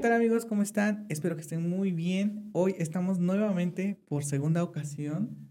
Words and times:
tal 0.00 0.12
amigos? 0.14 0.46
¿Cómo 0.46 0.62
están? 0.62 1.04
Espero 1.10 1.36
que 1.36 1.42
estén 1.42 1.68
muy 1.68 1.92
bien. 1.92 2.48
Hoy 2.54 2.74
estamos 2.78 3.18
nuevamente 3.18 3.98
por 4.08 4.24
segunda 4.24 4.62
ocasión 4.62 5.50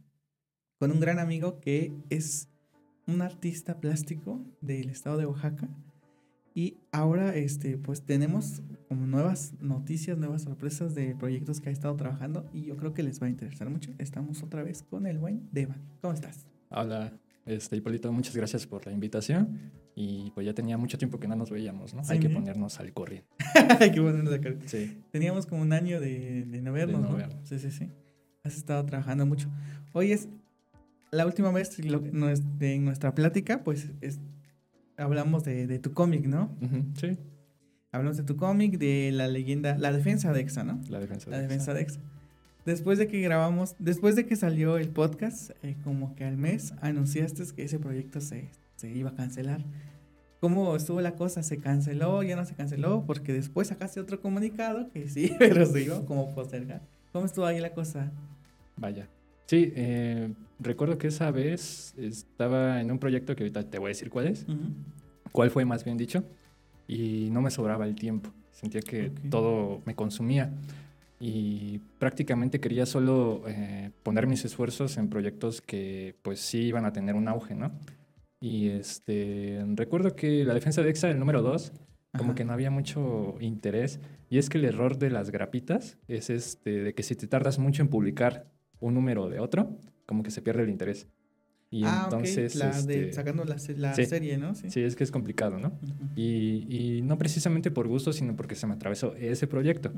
con 0.79 0.91
un 0.91 0.99
gran 0.99 1.19
amigo 1.19 1.59
que 1.59 1.93
es 2.09 2.49
un 3.05 3.21
artista 3.21 3.79
plástico 3.79 4.43
del 4.59 4.89
estado 4.89 5.17
de 5.17 5.27
Oaxaca. 5.27 5.69
Y 6.55 6.77
ahora 6.91 7.35
este, 7.35 7.77
pues 7.77 8.01
tenemos 8.01 8.63
nuevas 8.89 9.53
noticias, 9.61 10.17
nuevas 10.17 10.41
sorpresas 10.41 10.95
de 10.95 11.15
proyectos 11.15 11.61
que 11.61 11.69
ha 11.69 11.71
estado 11.71 11.95
trabajando 11.95 12.49
y 12.51 12.63
yo 12.63 12.75
creo 12.75 12.95
que 12.95 13.03
les 13.03 13.21
va 13.21 13.27
a 13.27 13.29
interesar 13.29 13.69
mucho. 13.69 13.91
Estamos 13.99 14.41
otra 14.41 14.63
vez 14.63 14.81
con 14.81 15.05
el 15.05 15.19
buen 15.19 15.47
Devan. 15.51 15.79
¿Cómo 16.01 16.15
estás? 16.15 16.47
Hola, 16.71 17.13
este, 17.45 17.75
Hipólito, 17.75 18.11
muchas 18.11 18.35
gracias 18.35 18.65
por 18.65 18.83
la 18.87 18.93
invitación. 18.93 19.78
Y 20.01 20.31
pues 20.31 20.45
ya 20.45 20.53
tenía 20.53 20.77
mucho 20.77 20.97
tiempo 20.97 21.19
que 21.19 21.27
no 21.27 21.35
nos 21.35 21.51
veíamos, 21.51 21.93
¿no? 21.93 22.01
Hay 22.07 22.19
que 22.19 22.29
ponernos 22.29 22.79
al 22.79 22.93
corriente. 22.93 23.27
Hay 23.81 23.91
que 23.91 23.99
ponernos 23.99 24.31
al 24.31 24.39
corriente. 24.39 24.69
Sí. 24.69 24.97
Teníamos 25.11 25.45
como 25.45 25.61
un 25.61 25.73
año 25.73 25.99
de, 25.99 26.45
de 26.45 26.61
no 26.61 26.71
vernos, 26.71 27.01
¿no? 27.01 27.17
Sí, 27.43 27.59
sí, 27.59 27.69
sí. 27.69 27.89
Has 28.45 28.55
estado 28.55 28.85
trabajando 28.85 29.25
mucho. 29.25 29.49
Hoy 29.91 30.13
es 30.13 30.29
la 31.11 31.25
última 31.25 31.51
vez 31.51 31.75
de 31.75 32.79
nuestra 32.79 33.13
plática, 33.13 33.61
pues 33.65 33.89
es, 33.99 34.21
hablamos 34.95 35.43
de, 35.43 35.67
de 35.67 35.79
tu 35.79 35.91
cómic, 35.91 36.25
¿no? 36.27 36.49
sí. 36.93 37.17
Hablamos 37.91 38.15
de 38.15 38.23
tu 38.23 38.37
cómic, 38.37 38.77
de 38.77 39.11
la 39.11 39.27
leyenda, 39.27 39.77
la 39.77 39.91
defensa 39.91 40.31
de 40.31 40.39
Exa, 40.39 40.63
¿no? 40.63 40.79
La 40.87 41.01
defensa 41.01 41.29
de 41.29 41.35
La 41.35 41.41
defensa 41.41 41.73
de 41.73 41.81
Exa. 41.81 41.99
Después 42.65 42.99
de 42.99 43.09
que 43.09 43.19
grabamos, 43.19 43.75
después 43.79 44.15
de 44.15 44.25
que 44.25 44.37
salió 44.37 44.77
el 44.77 44.87
podcast, 44.87 45.51
eh, 45.61 45.75
como 45.83 46.15
que 46.15 46.23
al 46.23 46.37
mes 46.37 46.73
anunciaste 46.79 47.43
que 47.53 47.63
ese 47.63 47.79
proyecto 47.79 48.21
se, 48.21 48.49
se 48.79 48.89
iba 48.89 49.09
a 49.09 49.15
cancelar. 49.15 49.61
¿Cómo 50.39 50.75
estuvo 50.75 51.01
la 51.01 51.15
cosa? 51.15 51.43
¿Se 51.43 51.57
canceló? 51.57 52.23
¿Ya 52.23 52.37
no 52.37 52.45
se 52.45 52.55
canceló? 52.55 53.03
Porque 53.05 53.33
después 53.33 53.67
sacaste 53.67 53.99
otro 53.99 54.21
comunicado 54.21 54.89
que 54.91 55.09
sí, 55.09 55.35
pero 55.39 55.65
se 55.65 55.83
iba 55.83 56.05
como 56.05 56.33
postergar. 56.33 56.81
¿Cómo 57.11 57.25
estuvo 57.25 57.45
ahí 57.45 57.59
la 57.59 57.73
cosa? 57.73 58.11
Vaya. 58.77 59.09
Sí, 59.47 59.73
eh, 59.75 60.31
recuerdo 60.59 60.97
que 60.97 61.07
esa 61.07 61.29
vez 61.31 61.93
estaba 61.97 62.79
en 62.79 62.91
un 62.91 62.99
proyecto 62.99 63.35
que 63.35 63.43
ahorita 63.43 63.63
te 63.63 63.79
voy 63.79 63.87
a 63.87 63.89
decir 63.89 64.09
cuál 64.09 64.27
es. 64.27 64.45
¿Cuál 65.31 65.49
fue 65.49 65.65
más 65.65 65.83
bien 65.83 65.97
dicho? 65.97 66.23
Y 66.87 67.29
no 67.31 67.41
me 67.41 67.51
sobraba 67.51 67.85
el 67.85 67.95
tiempo. 67.95 68.31
Sentía 68.51 68.81
que 68.81 69.11
todo 69.29 69.81
me 69.85 69.95
consumía. 69.95 70.51
Y 71.19 71.79
prácticamente 71.97 72.61
quería 72.61 72.85
solo 72.85 73.43
eh, 73.47 73.91
poner 74.03 74.25
mis 74.27 74.45
esfuerzos 74.45 74.95
en 74.97 75.09
proyectos 75.09 75.61
que 75.61 76.15
pues 76.21 76.39
sí 76.39 76.59
iban 76.59 76.85
a 76.85 76.93
tener 76.93 77.15
un 77.15 77.27
auge, 77.27 77.55
¿no? 77.55 77.71
Y 78.41 78.69
este, 78.69 79.63
recuerdo 79.75 80.15
que 80.15 80.45
la 80.45 80.53
defensa 80.53 80.81
de 80.81 80.89
EXA, 80.89 81.09
el 81.09 81.19
número 81.19 81.41
2, 81.41 81.73
como 82.17 82.35
que 82.35 82.45
no 82.45 82.53
había 82.53 82.71
mucho 82.71 83.35
interés. 83.39 83.99
Y 84.29 84.37
es 84.37 84.49
que 84.49 84.57
el 84.57 84.65
error 84.65 84.97
de 84.97 85.09
las 85.09 85.31
grapitas 85.31 85.97
es 86.07 86.29
este, 86.29 86.83
de 86.83 86.93
que 86.93 87.03
si 87.03 87.15
te 87.15 87.27
tardas 87.27 87.59
mucho 87.59 87.81
en 87.81 87.89
publicar 87.89 88.47
un 88.79 88.93
número 88.93 89.29
de 89.29 89.39
otro, 89.39 89.77
como 90.05 90.23
que 90.23 90.31
se 90.31 90.41
pierde 90.41 90.63
el 90.63 90.69
interés. 90.69 91.07
Y 91.71 91.83
ah, 91.85 92.03
entonces. 92.05 92.55
La 92.55 92.71
de, 92.81 93.09
este, 93.09 93.13
sacando 93.13 93.45
la, 93.45 93.59
serie, 93.59 94.37
¿no? 94.37 94.55
Sí. 94.55 94.81
es 94.81 94.95
que 94.95 95.03
es 95.03 95.11
complicado, 95.11 95.59
¿no? 95.59 95.77
y, 96.15 96.65
y, 96.67 97.01
no 97.03 97.17
precisamente 97.17 97.69
por 97.69 97.87
gusto, 97.87 98.11
sino 98.11 98.35
porque 98.35 98.55
se 98.55 98.65
me 98.65 98.73
atravesó 98.73 99.13
ese 99.15 99.45
proyecto. 99.45 99.91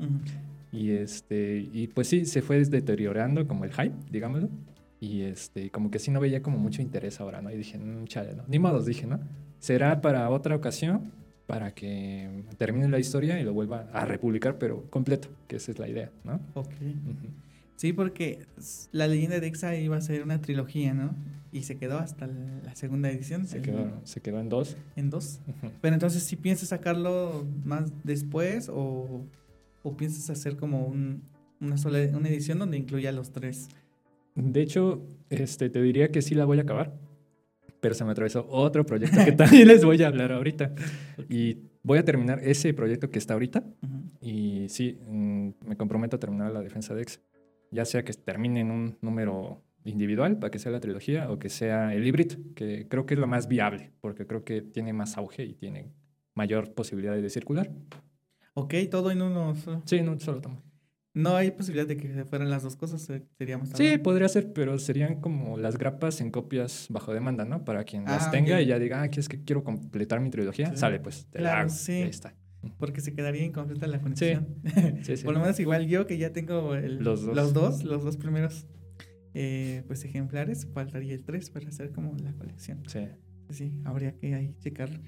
Y 0.70 0.90
este, 0.90 1.68
y 1.72 1.86
pues 1.88 2.08
sí, 2.08 2.26
se 2.26 2.42
fue 2.42 2.62
deteriorando 2.62 3.46
como 3.46 3.64
el 3.64 3.72
hype, 3.72 3.94
digámoslo. 4.10 4.50
Y 5.02 5.22
este, 5.22 5.68
como 5.72 5.90
que 5.90 5.98
sí 5.98 6.12
no 6.12 6.20
veía 6.20 6.42
como 6.42 6.58
mucho 6.58 6.80
interés 6.80 7.20
ahora, 7.20 7.42
¿no? 7.42 7.50
Y 7.50 7.56
dije, 7.56 7.76
mmm, 7.76 8.04
chale, 8.04 8.36
¿no? 8.36 8.44
Ni 8.46 8.60
modos, 8.60 8.86
dije, 8.86 9.04
¿no? 9.04 9.18
Será 9.58 10.00
para 10.00 10.30
otra 10.30 10.54
ocasión, 10.54 11.10
para 11.48 11.74
que 11.74 12.44
termine 12.56 12.88
la 12.88 13.00
historia 13.00 13.40
y 13.40 13.42
lo 13.42 13.52
vuelva 13.52 13.88
a 13.92 14.04
republicar, 14.04 14.58
pero 14.58 14.88
completo, 14.90 15.26
que 15.48 15.56
esa 15.56 15.72
es 15.72 15.80
la 15.80 15.88
idea, 15.88 16.12
¿no? 16.22 16.40
Ok. 16.54 16.70
Sí, 17.74 17.92
porque 17.92 18.46
la 18.92 19.08
leyenda 19.08 19.40
de 19.40 19.48
Exa 19.48 19.74
iba 19.74 19.96
a 19.96 20.00
ser 20.00 20.22
una 20.22 20.40
trilogía, 20.40 20.94
¿no? 20.94 21.16
Y 21.50 21.64
se 21.64 21.78
quedó 21.78 21.98
hasta 21.98 22.28
la 22.28 22.76
segunda 22.76 23.10
edición. 23.10 23.48
Se, 23.48 23.60
quedó, 23.60 24.00
se 24.04 24.20
quedó 24.20 24.38
en 24.38 24.48
dos. 24.48 24.76
En 24.94 25.10
dos. 25.10 25.40
Pero 25.80 25.94
entonces, 25.94 26.22
¿sí 26.22 26.36
piensas 26.36 26.68
sacarlo 26.68 27.44
más 27.64 27.90
después 28.04 28.68
o, 28.68 29.26
o 29.82 29.96
piensas 29.96 30.30
hacer 30.30 30.56
como 30.56 30.86
un, 30.86 31.24
una 31.60 31.76
sola 31.76 31.98
una 32.16 32.28
edición 32.28 32.60
donde 32.60 32.76
incluya 32.76 33.10
los 33.10 33.32
tres? 33.32 33.68
De 34.34 34.62
hecho, 34.62 35.06
este, 35.30 35.70
te 35.70 35.82
diría 35.82 36.10
que 36.10 36.22
sí 36.22 36.34
la 36.34 36.44
voy 36.44 36.58
a 36.58 36.62
acabar, 36.62 36.94
pero 37.80 37.94
se 37.94 38.04
me 38.04 38.12
atravesó 38.12 38.46
otro 38.48 38.86
proyecto 38.86 39.24
que 39.24 39.32
también 39.32 39.68
les 39.68 39.84
voy 39.84 40.02
a 40.02 40.08
hablar 40.08 40.32
ahorita. 40.32 40.72
Y 41.28 41.58
voy 41.82 41.98
a 41.98 42.04
terminar 42.04 42.40
ese 42.42 42.72
proyecto 42.74 43.10
que 43.10 43.18
está 43.18 43.34
ahorita. 43.34 43.64
Y 44.20 44.68
sí, 44.68 44.98
mm, 45.06 45.50
me 45.66 45.76
comprometo 45.76 46.16
a 46.16 46.20
terminar 46.20 46.52
la 46.52 46.62
defensa 46.62 46.94
de 46.94 47.02
Ex. 47.02 47.20
Ya 47.70 47.84
sea 47.84 48.04
que 48.04 48.12
termine 48.12 48.60
en 48.60 48.70
un 48.70 48.96
número 49.00 49.62
individual 49.84 50.38
para 50.38 50.50
que 50.50 50.58
sea 50.58 50.70
la 50.70 50.80
trilogía 50.80 51.30
o 51.30 51.38
que 51.38 51.48
sea 51.48 51.94
el 51.94 52.06
híbrido, 52.06 52.36
que 52.54 52.86
creo 52.88 53.06
que 53.06 53.14
es 53.14 53.20
lo 53.20 53.26
más 53.26 53.48
viable, 53.48 53.90
porque 54.00 54.26
creo 54.26 54.44
que 54.44 54.62
tiene 54.62 54.92
más 54.92 55.16
auge 55.16 55.44
y 55.44 55.54
tiene 55.54 55.92
mayor 56.34 56.72
posibilidad 56.74 57.16
de 57.16 57.30
circular. 57.30 57.70
Ok, 58.54 58.74
todo 58.90 59.10
en 59.10 59.22
uno. 59.22 59.54
Sí, 59.86 59.96
en 59.96 60.08
un 60.08 60.20
solo 60.20 60.40
tomo. 60.40 60.62
No 61.14 61.36
hay 61.36 61.50
posibilidad 61.50 61.86
de 61.86 61.96
que 61.98 62.24
fueran 62.24 62.48
las 62.48 62.62
dos 62.62 62.76
cosas, 62.76 63.08
eh, 63.10 63.22
seríamos 63.36 63.68
Sí, 63.74 63.98
podría 63.98 64.28
ser, 64.28 64.52
pero 64.54 64.78
serían 64.78 65.20
como 65.20 65.58
las 65.58 65.76
grapas 65.76 66.20
en 66.22 66.30
copias 66.30 66.86
bajo 66.88 67.12
demanda, 67.12 67.44
¿no? 67.44 67.64
Para 67.64 67.84
quien 67.84 68.04
las 68.04 68.28
ah, 68.28 68.30
tenga 68.30 68.62
y 68.62 68.66
ya 68.66 68.78
diga, 68.78 69.02
ah, 69.02 69.10
es 69.12 69.28
que 69.28 69.44
quiero 69.44 69.62
completar 69.62 70.20
mi 70.20 70.30
trilogía, 70.30 70.74
sale, 70.74 71.00
pues 71.00 71.26
te 71.26 71.40
la 71.40 71.60
hago. 71.60 71.68
Sí. 71.68 71.92
ahí 71.92 72.08
está. 72.08 72.34
Porque 72.78 73.00
se 73.00 73.12
quedaría 73.12 73.44
incompleta 73.44 73.86
la 73.88 74.00
conexión. 74.00 74.46
Sí. 75.02 75.16
sí, 75.16 75.24
Por 75.24 75.34
lo 75.34 75.40
menos 75.40 75.58
igual 75.60 75.86
yo 75.86 76.06
que 76.06 76.16
ya 76.16 76.32
tengo 76.32 76.74
los, 76.76 77.26
dos. 77.26 77.36
los 77.36 77.52
dos, 77.52 77.84
los 77.84 78.04
dos 78.04 78.16
primeros 78.16 78.66
eh, 79.34 79.82
pues 79.86 80.04
ejemplares, 80.04 80.66
faltaría 80.72 81.14
el 81.14 81.24
tres 81.24 81.50
para 81.50 81.68
hacer 81.68 81.92
como 81.92 82.16
la 82.18 82.32
colección. 82.32 82.82
Sí. 82.86 83.08
Sí, 83.50 83.72
habría 83.84 84.16
que 84.16 84.34
ahí 84.34 84.54
checarlo. 84.60 84.98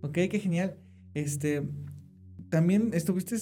Ok, 0.00 0.12
qué 0.30 0.40
genial. 0.40 0.78
Este, 1.14 1.62
también 2.48 2.90
estuviste 2.94 3.36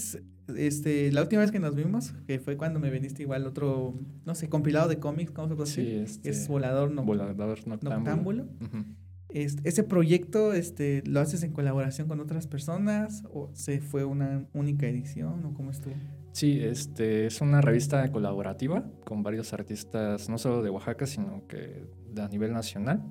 este, 0.57 1.13
la 1.13 1.23
última 1.23 1.43
vez 1.43 1.51
que 1.51 1.59
nos 1.59 1.75
vimos, 1.75 2.15
que 2.27 2.39
fue 2.39 2.57
cuando 2.57 2.81
me 2.81 2.91
viniste 2.91 3.23
igual 3.23 3.47
otro, 3.47 3.95
no 4.25 4.35
sé, 4.35 4.49
compilado 4.49 4.89
de 4.89 4.99
cómics, 4.99 5.31
¿cómo 5.31 5.49
se 5.49 5.55
puede 5.55 5.69
decir? 5.69 5.85
Sí, 5.85 6.15
este, 6.17 6.31
es 6.31 6.49
Volador, 6.49 6.91
no, 6.91 7.05
volador 7.05 7.67
Noctámbulo. 7.67 8.47
¿Ese 9.31 9.83
proyecto 9.83 10.55
este, 10.55 11.03
lo 11.07 11.21
haces 11.21 11.43
en 11.43 11.53
colaboración 11.53 12.09
con 12.09 12.19
otras 12.21 12.47
personas 12.47 13.25
o 13.31 13.51
se 13.53 13.81
fue 13.81 14.05
una 14.05 14.47
única 14.55 14.87
edición 14.87 15.45
o 15.45 15.53
cómo 15.53 15.71
estuvo? 15.71 15.95
Sí, 16.33 16.61
este, 16.61 17.27
es 17.27 17.41
una 17.41 17.61
revista 17.61 18.11
colaborativa 18.11 18.91
con 19.05 19.23
varios 19.23 19.53
artistas, 19.53 20.31
no 20.31 20.39
solo 20.39 20.63
de 20.63 20.71
Oaxaca, 20.71 21.07
sino 21.07 21.47
que 21.47 21.85
a 22.17 22.29
nivel 22.29 22.53
nacional 22.53 23.03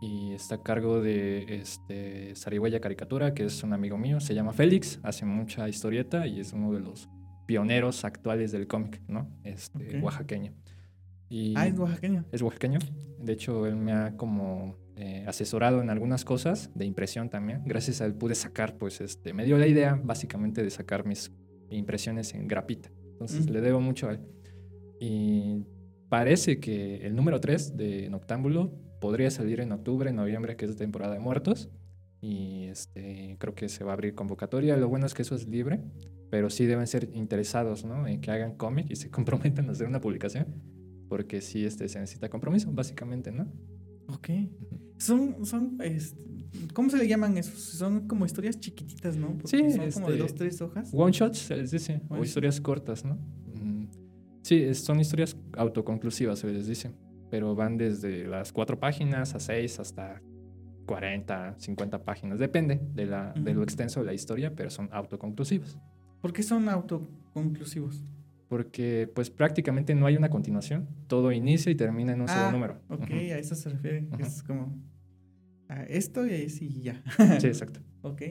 y 0.00 0.32
está 0.32 0.56
a 0.56 0.62
cargo 0.62 1.00
de 1.00 1.60
este, 1.60 2.34
Sarigüeya 2.34 2.80
Caricatura, 2.80 3.34
que 3.34 3.44
es 3.46 3.62
un 3.62 3.72
amigo 3.72 3.98
mío, 3.98 4.20
se 4.20 4.34
llama 4.34 4.52
Félix, 4.52 5.00
hace 5.02 5.24
mucha 5.24 5.68
historieta 5.68 6.26
y 6.26 6.40
es 6.40 6.52
uno 6.52 6.72
de 6.72 6.80
los 6.80 7.08
pioneros 7.46 8.04
actuales 8.04 8.52
del 8.52 8.66
cómic, 8.66 9.00
¿no? 9.08 9.30
Este, 9.42 10.00
oaxaqueño. 10.00 10.52
Y 11.28 11.54
ah, 11.56 11.66
es 11.66 11.78
oaxaqueño. 11.78 12.24
Es 12.30 12.42
oaxaqueño. 12.42 12.78
De 13.18 13.32
hecho, 13.32 13.66
él 13.66 13.76
me 13.76 13.92
ha 13.92 14.16
como 14.16 14.76
eh, 14.96 15.24
asesorado 15.26 15.80
en 15.80 15.90
algunas 15.90 16.24
cosas 16.24 16.70
de 16.74 16.84
impresión 16.84 17.28
también. 17.28 17.62
Gracias 17.64 18.00
a 18.00 18.06
él 18.06 18.14
pude 18.14 18.34
sacar, 18.34 18.76
pues, 18.76 19.00
este, 19.00 19.32
me 19.32 19.44
dio 19.44 19.58
la 19.58 19.66
idea 19.66 20.00
básicamente 20.02 20.62
de 20.62 20.70
sacar 20.70 21.04
mis 21.04 21.32
impresiones 21.70 22.34
en 22.34 22.46
grapita. 22.46 22.90
Entonces, 23.12 23.50
le 23.50 23.60
debo 23.60 23.80
mucho 23.80 24.08
a 24.08 24.12
él. 24.12 24.20
Y 25.00 25.64
parece 26.08 26.60
que 26.60 27.06
el 27.06 27.14
número 27.14 27.40
3 27.40 27.76
de 27.76 28.08
Noctámbulo 28.10 28.72
podría 29.00 29.30
salir 29.30 29.60
en 29.60 29.72
octubre, 29.72 30.12
noviembre, 30.12 30.56
que 30.56 30.64
es 30.64 30.76
temporada 30.76 31.14
de 31.14 31.20
muertos. 31.20 31.70
Y 32.20 32.64
este, 32.64 33.36
creo 33.38 33.54
que 33.54 33.68
se 33.68 33.84
va 33.84 33.92
a 33.92 33.94
abrir 33.94 34.14
convocatoria. 34.14 34.76
Lo 34.76 34.88
bueno 34.88 35.06
es 35.06 35.14
que 35.14 35.22
eso 35.22 35.34
es 35.34 35.46
libre, 35.46 35.80
pero 36.30 36.50
sí 36.50 36.66
deben 36.66 36.86
ser 36.86 37.10
interesados 37.14 37.84
¿no? 37.84 38.06
en 38.06 38.20
que 38.20 38.30
hagan 38.30 38.56
cómic 38.56 38.86
y 38.90 38.96
se 38.96 39.10
comprometan 39.10 39.68
a 39.68 39.72
hacer 39.72 39.86
una 39.86 40.00
publicación, 40.00 40.46
porque 41.08 41.40
sí 41.40 41.64
este, 41.64 41.88
se 41.88 42.00
necesita 42.00 42.28
compromiso, 42.28 42.72
básicamente, 42.72 43.30
¿no? 43.30 43.46
Ok. 44.08 44.30
Son, 44.96 45.46
son 45.46 45.78
este, 45.80 46.24
¿cómo 46.72 46.90
se 46.90 46.96
le 46.96 47.06
llaman 47.06 47.38
esos? 47.38 47.60
Son 47.60 48.08
como 48.08 48.26
historias 48.26 48.58
chiquititas, 48.58 49.16
¿no? 49.16 49.38
sí, 49.44 49.70
son 49.70 49.90
como 49.92 50.08
de 50.08 50.14
este, 50.14 50.18
dos, 50.18 50.34
tres 50.34 50.60
hojas. 50.60 50.90
One 50.92 51.12
shots, 51.12 51.38
se 51.38 51.56
les 51.56 51.70
dice, 51.70 52.00
o 52.08 52.24
historias 52.24 52.60
cortas, 52.60 53.04
¿no? 53.04 53.18
Sí, 54.48 54.74
son 54.74 54.98
historias 54.98 55.36
autoconclusivas, 55.52 56.38
se 56.38 56.50
les 56.50 56.66
dice 56.66 56.90
pero 57.30 57.54
van 57.54 57.76
desde 57.76 58.26
las 58.26 58.52
cuatro 58.52 58.78
páginas 58.78 59.34
a 59.34 59.40
seis 59.40 59.78
hasta 59.78 60.22
40, 60.86 61.56
50 61.58 62.04
páginas. 62.04 62.38
Depende 62.38 62.80
de, 62.94 63.06
la, 63.06 63.32
de 63.32 63.54
lo 63.54 63.62
extenso 63.62 64.00
de 64.00 64.06
la 64.06 64.14
historia, 64.14 64.54
pero 64.54 64.70
son 64.70 64.88
autoconclusivos. 64.92 65.78
¿Por 66.20 66.32
qué 66.32 66.42
son 66.42 66.68
autoconclusivos? 66.68 68.02
Porque 68.48 69.10
pues 69.14 69.28
prácticamente 69.28 69.94
no 69.94 70.06
hay 70.06 70.16
una 70.16 70.30
continuación. 70.30 70.88
Todo 71.06 71.32
inicia 71.32 71.70
y 71.70 71.74
termina 71.74 72.12
en 72.12 72.22
un 72.22 72.28
solo 72.28 72.46
ah, 72.46 72.52
número. 72.52 72.80
Ok, 72.88 73.10
a 73.10 73.38
eso 73.38 73.54
se 73.54 73.68
refiere. 73.68 74.08
Es 74.18 74.42
como 74.42 74.74
a 75.68 75.82
esto 75.82 76.26
y 76.26 76.46
así 76.46 76.80
ya. 76.80 77.02
sí, 77.40 77.46
exacto. 77.46 77.80
ok. 78.02 78.22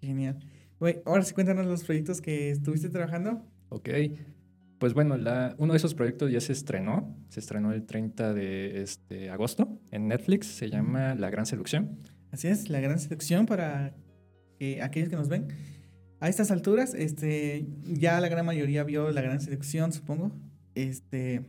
Genial. 0.00 0.38
Güey, 0.80 1.02
ahora 1.04 1.22
sí 1.22 1.34
cuéntanos 1.34 1.66
los 1.66 1.84
proyectos 1.84 2.22
que 2.22 2.50
estuviste 2.50 2.88
trabajando. 2.88 3.46
Ok. 3.68 3.90
Pues 4.78 4.92
bueno, 4.92 5.16
la, 5.16 5.54
uno 5.58 5.72
de 5.72 5.76
esos 5.76 5.94
proyectos 5.94 6.30
ya 6.30 6.40
se 6.40 6.52
estrenó. 6.52 7.16
Se 7.28 7.40
estrenó 7.40 7.72
el 7.72 7.86
30 7.86 8.34
de 8.34 8.82
este, 8.82 9.30
agosto 9.30 9.80
en 9.90 10.08
Netflix. 10.08 10.46
Se 10.46 10.68
llama 10.68 11.14
La 11.14 11.30
Gran 11.30 11.46
Seducción. 11.46 12.00
Así 12.30 12.48
es, 12.48 12.68
La 12.68 12.80
Gran 12.80 12.98
Seducción 12.98 13.46
para 13.46 13.94
que 14.58 14.82
aquellos 14.82 15.08
que 15.08 15.16
nos 15.16 15.28
ven. 15.28 15.48
A 16.20 16.28
estas 16.28 16.50
alturas, 16.50 16.94
este, 16.94 17.66
ya 17.84 18.20
la 18.20 18.28
gran 18.28 18.46
mayoría 18.46 18.82
vio 18.82 19.10
La 19.10 19.20
Gran 19.20 19.40
Seducción, 19.40 19.92
supongo. 19.92 20.32
Este, 20.74 21.42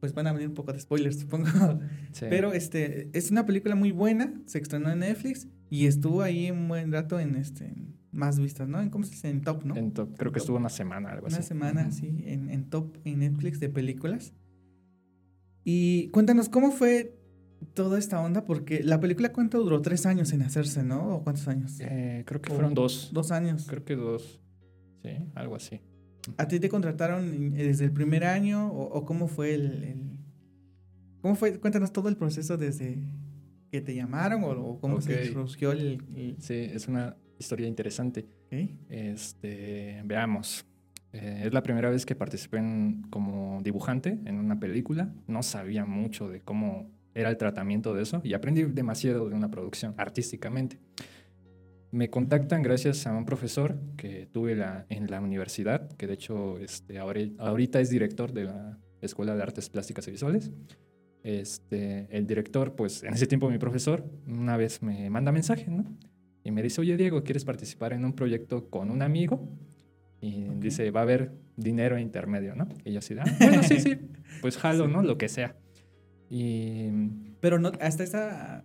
pues 0.00 0.14
van 0.14 0.26
a 0.26 0.32
venir 0.32 0.48
un 0.48 0.54
poco 0.54 0.72
de 0.72 0.80
spoilers, 0.80 1.20
supongo. 1.20 1.48
Sí. 2.12 2.26
Pero 2.30 2.52
este, 2.52 3.10
es 3.12 3.30
una 3.32 3.44
película 3.44 3.74
muy 3.74 3.90
buena. 3.90 4.32
Se 4.46 4.58
estrenó 4.58 4.90
en 4.90 5.00
Netflix 5.00 5.48
y 5.68 5.86
estuvo 5.86 6.22
ahí 6.22 6.50
un 6.50 6.68
buen 6.68 6.92
rato 6.92 7.18
en 7.18 7.34
este 7.34 7.74
más 8.14 8.38
vistas, 8.38 8.68
¿no? 8.68 8.90
¿Cómo 8.90 9.04
se 9.04 9.10
dice? 9.10 9.28
En 9.28 9.42
top, 9.42 9.64
¿no? 9.64 9.76
En 9.76 9.92
top, 9.92 10.16
creo 10.16 10.32
que 10.32 10.38
estuvo 10.38 10.56
una 10.56 10.68
semana, 10.68 11.10
algo 11.10 11.26
así. 11.26 11.36
Una 11.36 11.42
semana, 11.42 11.90
sí, 11.90 12.22
en, 12.26 12.50
en, 12.50 12.70
top 12.70 12.96
en 13.04 13.18
Netflix 13.18 13.60
de 13.60 13.68
películas. 13.68 14.32
Y 15.64 16.08
cuéntanos, 16.08 16.48
¿cómo 16.48 16.70
fue 16.70 17.18
toda 17.74 17.98
esta 17.98 18.20
onda? 18.20 18.44
Porque 18.44 18.82
la 18.82 19.00
película, 19.00 19.32
¿cuánto 19.32 19.62
duró? 19.62 19.80
Tres 19.82 20.06
años 20.06 20.32
en 20.32 20.42
hacerse, 20.42 20.82
¿no? 20.82 21.16
¿O 21.16 21.24
cuántos 21.24 21.48
años? 21.48 21.78
Eh, 21.80 22.22
creo 22.26 22.40
que 22.40 22.50
fueron 22.50 22.74
dos. 22.74 23.10
Dos 23.12 23.32
años. 23.32 23.66
Creo 23.68 23.84
que 23.84 23.96
dos. 23.96 24.40
Sí, 25.02 25.10
algo 25.34 25.56
así. 25.56 25.80
¿A 26.38 26.48
ti 26.48 26.60
te 26.60 26.68
contrataron 26.68 27.52
desde 27.54 27.84
el 27.84 27.92
primer 27.92 28.24
año? 28.24 28.72
¿O, 28.72 29.04
cómo 29.04 29.28
fue 29.28 29.54
el, 29.54 29.84
el, 29.84 30.18
¿Cómo 31.20 31.34
fue? 31.34 31.58
Cuéntanos 31.58 31.92
todo 31.92 32.08
el 32.08 32.16
proceso 32.16 32.56
desde 32.56 32.98
que 33.70 33.80
te 33.80 33.94
llamaron 33.94 34.42
o, 34.44 34.78
cómo 34.80 35.00
se 35.00 35.32
surgió 35.32 35.72
el, 35.72 36.02
el... 36.14 36.36
Sí, 36.38 36.54
es 36.54 36.88
una 36.88 37.16
historia 37.38 37.66
interesante. 37.66 38.26
Este, 38.88 40.02
veamos. 40.04 40.66
Eh, 41.12 41.42
es 41.46 41.52
la 41.52 41.62
primera 41.62 41.90
vez 41.90 42.04
que 42.04 42.16
participé 42.16 42.60
como 43.10 43.60
dibujante 43.62 44.18
en 44.24 44.38
una 44.38 44.58
película. 44.58 45.12
No 45.26 45.42
sabía 45.42 45.84
mucho 45.84 46.28
de 46.28 46.40
cómo 46.40 46.90
era 47.14 47.30
el 47.30 47.36
tratamiento 47.36 47.94
de 47.94 48.02
eso 48.02 48.20
y 48.24 48.34
aprendí 48.34 48.64
demasiado 48.64 49.28
de 49.28 49.36
una 49.36 49.50
producción 49.50 49.94
artísticamente. 49.96 50.78
Me 51.92 52.10
contactan 52.10 52.62
gracias 52.62 53.06
a 53.06 53.12
un 53.12 53.24
profesor 53.24 53.78
que 53.96 54.26
tuve 54.26 54.56
la, 54.56 54.84
en 54.88 55.08
la 55.08 55.20
universidad, 55.20 55.88
que 55.92 56.08
de 56.08 56.14
hecho 56.14 56.58
este, 56.58 56.98
ahorita 56.98 57.78
es 57.78 57.88
director 57.88 58.32
de 58.32 58.44
la 58.44 58.80
Escuela 59.00 59.36
de 59.36 59.42
Artes 59.42 59.70
Plásticas 59.70 60.08
y 60.08 60.10
Visuales. 60.10 60.50
Este, 61.22 62.08
el 62.10 62.26
director, 62.26 62.74
pues 62.74 63.04
en 63.04 63.14
ese 63.14 63.28
tiempo 63.28 63.48
mi 63.48 63.58
profesor, 63.58 64.04
una 64.26 64.56
vez 64.56 64.82
me 64.82 65.08
manda 65.08 65.30
mensaje, 65.30 65.70
¿no? 65.70 65.84
Y 66.44 66.50
me 66.50 66.62
dice, 66.62 66.82
oye 66.82 66.96
Diego, 66.98 67.24
¿quieres 67.24 67.44
participar 67.44 67.94
en 67.94 68.04
un 68.04 68.12
proyecto 68.12 68.68
con 68.68 68.90
un 68.90 69.00
amigo? 69.00 69.48
Y 70.20 70.44
dice, 70.58 70.90
va 70.90 71.00
a 71.00 71.02
haber 71.04 71.32
dinero 71.56 71.98
intermedio, 71.98 72.54
¿no? 72.54 72.68
Y 72.84 72.92
yo 72.92 72.98
así, 72.98 73.14
ah, 73.18 73.24
bueno, 73.40 73.62
sí, 73.62 73.80
sí, 73.80 73.96
pues 74.42 74.58
jalo, 74.58 74.86
¿no? 74.86 75.02
Lo 75.02 75.16
que 75.16 75.28
sea. 75.28 75.56
Y... 76.28 76.88
Pero 77.40 77.58
no, 77.58 77.72
hasta 77.80 78.04
esa... 78.04 78.64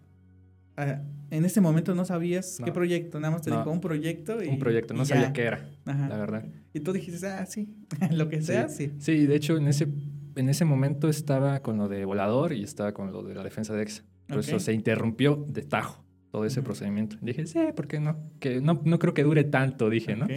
en 0.75 1.45
ese 1.45 1.61
momento 1.61 1.95
no 1.95 2.03
sabías 2.03 2.59
qué 2.63 2.71
proyecto, 2.71 3.19
nada 3.21 3.33
más 3.33 3.43
te 3.43 3.51
dijo 3.51 3.71
un 3.71 3.79
proyecto 3.79 4.43
y... 4.43 4.49
Un 4.49 4.59
proyecto, 4.59 4.93
no 4.93 5.05
sabía 5.05 5.31
qué 5.31 5.43
era, 5.43 5.69
la 5.85 6.17
verdad. 6.17 6.45
Y 6.73 6.81
tú 6.81 6.91
dijiste, 6.91 7.27
ah, 7.27 7.45
sí, 7.45 7.73
lo 8.11 8.27
que 8.27 8.41
sea, 8.41 8.67
sí. 8.67 8.91
Sí, 8.99 9.25
de 9.25 9.35
hecho 9.35 9.55
en 9.55 9.67
ese, 9.67 9.87
en 10.35 10.49
ese 10.49 10.65
momento 10.65 11.07
estaba 11.07 11.61
con 11.61 11.77
lo 11.77 11.87
de 11.87 12.03
volador 12.03 12.51
y 12.51 12.63
estaba 12.63 12.93
con 12.93 13.13
lo 13.13 13.23
de 13.23 13.35
la 13.35 13.43
defensa 13.43 13.73
de 13.73 13.83
EXA. 13.83 14.03
Por 14.27 14.39
eso 14.39 14.59
se 14.59 14.73
interrumpió 14.73 15.45
de 15.47 15.63
tajo 15.63 16.08
todo 16.31 16.45
ese 16.45 16.61
procedimiento. 16.61 17.17
Dije, 17.21 17.45
sí, 17.45 17.59
¿por 17.75 17.87
qué 17.87 17.99
no? 17.99 18.17
Que 18.39 18.61
no, 18.61 18.81
no 18.83 18.99
creo 18.99 19.13
que 19.13 19.23
dure 19.23 19.43
tanto, 19.43 19.89
dije, 19.89 20.15
¿no? 20.15 20.27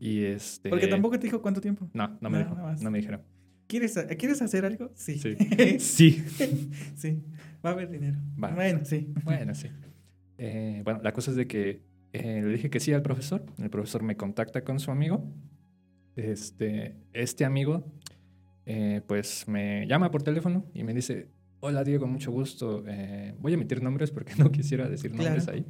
Y 0.00 0.24
este... 0.24 0.68
Porque 0.68 0.86
tampoco 0.86 1.18
te 1.18 1.26
dijo 1.26 1.42
cuánto 1.42 1.60
tiempo. 1.60 1.88
No, 1.92 2.18
no 2.20 2.30
me 2.30 2.38
dijo, 2.38 2.56
no 2.80 2.90
me 2.90 2.98
dijeron. 2.98 3.22
¿Quieres, 3.66 3.98
¿Quieres 4.18 4.40
hacer 4.40 4.64
algo? 4.64 4.90
Sí. 4.94 5.18
Sí. 5.18 5.36
sí. 5.78 6.24
sí. 6.96 7.22
Va 7.64 7.70
a 7.70 7.72
haber 7.74 7.90
dinero. 7.90 8.16
Bueno, 8.36 8.80
sí. 8.84 9.12
Bueno, 9.24 9.54
sí. 9.54 9.68
Eh, 10.38 10.80
bueno, 10.84 11.00
la 11.02 11.12
cosa 11.12 11.32
es 11.32 11.36
de 11.36 11.46
que 11.46 11.82
eh, 12.12 12.40
le 12.42 12.52
dije 12.52 12.70
que 12.70 12.80
sí 12.80 12.92
al 12.92 13.02
profesor. 13.02 13.44
El 13.58 13.68
profesor 13.70 14.02
me 14.02 14.16
contacta 14.16 14.62
con 14.62 14.80
su 14.80 14.90
amigo. 14.90 15.24
Este, 16.16 16.96
este 17.12 17.44
amigo, 17.44 17.84
eh, 18.64 19.02
pues 19.06 19.46
me 19.46 19.86
llama 19.86 20.10
por 20.10 20.22
teléfono 20.22 20.64
y 20.72 20.82
me 20.82 20.94
dice, 20.94 21.28
Hola 21.60 21.82
Diego, 21.82 22.06
mucho 22.06 22.30
gusto. 22.30 22.84
Eh, 22.86 23.34
voy 23.40 23.52
a 23.52 23.54
emitir 23.56 23.82
nombres 23.82 24.12
porque 24.12 24.34
no 24.38 24.52
quisiera 24.52 24.88
decir 24.88 25.12
nombres 25.12 25.48
ahí. 25.48 25.66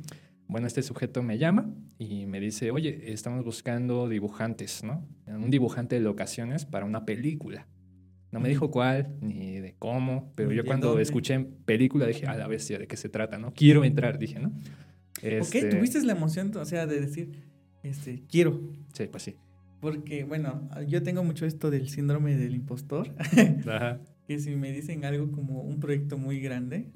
Bueno, 0.46 0.66
este 0.66 0.82
sujeto 0.82 1.22
me 1.22 1.38
llama 1.38 1.74
y 1.98 2.26
me 2.26 2.40
dice, 2.40 2.70
oye, 2.70 3.12
estamos 3.12 3.44
buscando 3.44 4.08
dibujantes, 4.08 4.82
¿no? 4.82 5.06
Un 5.26 5.50
dibujante 5.50 5.96
de 5.96 6.02
locaciones 6.02 6.64
para 6.64 6.84
una 6.84 7.04
película. 7.04 7.66
No 8.32 8.40
me 8.40 8.50
dijo 8.50 8.70
cuál 8.70 9.16
ni 9.22 9.58
de 9.60 9.74
cómo, 9.78 10.32
pero 10.34 10.52
yo 10.52 10.64
cuando 10.64 10.98
escuché 11.00 11.40
película 11.64 12.06
dije, 12.06 12.26
a 12.26 12.36
la 12.36 12.46
bestia, 12.46 12.78
¿de 12.78 12.86
qué 12.86 12.96
se 12.96 13.08
trata, 13.08 13.38
no? 13.38 13.54
Quiero 13.54 13.84
entrar, 13.84 14.18
dije, 14.18 14.38
¿no? 14.38 14.52
Este... 15.22 15.64
Ok, 15.66 15.70
tuviste 15.70 16.02
la 16.02 16.12
emoción, 16.12 16.54
o 16.54 16.64
sea, 16.66 16.86
de 16.86 17.00
decir, 17.00 17.32
este, 17.82 18.24
quiero. 18.28 18.60
Sí, 18.92 19.06
pues 19.10 19.22
sí. 19.22 19.36
Porque, 19.80 20.24
bueno, 20.24 20.68
yo 20.86 21.02
tengo 21.02 21.24
mucho 21.24 21.46
esto 21.46 21.70
del 21.70 21.88
síndrome 21.88 22.36
del 22.36 22.54
impostor. 22.54 23.14
Ajá 23.66 24.00
que 24.28 24.38
si 24.38 24.54
me 24.56 24.70
dicen 24.72 25.06
algo 25.06 25.32
como 25.32 25.62
un 25.62 25.80
proyecto 25.80 26.18
muy 26.18 26.38
grande, 26.38 26.90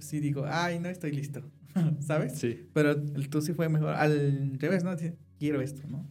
sí 0.00 0.20
digo, 0.20 0.46
ay, 0.48 0.80
no 0.80 0.88
estoy 0.88 1.12
listo, 1.12 1.42
¿sabes? 2.00 2.38
Sí. 2.38 2.66
Pero 2.72 3.00
tú 3.02 3.42
sí 3.42 3.52
fue 3.52 3.68
mejor, 3.68 3.90
al 3.90 4.58
revés, 4.58 4.82
¿no? 4.84 4.96
Quiero 5.38 5.60
esto, 5.60 5.86
¿no? 5.86 6.08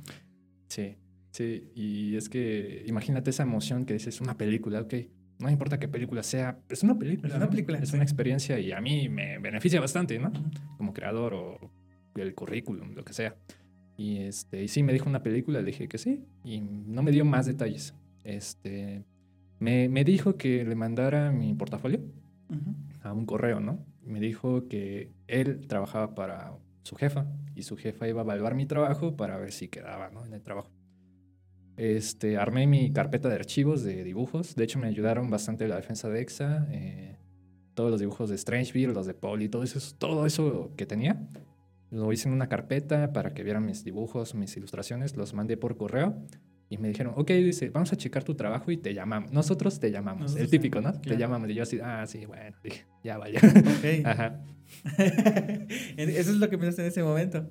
Sí, 0.67 0.97
sí, 1.31 1.71
y 1.73 2.15
es 2.15 2.29
que 2.29 2.83
imagínate 2.87 3.31
esa 3.31 3.41
emoción 3.41 3.85
que 3.85 3.93
dices, 3.93 4.21
una 4.21 4.37
película, 4.37 4.81
ok, 4.81 4.93
no 5.39 5.49
importa 5.49 5.79
qué 5.79 5.87
película 5.87 6.21
sea, 6.21 6.59
es 6.69 6.83
una 6.83 6.97
película. 6.99 7.29
Es 7.29 7.35
una 7.35 7.49
película. 7.49 7.79
Es 7.79 7.91
una 7.91 8.03
experiencia 8.03 8.59
y 8.59 8.71
a 8.71 8.79
mí 8.81 9.09
me 9.09 9.39
beneficia 9.39 9.81
bastante, 9.81 10.19
¿no? 10.19 10.31
Como 10.77 10.93
creador 10.93 11.33
o 11.33 11.71
el 12.15 12.35
currículum, 12.35 12.93
lo 12.93 13.03
que 13.03 13.13
sea. 13.13 13.35
Y, 13.97 14.17
este, 14.17 14.63
y 14.63 14.67
sí, 14.67 14.83
me 14.83 14.93
dijo 14.93 15.09
una 15.09 15.23
película, 15.23 15.59
le 15.59 15.65
dije 15.65 15.87
que 15.87 15.97
sí, 15.97 16.23
y 16.43 16.61
no 16.61 17.01
me 17.01 17.11
dio 17.11 17.25
más 17.25 17.47
detalles. 17.47 17.95
Este, 18.23 19.03
me, 19.63 20.03
dijo 20.03 20.37
que 20.37 20.65
le 20.65 20.75
mandara 20.75 21.31
mi 21.31 21.53
portafolio 21.53 22.01
a 23.01 23.13
un 23.13 23.25
correo, 23.25 23.59
¿no? 23.59 23.85
Me 24.03 24.19
dijo 24.19 24.67
que 24.67 25.11
él 25.27 25.67
trabajaba 25.67 26.13
para 26.15 26.53
su 26.83 26.95
jefa 26.95 27.25
y 27.55 27.63
su 27.63 27.77
jefa 27.77 28.07
iba 28.07 28.21
a 28.21 28.23
evaluar 28.23 28.55
mi 28.55 28.65
trabajo 28.65 29.15
para 29.15 29.37
ver 29.37 29.51
si 29.51 29.69
quedaba, 29.69 30.09
¿no? 30.09 30.25
En 30.25 30.33
el 30.33 30.41
trabajo. 30.41 30.69
Este, 31.77 32.37
armé 32.37 32.67
mi 32.67 32.91
carpeta 32.91 33.29
de 33.29 33.35
archivos 33.35 33.83
de 33.83 34.03
dibujos. 34.03 34.55
De 34.55 34.63
hecho, 34.63 34.79
me 34.79 34.87
ayudaron 34.87 35.29
bastante 35.29 35.67
la 35.67 35.77
defensa 35.77 36.09
de 36.09 36.21
EXA. 36.21 36.67
Eh, 36.69 37.17
todos 37.73 37.89
los 37.89 37.99
dibujos 37.99 38.29
de 38.29 38.35
Strange 38.35 38.87
los 38.87 39.07
de 39.07 39.13
Paul 39.15 39.41
y 39.41 39.49
todo 39.49 39.63
eso, 39.63 39.79
todo 39.97 40.25
eso 40.25 40.71
que 40.75 40.85
tenía. 40.85 41.27
Lo 41.89 42.11
hice 42.11 42.27
en 42.27 42.35
una 42.35 42.49
carpeta 42.49 43.13
para 43.13 43.33
que 43.33 43.43
vieran 43.43 43.65
mis 43.65 43.83
dibujos, 43.83 44.35
mis 44.35 44.55
ilustraciones. 44.57 45.15
Los 45.15 45.33
mandé 45.33 45.57
por 45.57 45.77
correo. 45.77 46.15
Y 46.73 46.79
me 46.79 46.87
dijeron, 46.87 47.13
ok, 47.15 47.29
dice, 47.33 47.69
vamos 47.69 47.93
a 47.93 47.97
checar 47.97 48.23
tu 48.23 48.33
trabajo 48.33 48.71
y 48.71 48.77
te 48.77 48.95
llamamos. 48.95 49.31
Nosotros 49.31 49.79
te 49.79 49.91
llamamos. 49.91 50.35
el 50.35 50.49
típico, 50.49 50.81
¿no? 50.81 50.99
Te 50.99 51.15
llamamos. 51.17 51.47
Y 51.51 51.53
yo 51.53 51.61
así, 51.61 51.79
ah, 51.83 52.03
sí, 52.07 52.25
bueno, 52.25 52.57
dije, 52.63 52.87
ya 53.03 53.19
vaya. 53.19 53.39
Ok. 53.39 54.05
Ajá. 54.05 54.41
Eso 55.97 56.31
es 56.31 56.37
lo 56.37 56.49
que 56.49 56.57
pensaste 56.57 56.81
en 56.81 56.87
ese 56.87 57.03
momento. 57.03 57.47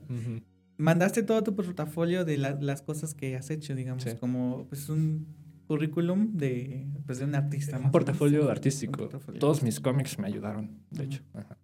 Mandaste 0.77 1.23
todo 1.23 1.45
tu 1.45 1.55
portafolio 1.55 2.25
de 2.25 2.37
las 2.37 2.83
cosas 2.83 3.15
que 3.15 3.37
has 3.37 3.49
hecho, 3.51 3.77
digamos, 3.77 4.05
como 4.19 4.67
pues 4.69 4.89
un 4.89 5.29
currículum 5.69 6.33
de, 6.37 6.89
pues, 7.07 7.21
de 7.21 7.25
un 7.25 7.37
artista. 7.37 7.79
Un 7.79 7.93
portafolio 7.93 8.51
artístico. 8.51 9.09
Todos 9.39 9.63
mis 9.63 9.79
cómics 9.79 10.19
me 10.19 10.27
ayudaron, 10.27 10.81
de 10.91 11.05
hecho. 11.05 11.23
Ajá. 11.33 11.57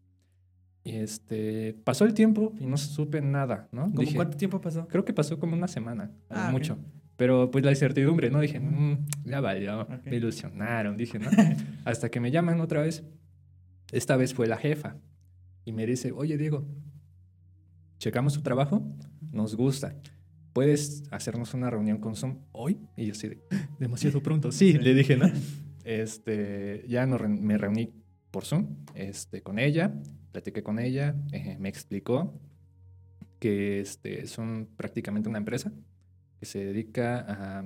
Y 0.85 0.97
este, 0.97 1.75
pasó 1.85 2.05
el 2.05 2.15
tiempo 2.15 2.55
y 2.61 2.67
no 2.67 2.77
supe 2.77 3.21
nada, 3.21 3.69
¿no? 3.73 3.93
¿Cómo 3.93 4.09
¿Cuánto 4.15 4.37
tiempo 4.37 4.61
pasó? 4.61 4.87
Creo 4.87 5.05
que 5.05 5.13
pasó 5.13 5.39
como 5.39 5.55
una 5.55 5.67
semana, 5.69 6.13
ah, 6.31 6.51
mucho. 6.53 6.79
Pero 7.19 7.51
pues 7.51 7.65
la 7.65 7.73
incertidumbre, 7.73 8.31
¿no? 8.31 8.41
Dije, 8.41 8.61
mm, 8.61 9.07
ya 9.25 9.41
valió, 9.41 9.89
me 10.05 10.17
ilusionaron, 10.17 10.97
dije, 10.97 11.19
¿no? 11.19 11.29
Hasta 11.85 12.11
que 12.11 12.21
me 12.21 12.31
llaman 12.31 12.61
otra 12.61 12.81
vez. 12.81 13.03
Esta 13.91 14.17
vez 14.17 14.33
fue 14.35 14.47
la 14.47 14.57
jefa 14.57 14.97
y 15.65 15.73
me 15.73 15.85
dice, 15.85 16.13
oye 16.13 16.39
Diego, 16.39 16.65
checamos 17.99 18.35
tu 18.35 18.43
trabajo, 18.43 18.87
nos 19.33 19.57
gusta. 19.57 19.97
¿Puedes 20.53 21.03
hacernos 21.11 21.55
una 21.55 21.69
reunión 21.71 21.99
con 21.99 22.15
Zoom 22.15 22.39
hoy? 22.53 22.79
Y 22.97 23.07
yo 23.07 23.15
sí, 23.15 23.31
demasiado 23.81 24.23
pronto. 24.23 24.53
Sí, 24.53 24.79
le 24.79 24.95
dije, 24.95 25.17
¿no? 25.17 25.27
Este, 25.85 26.85
ya 26.87 27.07
no 27.07 27.19
me 27.19 27.57
reuní 27.57 27.95
por 28.31 28.45
Zoom 28.45 28.77
este, 28.95 29.43
con 29.43 29.59
ella, 29.59 29.95
platiqué 30.33 30.63
con 30.63 30.79
ella, 30.79 31.17
eh, 31.33 31.57
me 31.59 31.71
explicó 31.71 32.39
que 33.39 33.81
este, 33.81 34.27
son 34.27 34.69
prácticamente 34.77 35.31
una 35.31 35.39
empresa 35.39 35.73
que 36.39 36.47
se 36.47 36.65
dedica 36.65 37.25
a, 37.29 37.65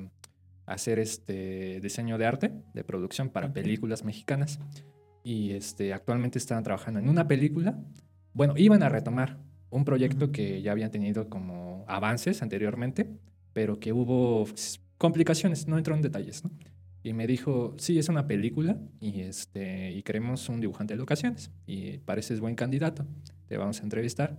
hacer 0.65 0.99
este 0.99 1.81
diseño 1.81 2.19
de 2.19 2.27
arte, 2.27 2.53
de 2.73 2.85
producción 2.85 3.31
para 3.31 3.53
películas 3.53 4.05
mexicanas. 4.05 4.59
Y 5.25 5.53
este, 5.53 5.93
actualmente 5.93 6.39
están 6.39 6.63
trabajando 6.63 7.01
en 7.01 7.09
una 7.09 7.27
película. 7.27 7.79
Bueno, 8.33 8.55
iban 8.57 8.83
a 8.83 8.89
retomar 8.89 9.39
un 9.71 9.85
proyecto 9.85 10.31
que 10.31 10.63
ya 10.63 10.73
habían 10.73 10.91
tenido 10.91 11.29
como 11.29 11.85
avances 11.89 12.43
anteriormente, 12.43 13.09
pero 13.53 13.81
que 13.81 13.93
hubo 13.93 14.47
complicaciones, 14.99 15.67
no 15.67 15.79
entró 15.79 15.95
en 15.95 16.03
detalles, 16.03 16.45
¿no? 16.45 16.51
Y 17.03 17.15
me 17.15 17.27
dijo, 17.27 17.75
sí, 17.79 17.99
es 17.99 18.09
una 18.09 18.29
película 18.29 18.79
y, 19.01 19.23
este, 19.23 19.91
y 19.91 20.03
queremos 20.05 20.49
un 20.49 20.61
dibujante 20.61 20.95
de 20.95 20.99
locaciones 20.99 21.51
y 21.67 21.99
pareces 21.99 22.39
buen 22.39 22.55
candidato, 22.55 23.05
te 23.49 23.57
vamos 23.57 23.81
a 23.81 23.83
entrevistar. 23.83 24.39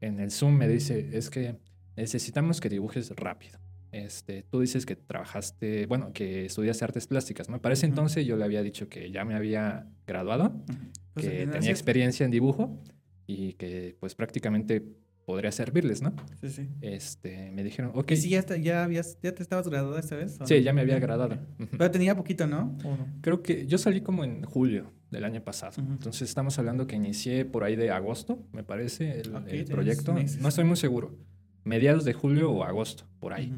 En 0.00 0.18
el 0.18 0.32
Zoom 0.32 0.54
me 0.54 0.66
dice, 0.66 1.10
es 1.12 1.30
que 1.30 1.60
necesitamos 1.96 2.60
que 2.60 2.68
dibujes 2.68 3.10
rápido. 3.10 3.58
Este, 3.92 4.42
tú 4.42 4.60
dices 4.60 4.86
que 4.86 4.96
trabajaste, 4.96 5.84
bueno, 5.86 6.12
que 6.14 6.46
estudiaste 6.46 6.84
artes 6.84 7.06
plásticas, 7.06 7.50
¿no? 7.50 7.60
Para 7.60 7.74
ese 7.74 7.84
entonces 7.84 8.26
yo 8.26 8.36
le 8.36 8.44
había 8.44 8.62
dicho 8.62 8.88
que 8.88 9.10
ya 9.10 9.24
me 9.26 9.34
había 9.34 9.86
graduado, 10.06 10.64
pues 11.12 11.26
que 11.26 11.46
tenía 11.46 11.70
experiencia 11.70 12.24
en 12.24 12.30
dibujo 12.30 12.82
y 13.26 13.52
que 13.54 13.94
pues 14.00 14.14
prácticamente 14.14 14.82
podría 15.26 15.52
servirles, 15.52 16.00
¿no? 16.00 16.14
Sí, 16.40 16.48
sí. 16.48 16.68
Este, 16.80 17.50
me 17.50 17.62
dijeron, 17.62 17.92
ok. 17.94 18.12
¿Y 18.12 18.16
si 18.16 18.28
ya, 18.30 18.44
ya, 18.56 18.84
habías, 18.84 19.18
ya 19.22 19.34
te 19.34 19.42
estabas 19.42 19.68
graduado 19.68 19.98
esta 19.98 20.16
vez? 20.16 20.38
Sí, 20.44 20.62
ya 20.62 20.72
me 20.72 20.80
había 20.80 20.98
graduado. 20.98 21.36
Pero 21.70 21.90
tenía 21.90 22.16
poquito, 22.16 22.46
¿no? 22.46 22.76
Creo 23.20 23.42
que 23.42 23.66
yo 23.66 23.76
salí 23.76 24.00
como 24.00 24.24
en 24.24 24.42
julio 24.42 24.90
del 25.10 25.24
año 25.24 25.44
pasado. 25.44 25.74
Entonces 25.78 26.28
estamos 26.28 26.58
hablando 26.58 26.86
que 26.86 26.96
inicié 26.96 27.44
por 27.44 27.62
ahí 27.62 27.76
de 27.76 27.90
agosto, 27.90 28.42
me 28.52 28.64
parece, 28.64 29.20
el, 29.20 29.64
proyecto. 29.66 30.14
No 30.40 30.48
estoy 30.48 30.64
muy 30.64 30.76
seguro. 30.76 31.14
Mediados 31.64 32.04
de 32.04 32.12
julio 32.12 32.50
o 32.50 32.64
agosto, 32.64 33.04
por 33.20 33.32
ahí. 33.32 33.52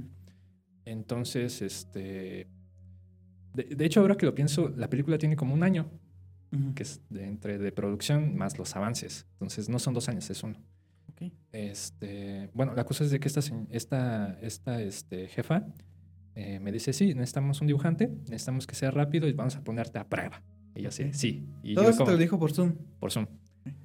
Entonces, 0.84 1.62
este... 1.62 2.46
De, 3.54 3.84
hecho, 3.84 4.00
ahora 4.00 4.16
que 4.16 4.26
lo 4.26 4.34
pienso, 4.34 4.68
la 4.76 4.90
película 4.90 5.16
tiene 5.16 5.36
como 5.36 5.54
un 5.54 5.62
año, 5.62 5.88
que 6.74 6.82
es 6.82 7.00
de, 7.08 7.24
entre 7.24 7.58
de 7.58 7.70
producción 7.70 8.36
más 8.36 8.58
los 8.58 8.74
avances. 8.74 9.26
Entonces, 9.34 9.68
no 9.68 9.78
son 9.78 9.94
dos 9.94 10.08
años, 10.08 10.28
es 10.28 10.42
uno. 10.42 10.56
Este, 11.52 12.50
bueno, 12.52 12.74
la 12.74 12.84
cosa 12.84 13.04
es 13.04 13.10
de 13.10 13.20
que 13.20 13.28
esta, 13.28 13.40
esta, 13.70 14.38
esta 14.40 14.82
este, 14.82 15.28
jefa 15.28 15.66
eh, 16.34 16.58
me 16.58 16.72
dice, 16.72 16.92
sí, 16.92 17.14
necesitamos 17.14 17.60
un 17.60 17.68
dibujante, 17.68 18.08
necesitamos 18.28 18.66
que 18.66 18.74
sea 18.74 18.90
rápido 18.90 19.28
y 19.28 19.32
vamos 19.32 19.56
a 19.56 19.62
ponerte 19.62 19.98
a 19.98 20.08
prueba. 20.08 20.42
Y 20.74 20.82
yo 20.82 20.90
sí, 20.90 21.12
sí. 21.12 21.46
Y 21.62 21.74
Todo 21.74 21.88
esto 21.88 22.04
te 22.04 22.10
lo 22.12 22.16
dijo 22.16 22.38
por 22.38 22.52
Zoom. 22.52 22.74
Por 22.98 23.12
Zoom. 23.12 23.26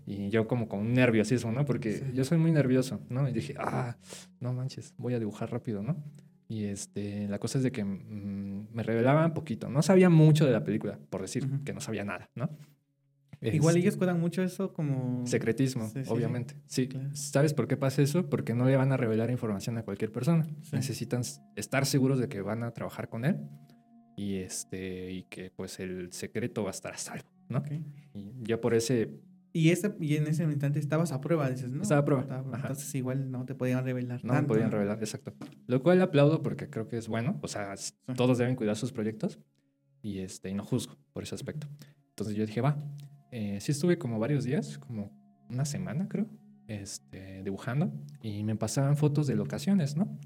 Y 0.05 0.29
yo 0.29 0.47
como 0.47 0.67
con 0.67 0.79
un 0.79 0.93
nerviosismo, 0.93 1.51
¿no? 1.51 1.65
Porque 1.65 2.11
yo 2.13 2.25
soy 2.25 2.37
muy 2.37 2.51
nervioso, 2.51 2.99
¿no? 3.09 3.27
Y 3.29 3.31
dije, 3.31 3.55
ah, 3.57 3.97
no 4.39 4.53
manches, 4.53 4.93
voy 4.97 5.13
a 5.13 5.19
dibujar 5.19 5.51
rápido, 5.51 5.83
¿no? 5.83 6.03
Y 6.47 6.65
este, 6.65 7.27
la 7.27 7.37
cosa 7.37 7.59
es 7.59 7.63
de 7.63 7.71
que 7.71 7.83
mm, 7.83 8.69
me 8.73 8.83
revelaban 8.83 9.33
poquito. 9.33 9.69
No 9.69 9.81
sabía 9.83 10.09
mucho 10.09 10.45
de 10.45 10.51
la 10.51 10.63
película, 10.63 10.99
por 11.09 11.21
decir 11.21 11.47
que 11.63 11.73
no 11.73 11.79
sabía 11.79 12.03
nada, 12.03 12.29
¿no? 12.35 12.49
Igual 13.41 13.77
ellos 13.77 13.95
cuidan 13.95 14.19
mucho 14.19 14.43
eso 14.43 14.73
como... 14.73 15.25
Secretismo, 15.25 15.89
obviamente. 16.07 16.55
Sí. 16.65 16.89
¿Sabes 17.13 17.53
por 17.53 17.67
qué 17.67 17.77
pasa 17.77 18.01
eso? 18.01 18.29
Porque 18.29 18.53
no 18.53 18.65
le 18.65 18.75
van 18.75 18.91
a 18.91 18.97
revelar 18.97 19.31
información 19.31 19.77
a 19.77 19.83
cualquier 19.83 20.11
persona. 20.11 20.45
Necesitan 20.73 21.21
estar 21.55 21.85
seguros 21.85 22.19
de 22.19 22.27
que 22.27 22.41
van 22.41 22.63
a 22.63 22.71
trabajar 22.71 23.07
con 23.07 23.23
él 23.23 23.37
y, 24.17 24.37
este, 24.37 25.11
y 25.11 25.23
que 25.23 25.51
pues 25.51 25.79
el 25.79 26.11
secreto 26.11 26.63
va 26.63 26.69
a 26.69 26.71
estar 26.71 26.93
a 26.93 26.97
salvo, 26.97 27.29
¿no? 27.47 27.63
Y 28.13 28.33
ya 28.43 28.59
por 28.59 28.73
ese 28.73 29.21
y, 29.51 29.69
ese, 29.69 29.95
y 29.99 30.15
en 30.15 30.27
ese 30.27 30.43
instante 30.43 30.79
estabas 30.79 31.11
a 31.11 31.21
prueba, 31.21 31.49
dices, 31.49 31.69
¿no? 31.69 31.81
Estaba 31.81 32.01
a 32.01 32.05
prueba. 32.05 32.43
Entonces 32.53 32.93
igual 32.95 33.31
no 33.31 33.45
te 33.45 33.55
podían 33.55 33.83
revelar. 33.83 34.23
No 34.23 34.33
me 34.33 34.43
podían 34.43 34.71
revelar, 34.71 34.99
exacto. 34.99 35.33
Lo 35.67 35.81
cual 35.81 36.01
aplaudo 36.01 36.43
porque 36.43 36.69
creo 36.69 36.87
que 36.87 36.97
es 36.97 37.07
bueno. 37.07 37.39
O 37.41 37.47
sea, 37.47 37.73
todos 38.15 38.37
deben 38.37 38.55
cuidar 38.55 38.75
sus 38.75 38.91
proyectos 38.91 39.39
y, 40.01 40.19
este, 40.19 40.49
y 40.49 40.53
no 40.53 40.63
juzgo 40.63 40.97
por 41.13 41.23
ese 41.23 41.35
aspecto. 41.35 41.67
Entonces 42.09 42.35
yo 42.35 42.45
dije, 42.45 42.61
va. 42.61 42.77
Eh, 43.31 43.59
sí 43.61 43.71
estuve 43.71 43.97
como 43.97 44.19
varios 44.19 44.43
días, 44.43 44.77
como 44.77 45.11
una 45.49 45.65
semana 45.65 46.07
creo, 46.07 46.27
este, 46.67 47.43
dibujando 47.43 47.91
y 48.21 48.43
me 48.43 48.55
pasaban 48.55 48.97
fotos 48.97 49.27
de 49.27 49.35
locaciones, 49.35 49.95
¿no? 49.95 50.19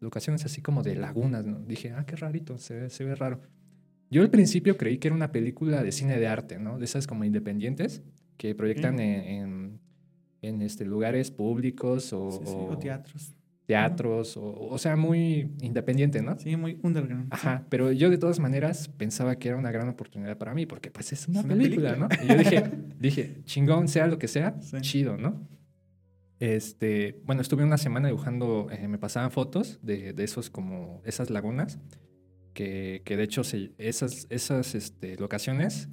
Locaciones 0.00 0.44
así 0.44 0.62
como 0.62 0.82
de 0.82 0.94
lagunas, 0.94 1.44
¿no? 1.44 1.60
Dije, 1.60 1.92
ah, 1.92 2.04
qué 2.06 2.16
rarito, 2.16 2.58
se 2.58 2.80
ve, 2.80 2.90
se 2.90 3.04
ve 3.04 3.14
raro. 3.14 3.42
Yo 4.10 4.22
al 4.22 4.30
principio 4.30 4.76
creí 4.76 4.98
que 4.98 5.08
era 5.08 5.14
una 5.14 5.30
película 5.30 5.82
de 5.82 5.92
cine 5.92 6.18
de 6.18 6.26
arte, 6.26 6.58
¿no? 6.58 6.78
De 6.78 6.84
esas 6.84 7.06
como 7.06 7.24
independientes 7.24 8.02
que 8.40 8.54
proyectan 8.54 8.98
en, 9.00 9.78
en, 10.40 10.62
este, 10.62 10.86
lugares 10.86 11.30
públicos 11.30 12.10
o, 12.14 12.26
o 12.26 12.78
teatros. 12.78 13.34
Teatros, 13.66 14.34
o, 14.38 14.68
o, 14.70 14.78
sea, 14.78 14.96
muy 14.96 15.52
independiente, 15.60 16.22
¿no? 16.22 16.38
Sí, 16.38 16.56
muy 16.56 16.80
underground. 16.82 17.28
Ajá, 17.30 17.66
pero 17.68 17.92
yo 17.92 18.08
de 18.08 18.16
todas 18.16 18.40
maneras 18.40 18.88
pensaba 18.88 19.36
que 19.36 19.48
era 19.48 19.58
una 19.58 19.70
gran 19.70 19.90
oportunidad 19.90 20.38
para 20.38 20.54
mí, 20.54 20.64
porque 20.64 20.90
pues 20.90 21.12
es 21.12 21.28
una, 21.28 21.42
película, 21.42 21.96
¿no? 21.96 22.08
Y 22.24 22.28
yo 22.28 22.36
dije, 22.36 22.70
dije, 22.98 23.42
chingón, 23.44 23.88
sea 23.88 24.06
lo 24.06 24.18
que 24.18 24.26
sea, 24.26 24.58
chido, 24.80 25.18
¿no? 25.18 25.46
Este, 26.38 27.20
bueno, 27.26 27.42
estuve 27.42 27.62
una 27.62 27.76
semana 27.76 28.08
dibujando, 28.08 28.68
eh, 28.72 28.88
me 28.88 28.96
pasaban 28.96 29.30
fotos 29.32 29.80
de, 29.82 30.14
de, 30.14 30.24
esos 30.24 30.48
como, 30.48 31.02
esas 31.04 31.28
lagunas, 31.28 31.78
que, 32.54 33.02
que 33.04 33.18
de 33.18 33.24
hecho 33.24 33.44
se, 33.44 33.72
esas, 33.76 34.26
esas 34.30 34.74
este, 34.74 35.18
locaciones 35.18 35.90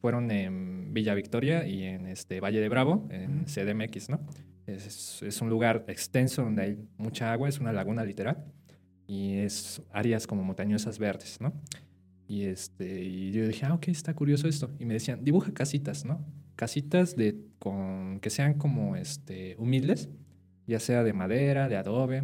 fueron 0.00 0.30
en 0.30 0.92
Villa 0.92 1.14
Victoria 1.14 1.66
y 1.66 1.84
en 1.84 2.06
este 2.06 2.40
Valle 2.40 2.60
de 2.60 2.68
Bravo, 2.68 3.06
en 3.10 3.44
CDMX, 3.44 4.08
¿no? 4.10 4.20
Es, 4.66 5.22
es, 5.22 5.40
un 5.42 5.50
lugar 5.50 5.84
extenso 5.88 6.42
donde 6.42 6.62
hay 6.62 6.78
mucha 6.96 7.32
agua, 7.32 7.48
es 7.48 7.60
una 7.60 7.72
laguna 7.72 8.04
literal, 8.04 8.44
y 9.06 9.34
es 9.38 9.82
áreas 9.92 10.26
como 10.26 10.42
montañosas 10.42 10.98
verdes, 10.98 11.40
¿no? 11.40 11.52
Y, 12.26 12.44
este, 12.44 13.02
y 13.02 13.32
yo 13.32 13.46
dije, 13.46 13.66
ah, 13.66 13.74
ok, 13.74 13.88
está 13.88 14.14
curioso 14.14 14.48
esto. 14.48 14.70
Y 14.78 14.86
me 14.86 14.94
decían, 14.94 15.22
dibuja 15.22 15.52
casitas, 15.52 16.04
¿no? 16.04 16.24
Casitas 16.56 17.16
de, 17.16 17.36
con, 17.58 18.20
que 18.20 18.30
sean 18.30 18.54
como 18.54 18.96
este, 18.96 19.56
humildes, 19.58 20.08
ya 20.66 20.80
sea 20.80 21.02
de 21.02 21.12
madera, 21.12 21.68
de 21.68 21.76
adobe 21.76 22.22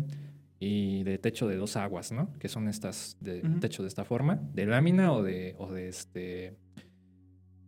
y 0.58 1.02
de 1.04 1.18
techo 1.18 1.49
de 1.49 1.56
dos 1.56 1.76
aguas, 1.76 2.12
¿no? 2.12 2.32
Que 2.38 2.49
son 2.49 2.68
estas 2.68 3.18
de 3.20 3.42
techo 3.60 3.82
de 3.82 3.88
esta 3.88 4.04
forma, 4.04 4.40
de 4.54 4.66
lámina 4.66 5.12
o 5.12 5.22
de, 5.22 5.54
o 5.58 5.72
de 5.72 5.88
este 5.88 6.56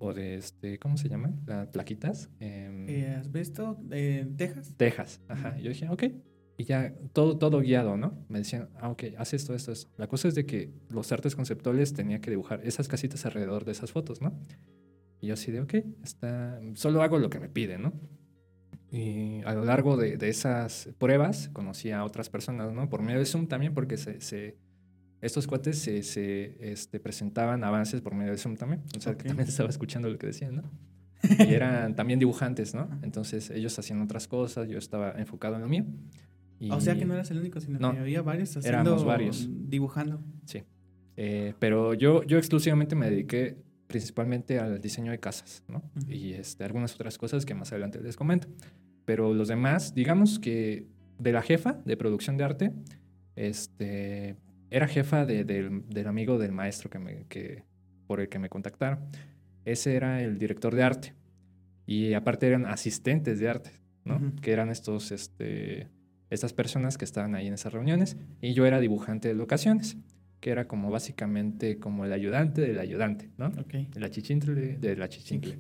o 0.02 0.12
de 0.12 0.34
este, 0.34 0.78
¿cómo 0.80 0.96
se 0.96 1.08
llaman? 1.08 1.40
Las 1.46 1.68
plaquitas. 1.68 2.28
Eh, 2.40 2.86
eh, 2.88 3.16
¿Asbesto? 3.20 3.78
Eh, 3.92 4.26
¿Tejas? 4.36 4.76
Tejas, 4.76 5.20
ajá. 5.28 5.56
yo 5.58 5.68
dije, 5.68 5.88
ok. 5.88 6.02
Y 6.56 6.64
ya 6.64 6.92
todo, 7.12 7.38
todo 7.38 7.60
guiado, 7.60 7.96
¿no? 7.96 8.26
Me 8.28 8.40
decían, 8.40 8.68
ah, 8.80 8.90
ok, 8.90 9.04
haz 9.16 9.32
esto, 9.32 9.54
esto, 9.54 9.70
esto. 9.70 9.90
La 9.96 10.08
cosa 10.08 10.26
es 10.26 10.34
de 10.34 10.44
que 10.44 10.72
los 10.88 11.12
artes 11.12 11.36
conceptuales 11.36 11.92
tenía 11.92 12.20
que 12.20 12.30
dibujar 12.30 12.60
esas 12.64 12.88
casitas 12.88 13.24
alrededor 13.26 13.64
de 13.64 13.72
esas 13.72 13.92
fotos, 13.92 14.20
¿no? 14.20 14.36
Y 15.20 15.28
yo 15.28 15.34
así 15.34 15.52
de, 15.52 15.60
ok, 15.60 15.74
está, 16.02 16.60
solo 16.74 17.02
hago 17.02 17.18
lo 17.18 17.30
que 17.30 17.38
me 17.38 17.48
piden, 17.48 17.82
¿no? 17.82 17.92
Y 18.90 19.40
a 19.44 19.54
lo 19.54 19.64
largo 19.64 19.96
de, 19.96 20.16
de 20.16 20.28
esas 20.28 20.90
pruebas 20.98 21.48
conocí 21.52 21.92
a 21.92 22.04
otras 22.04 22.28
personas, 22.28 22.72
¿no? 22.72 22.88
Por 22.88 23.02
medio 23.02 23.20
de 23.20 23.24
Zoom 23.24 23.46
también, 23.46 23.72
porque 23.72 23.96
se, 23.96 24.20
se 24.20 24.58
estos 25.22 25.46
cuates 25.46 25.78
se, 25.78 26.02
se 26.02 26.56
este, 26.60 27.00
presentaban 27.00 27.62
avances 27.64 28.00
por 28.00 28.14
medio 28.14 28.32
de 28.32 28.38
Zoom 28.38 28.56
también. 28.56 28.82
O 28.96 29.00
sea, 29.00 29.16
que 29.16 29.24
también 29.28 29.48
estaba 29.48 29.70
escuchando 29.70 30.10
lo 30.10 30.18
que 30.18 30.26
decían, 30.26 30.56
¿no? 30.56 30.62
Y 31.48 31.54
eran 31.54 31.94
también 31.94 32.18
dibujantes, 32.18 32.74
¿no? 32.74 32.90
Entonces 33.02 33.50
ellos 33.50 33.78
hacían 33.78 34.02
otras 34.02 34.26
cosas, 34.26 34.68
yo 34.68 34.78
estaba 34.78 35.12
enfocado 35.12 35.54
en 35.54 35.62
lo 35.62 35.68
mío. 35.68 35.84
o 36.70 36.80
sea 36.80 36.96
que 36.96 37.04
no 37.04 37.14
eras 37.14 37.30
el 37.30 37.38
único, 37.38 37.60
sino 37.60 37.78
que 37.78 37.98
había 37.98 38.22
varios 38.22 38.56
haciendo, 38.56 38.80
éramos 38.80 39.04
varios. 39.04 39.48
dibujando. 39.48 40.20
Sí. 40.44 40.64
Eh, 41.16 41.54
pero 41.60 41.94
yo, 41.94 42.24
yo 42.24 42.38
exclusivamente 42.38 42.96
me 42.96 43.08
dediqué 43.08 43.56
principalmente 43.86 44.58
al 44.58 44.80
diseño 44.80 45.12
de 45.12 45.20
casas, 45.20 45.62
¿no? 45.68 45.82
Y 46.08 46.32
este, 46.32 46.64
algunas 46.64 46.94
otras 46.94 47.16
cosas 47.16 47.46
que 47.46 47.54
más 47.54 47.70
adelante 47.70 48.00
les 48.00 48.16
comento. 48.16 48.48
Pero 49.04 49.32
los 49.32 49.46
demás, 49.46 49.94
digamos 49.94 50.40
que 50.40 50.88
de 51.18 51.32
la 51.32 51.42
jefa 51.42 51.80
de 51.84 51.96
producción 51.96 52.36
de 52.36 52.44
arte, 52.44 52.72
este, 53.36 54.36
era 54.72 54.88
jefa 54.88 55.26
del, 55.26 56.06
amigo 56.06 56.38
del 56.38 56.52
maestro 56.52 56.88
que 56.88 56.98
me, 56.98 57.26
que, 57.28 57.64
por 58.06 58.20
el 58.20 58.28
que 58.28 58.38
me 58.38 58.48
contactaron. 58.48 59.00
Ese 59.66 59.94
era 59.94 60.22
el 60.22 60.38
director 60.38 60.74
de 60.74 60.82
arte. 60.82 61.14
Y 61.86 62.14
aparte 62.14 62.46
eran 62.46 62.64
asistentes 62.64 63.38
de 63.38 63.48
arte, 63.48 63.70
¿no? 64.04 64.32
Que 64.40 64.52
eran 64.52 64.70
estos, 64.70 65.12
este, 65.12 65.88
estas 66.30 66.54
personas 66.54 66.96
que 66.96 67.04
estaban 67.04 67.34
ahí 67.34 67.46
en 67.48 67.54
esas 67.54 67.72
reuniones. 67.72 68.16
Y 68.40 68.54
yo 68.54 68.64
era 68.64 68.80
dibujante 68.80 69.28
de 69.28 69.34
locaciones, 69.34 69.98
que 70.40 70.50
era 70.50 70.66
como 70.66 70.90
básicamente 70.90 71.78
como 71.78 72.06
el 72.06 72.12
ayudante 72.12 72.62
del 72.62 72.78
ayudante, 72.78 73.30
¿no? 73.36 73.48
Okay. 73.48 73.88
La 73.94 74.10
chichintle 74.10 74.78
de 74.78 74.96
la 74.96 75.08
chichincle. 75.08 75.58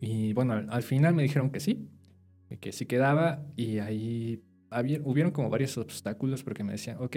y 0.00 0.32
bueno, 0.32 0.54
al, 0.54 0.82
final 0.82 1.14
me 1.14 1.22
dijeron 1.22 1.50
que 1.50 1.60
sí, 1.60 1.88
que 2.58 2.72
sí 2.72 2.86
quedaba. 2.86 3.46
Y 3.54 3.78
ahí 3.78 4.42
había, 4.68 5.00
hubieron 5.04 5.30
como 5.30 5.48
varios 5.48 5.78
obstáculos 5.78 6.42
porque 6.42 6.64
me 6.64 6.72
decían, 6.72 6.96
ok, 6.98 7.16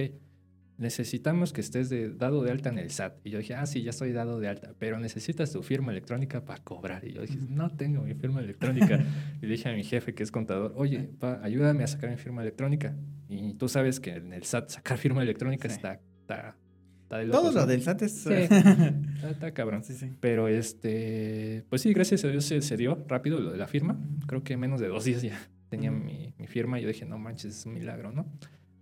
necesitamos 0.77 1.53
que 1.53 1.61
estés 1.61 1.89
dado 2.17 2.43
de 2.43 2.51
alta 2.51 2.69
en 2.69 2.79
el 2.79 2.89
SAT. 2.89 3.19
Y 3.23 3.31
yo 3.31 3.39
dije, 3.39 3.55
ah, 3.55 3.65
sí, 3.65 3.83
ya 3.83 3.91
estoy 3.91 4.11
dado 4.11 4.39
de 4.39 4.47
alta, 4.47 4.73
pero 4.79 4.99
necesitas 4.99 5.51
tu 5.51 5.61
firma 5.63 5.91
electrónica 5.91 6.43
para 6.43 6.63
cobrar. 6.63 7.05
Y 7.05 7.13
yo 7.13 7.21
dije, 7.21 7.37
no 7.49 7.69
tengo 7.75 8.03
mi 8.03 8.13
firma 8.13 8.41
electrónica. 8.41 8.99
y 9.41 9.45
le 9.45 9.51
dije 9.51 9.69
a 9.69 9.73
mi 9.73 9.83
jefe, 9.83 10.13
que 10.13 10.23
es 10.23 10.31
contador, 10.31 10.73
oye, 10.75 11.09
pa, 11.19 11.39
ayúdame 11.43 11.83
a 11.83 11.87
sacar 11.87 12.09
mi 12.09 12.17
firma 12.17 12.41
electrónica. 12.41 12.95
Y 13.29 13.53
tú 13.55 13.69
sabes 13.69 13.99
que 13.99 14.15
en 14.15 14.33
el 14.33 14.43
SAT 14.43 14.69
sacar 14.69 14.97
firma 14.97 15.21
electrónica 15.21 15.67
está, 15.67 15.99
está, 16.21 16.55
está 17.03 17.17
de 17.17 17.27
Todo 17.27 17.51
lo 17.51 17.65
del 17.65 17.81
SAT 17.81 18.01
es... 18.03 18.11
Sí, 18.23 18.33
está, 19.29 19.53
cabrón. 19.53 19.83
Sí, 19.83 19.93
sí. 19.93 20.11
Pero 20.19 20.47
este, 20.47 21.65
pues 21.69 21.81
sí, 21.81 21.93
gracias 21.93 22.23
a 22.25 22.27
Dios 22.29 22.45
se, 22.45 22.61
se, 22.61 22.77
dio 22.77 23.03
rápido 23.07 23.39
lo 23.39 23.51
de 23.51 23.57
la 23.57 23.67
firma. 23.67 23.99
Creo 24.27 24.43
que 24.43 24.57
menos 24.57 24.79
de 24.81 24.87
dos 24.87 25.05
días 25.05 25.21
ya 25.21 25.39
tenía 25.69 25.91
mi, 25.91 26.33
mi 26.37 26.47
firma. 26.47 26.79
Y 26.79 26.83
yo 26.83 26.87
dije, 26.87 27.05
no 27.05 27.17
manches, 27.17 27.59
es 27.59 27.65
un 27.65 27.73
milagro, 27.73 28.11
¿no? 28.11 28.25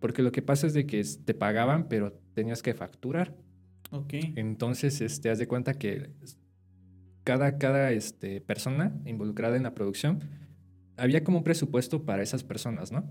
Porque 0.01 0.24
lo 0.24 0.34
que 0.34 0.41
pasa 0.41 0.67
es 0.67 0.74
de 0.74 0.86
que 0.86 1.01
te 1.24 1.34
pagaban, 1.34 1.88
pero 1.88 2.12
tenías 2.34 2.62
que 2.62 2.74
facturar. 2.74 3.38
Ok. 3.91 4.13
Entonces, 4.36 5.00
este, 5.00 5.29
haz 5.29 5.39
de 5.39 5.48
cuenta 5.48 5.75
que 5.75 6.10
cada, 7.24 7.58
cada 7.58 7.91
este, 7.91 8.41
persona 8.41 9.00
involucrada 9.05 9.55
en 9.55 9.63
la 9.63 9.74
producción, 9.74 10.20
había 10.98 11.24
como 11.24 11.38
un 11.38 11.43
presupuesto 11.43 12.03
para 12.03 12.24
esas 12.24 12.43
personas, 12.43 12.91
¿no? 12.91 13.10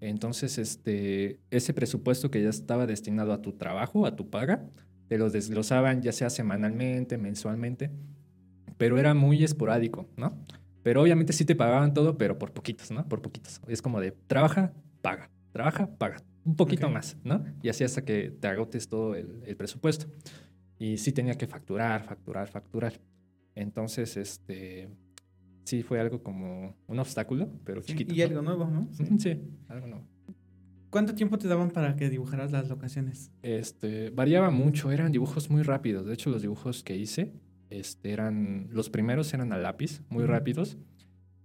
Entonces, 0.00 0.58
este, 0.58 1.40
ese 1.50 1.72
presupuesto 1.72 2.30
que 2.30 2.42
ya 2.42 2.50
estaba 2.50 2.86
destinado 2.86 3.32
a 3.32 3.40
tu 3.40 3.52
trabajo, 3.52 4.06
a 4.06 4.16
tu 4.16 4.28
paga, 4.28 4.68
te 5.08 5.18
lo 5.18 5.30
desglosaban 5.30 6.02
ya 6.02 6.12
sea 6.12 6.30
semanalmente, 6.30 7.16
mensualmente, 7.16 7.90
pero 8.76 8.98
era 8.98 9.14
muy 9.14 9.44
esporádico, 9.44 10.08
¿no? 10.16 10.36
Pero 10.82 11.02
obviamente 11.02 11.32
sí 11.32 11.44
te 11.44 11.54
pagaban 11.54 11.94
todo, 11.94 12.18
pero 12.18 12.38
por 12.38 12.52
poquitos, 12.52 12.90
¿no? 12.90 13.08
Por 13.08 13.22
poquitos. 13.22 13.60
Es 13.68 13.80
como 13.80 14.00
de, 14.00 14.10
trabaja, 14.26 14.72
paga, 15.00 15.30
trabaja, 15.54 15.86
paga, 15.86 16.16
un 16.44 16.56
poquito 16.56 16.90
más, 16.90 17.16
¿no? 17.22 17.44
Y 17.62 17.68
así 17.68 17.84
hasta 17.84 18.04
que 18.04 18.32
te 18.40 18.48
agotes 18.48 18.88
todo 18.88 19.14
el, 19.14 19.40
el, 19.46 19.56
presupuesto. 19.56 20.06
Y 20.80 20.96
sí 20.96 21.12
tenía 21.12 21.34
que 21.34 21.46
facturar, 21.46 22.02
facturar, 22.02 22.48
facturar. 22.48 22.94
Entonces, 23.54 24.16
este, 24.16 24.88
sí 25.62 25.84
fue 25.84 26.00
algo 26.00 26.24
como 26.24 26.74
un 26.88 26.98
obstáculo, 26.98 27.48
pero 27.64 27.82
chiquito. 27.82 28.12
Y 28.12 28.22
algo 28.22 28.42
nuevo, 28.42 28.66
¿no? 28.66 28.88
Sí. 29.16 29.40
algo 29.68 29.86
nuevo. 29.86 30.04
¿Cuánto 30.90 31.14
tiempo 31.14 31.38
te 31.38 31.46
daban 31.46 31.70
para 31.70 31.94
que 31.94 32.10
dibujaras 32.10 32.50
las 32.50 32.68
locaciones? 32.68 33.30
Este, 33.42 34.10
variaba 34.10 34.50
mucho, 34.50 34.90
eran 34.90 35.12
dibujos 35.12 35.50
muy 35.50 35.62
rápidos. 35.62 36.04
De 36.04 36.14
hecho, 36.14 36.30
los 36.30 36.42
dibujos 36.42 36.82
que 36.82 36.96
hice, 36.96 37.32
este, 37.70 38.10
eran, 38.10 38.66
los 38.72 38.90
primeros 38.90 39.32
eran 39.34 39.52
a 39.52 39.56
lápiz, 39.56 40.02
muy 40.08 40.24
rápidos. 40.24 40.78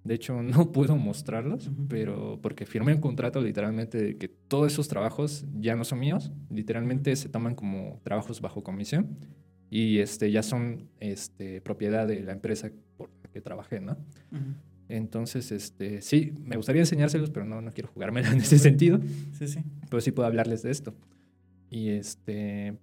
De 0.04 0.16
hecho, 0.16 0.42
no 0.44 0.72
puedo 0.72 0.96
mostrarlos, 0.96 1.72
pero 1.88 2.40
porque 2.42 2.66
firmé 2.66 2.94
un 2.94 3.02
contrato 3.02 3.42
literalmente 3.42 3.98
de 4.02 4.18
que 4.18 4.28
todos 4.28 4.72
esos 4.72 4.88
trabajos 4.88 5.46
ya 5.60 5.76
no 5.76 5.84
son 5.84 6.00
míos, 6.00 6.32
literalmente 6.50 7.16
se 7.16 7.30
toman 7.30 7.56
como 7.56 8.00
trabajos 8.04 8.42
bajo 8.42 8.64
comisión 8.64 9.18
y 9.70 10.00
este, 10.00 10.32
ya 10.32 10.44
son 10.44 10.90
este, 11.00 11.62
propiedad 11.62 12.08
de 12.08 12.22
la 12.22 12.32
empresa 12.32 12.72
por 12.98 13.10
la 13.24 13.30
que 13.30 13.42
trabajé, 13.42 13.80
¿no? 13.80 13.98
Entonces, 14.88 15.52
este, 15.52 16.02
sí, 16.02 16.34
me 16.44 16.58
gustaría 16.58 16.82
enseñárselos, 16.82 17.30
pero 17.30 17.46
no, 17.46 17.62
no 17.62 17.72
quiero 17.72 17.90
jugármela 17.90 18.30
en 18.32 18.40
ese 18.40 18.58
sentido. 18.58 19.00
Sí, 19.38 19.48
sí. 19.48 19.64
Pero 19.88 20.02
sí 20.02 20.12
puedo 20.12 20.28
hablarles 20.28 20.64
de 20.64 20.72
esto. 20.72 20.96
Y 21.70 21.90
este, 21.90 22.80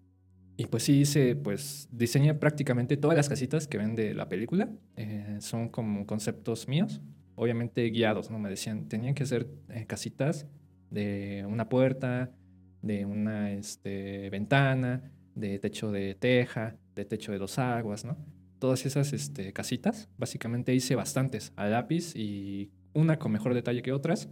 y 0.57 0.67
pues 0.67 0.85
sí 0.85 1.01
hice, 1.01 1.37
pues 1.37 1.89
diseñé 1.93 2.35
prácticamente 2.35 2.97
todas 2.97 3.17
las 3.17 3.29
casitas 3.29 3.69
que 3.69 3.77
ven 3.77 3.95
de 3.95 4.15
la 4.15 4.29
película. 4.29 4.71
Eh, 4.97 5.37
son 5.41 5.69
como 5.69 6.07
conceptos 6.07 6.67
míos, 6.67 7.03
obviamente 7.35 7.85
guiados, 7.91 8.31
¿no? 8.31 8.39
Me 8.39 8.49
decían, 8.49 8.89
tenían 8.89 9.15
que 9.15 9.27
ser 9.27 9.49
eh, 9.69 9.85
casitas 9.87 10.47
de 10.91 11.45
una 11.47 11.69
puerta, 11.69 12.33
de 12.81 13.05
una 13.05 13.53
este, 13.53 14.31
ventana, 14.31 15.13
de 15.35 15.59
techo 15.59 15.93
de 15.93 16.15
teja, 16.15 16.77
de 16.95 17.05
techo 17.05 17.33
de 17.33 17.39
dos 17.39 17.59
aguas, 17.59 18.07
¿no? 18.07 18.17
Todas 18.59 18.87
esas 18.87 19.13
este, 19.13 19.53
casitas, 19.53 20.09
básicamente 20.17 20.75
hice 20.75 20.95
bastantes 20.95 21.53
a 21.57 21.67
lápiz 21.67 22.17
y 22.17 22.71
una 22.95 23.19
con 23.19 23.31
mejor 23.31 23.53
detalle 23.53 23.83
que 23.83 23.93
otras. 23.93 24.31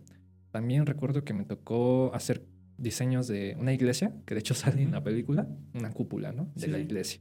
También 0.50 0.86
recuerdo 0.86 1.24
que 1.24 1.34
me 1.34 1.44
tocó 1.44 2.14
hacer 2.14 2.46
diseños 2.84 3.26
de 3.26 3.56
una 3.58 3.72
iglesia, 3.72 4.14
que 4.24 4.34
de 4.34 4.40
hecho 4.40 4.54
sale 4.54 4.82
en 4.82 4.92
la 4.92 5.02
película, 5.02 5.48
una 5.74 5.90
cúpula, 5.90 6.30
¿no? 6.30 6.52
De 6.54 6.68
la 6.68 6.78
iglesia. 6.78 7.20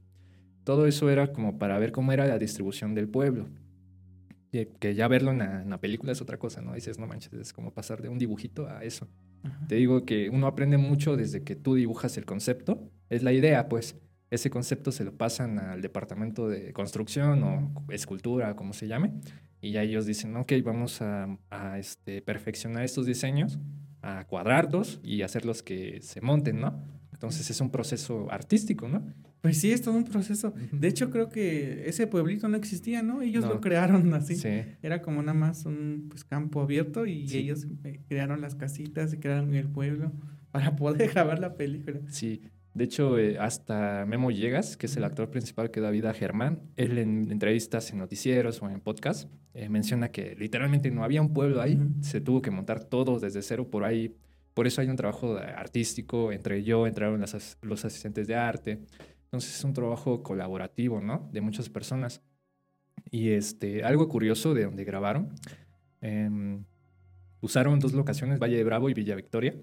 Todo 0.63 0.85
eso 0.85 1.09
era 1.09 1.33
como 1.33 1.57
para 1.57 1.79
ver 1.79 1.91
cómo 1.91 2.11
era 2.11 2.27
la 2.27 2.37
distribución 2.37 2.93
del 2.93 3.09
pueblo. 3.09 3.49
que 4.51 4.95
ya 4.95 5.07
verlo 5.07 5.31
en 5.31 5.39
la, 5.69 5.81
película 5.81 6.11
es 6.11 6.21
otra 6.21 6.37
cosa, 6.37 6.61
¿no? 6.61 6.73
Dices, 6.73 6.99
no 6.99 7.07
manches, 7.07 7.33
es 7.33 7.51
como 7.51 7.73
pasar 7.73 8.01
de 8.01 8.09
un 8.09 8.19
dibujito 8.19 8.67
a 8.67 8.83
eso. 8.83 9.09
Te 9.67 9.75
digo 9.75 10.05
que 10.05 10.29
uno 10.29 10.47
aprende 10.47 10.77
mucho 10.77 11.17
desde 11.17 11.43
que 11.43 11.55
tú 11.55 11.75
dibujas 11.75 12.17
el 12.17 12.25
concepto. 12.25 12.89
Es 13.09 13.23
la 13.23 13.33
idea, 13.33 13.67
pues. 13.67 13.97
Ese 14.29 14.49
concepto 14.49 14.91
se 14.91 15.03
lo 15.03 15.15
pasan 15.15 15.59
al 15.59 15.81
departamento 15.81 16.47
de 16.47 16.73
construcción 16.73 17.43
o 17.43 17.83
escultura, 17.91 18.55
como 18.55 18.73
se 18.73 18.87
llame. 18.87 19.11
Y 19.63 19.71
ya 19.71 19.81
ellos 19.81 20.05
dicen, 20.05 20.35
ok, 20.35 20.51
vamos 20.61 21.01
a, 21.01 21.37
este, 21.77 22.21
perfeccionar 22.21 22.83
estos 22.83 23.05
diseños, 23.05 23.59
a 24.03 24.25
cuadrarlos 24.27 24.99
y 25.03 25.21
hacerlos 25.23 25.63
que 25.63 25.99
se 26.01 26.21
monten, 26.21 26.59
¿no? 26.59 26.83
Entonces 27.13 27.49
es 27.49 27.61
un 27.61 27.71
proceso 27.71 28.29
artístico, 28.29 28.89
¿no? 28.89 29.01
Pues 29.39 29.57
sí, 29.57 29.71
es 29.71 29.81
todo 29.81 29.95
un 29.95 30.03
proceso. 30.03 30.53
De 30.71 30.87
hecho, 30.87 31.09
creo 31.09 31.29
que 31.29 31.87
ese 31.87 32.05
pueblito 32.05 32.47
no 32.49 32.57
existía, 32.57 33.01
¿no? 33.01 33.21
Ellos 33.21 33.45
lo 33.45 33.61
crearon 33.61 34.13
así. 34.13 34.35
Sí. 34.35 34.49
Era 34.81 35.01
como 35.01 35.21
nada 35.21 35.37
más 35.37 35.65
un 35.65 36.07
pues, 36.09 36.23
campo 36.23 36.61
abierto 36.61 37.05
y 37.05 37.25
ellos 37.33 37.65
eh, 37.83 38.01
crearon 38.07 38.41
las 38.41 38.55
casitas 38.55 39.13
y 39.13 39.17
crearon 39.17 39.53
el 39.53 39.69
pueblo 39.69 40.11
para 40.51 40.75
poder 40.75 41.09
grabar 41.11 41.39
la 41.39 41.55
película. 41.55 42.01
Sí. 42.09 42.41
De 42.73 42.83
hecho, 42.85 43.19
eh, 43.19 43.37
hasta 43.37 44.05
Memo 44.05 44.31
Llegas, 44.31 44.77
que 44.77 44.87
es 44.87 44.97
el 44.97 45.03
actor 45.03 45.29
principal 45.29 45.69
que 45.69 45.79
da 45.79 45.91
vida 45.91 46.09
a 46.09 46.13
Germán, 46.13 46.61
él 46.75 46.97
en 46.97 47.31
entrevistas 47.31 47.91
en 47.91 47.99
noticieros 47.99 48.61
o 48.61 48.69
en 48.69 48.79
podcast 48.79 49.29
eh, 49.53 49.69
menciona 49.69 50.09
que 50.09 50.35
literalmente 50.35 50.89
no 50.89 51.03
había 51.03 51.21
un 51.21 51.33
pueblo 51.33 51.61
ahí, 51.61 51.79
se 52.01 52.19
tuvo 52.19 52.41
que 52.41 52.49
montar 52.49 52.83
todo 52.83 53.19
desde 53.19 53.41
cero 53.41 53.69
por 53.69 53.83
ahí 53.83 54.15
por 54.53 54.67
eso 54.67 54.81
hay 54.81 54.89
un 54.89 54.95
trabajo 54.95 55.37
artístico, 55.37 56.31
entre 56.31 56.63
yo 56.63 56.85
entraron 56.85 57.23
los 57.61 57.85
asistentes 57.85 58.27
de 58.27 58.35
arte. 58.35 58.79
Entonces 59.25 59.55
es 59.55 59.63
un 59.63 59.73
trabajo 59.73 60.21
colaborativo, 60.21 61.01
¿no? 61.01 61.27
De 61.31 61.41
muchas 61.41 61.69
personas. 61.69 62.21
Y 63.09 63.29
este, 63.31 63.83
algo 63.83 64.07
curioso 64.07 64.53
de 64.53 64.65
donde 64.65 64.83
grabaron, 64.83 65.33
em, 66.01 66.63
usaron 67.41 67.79
dos 67.79 67.93
locaciones, 67.93 68.39
Valle 68.39 68.57
de 68.57 68.63
Bravo 68.63 68.89
y 68.89 68.93
Villa 68.93 69.15
Victoria, 69.15 69.55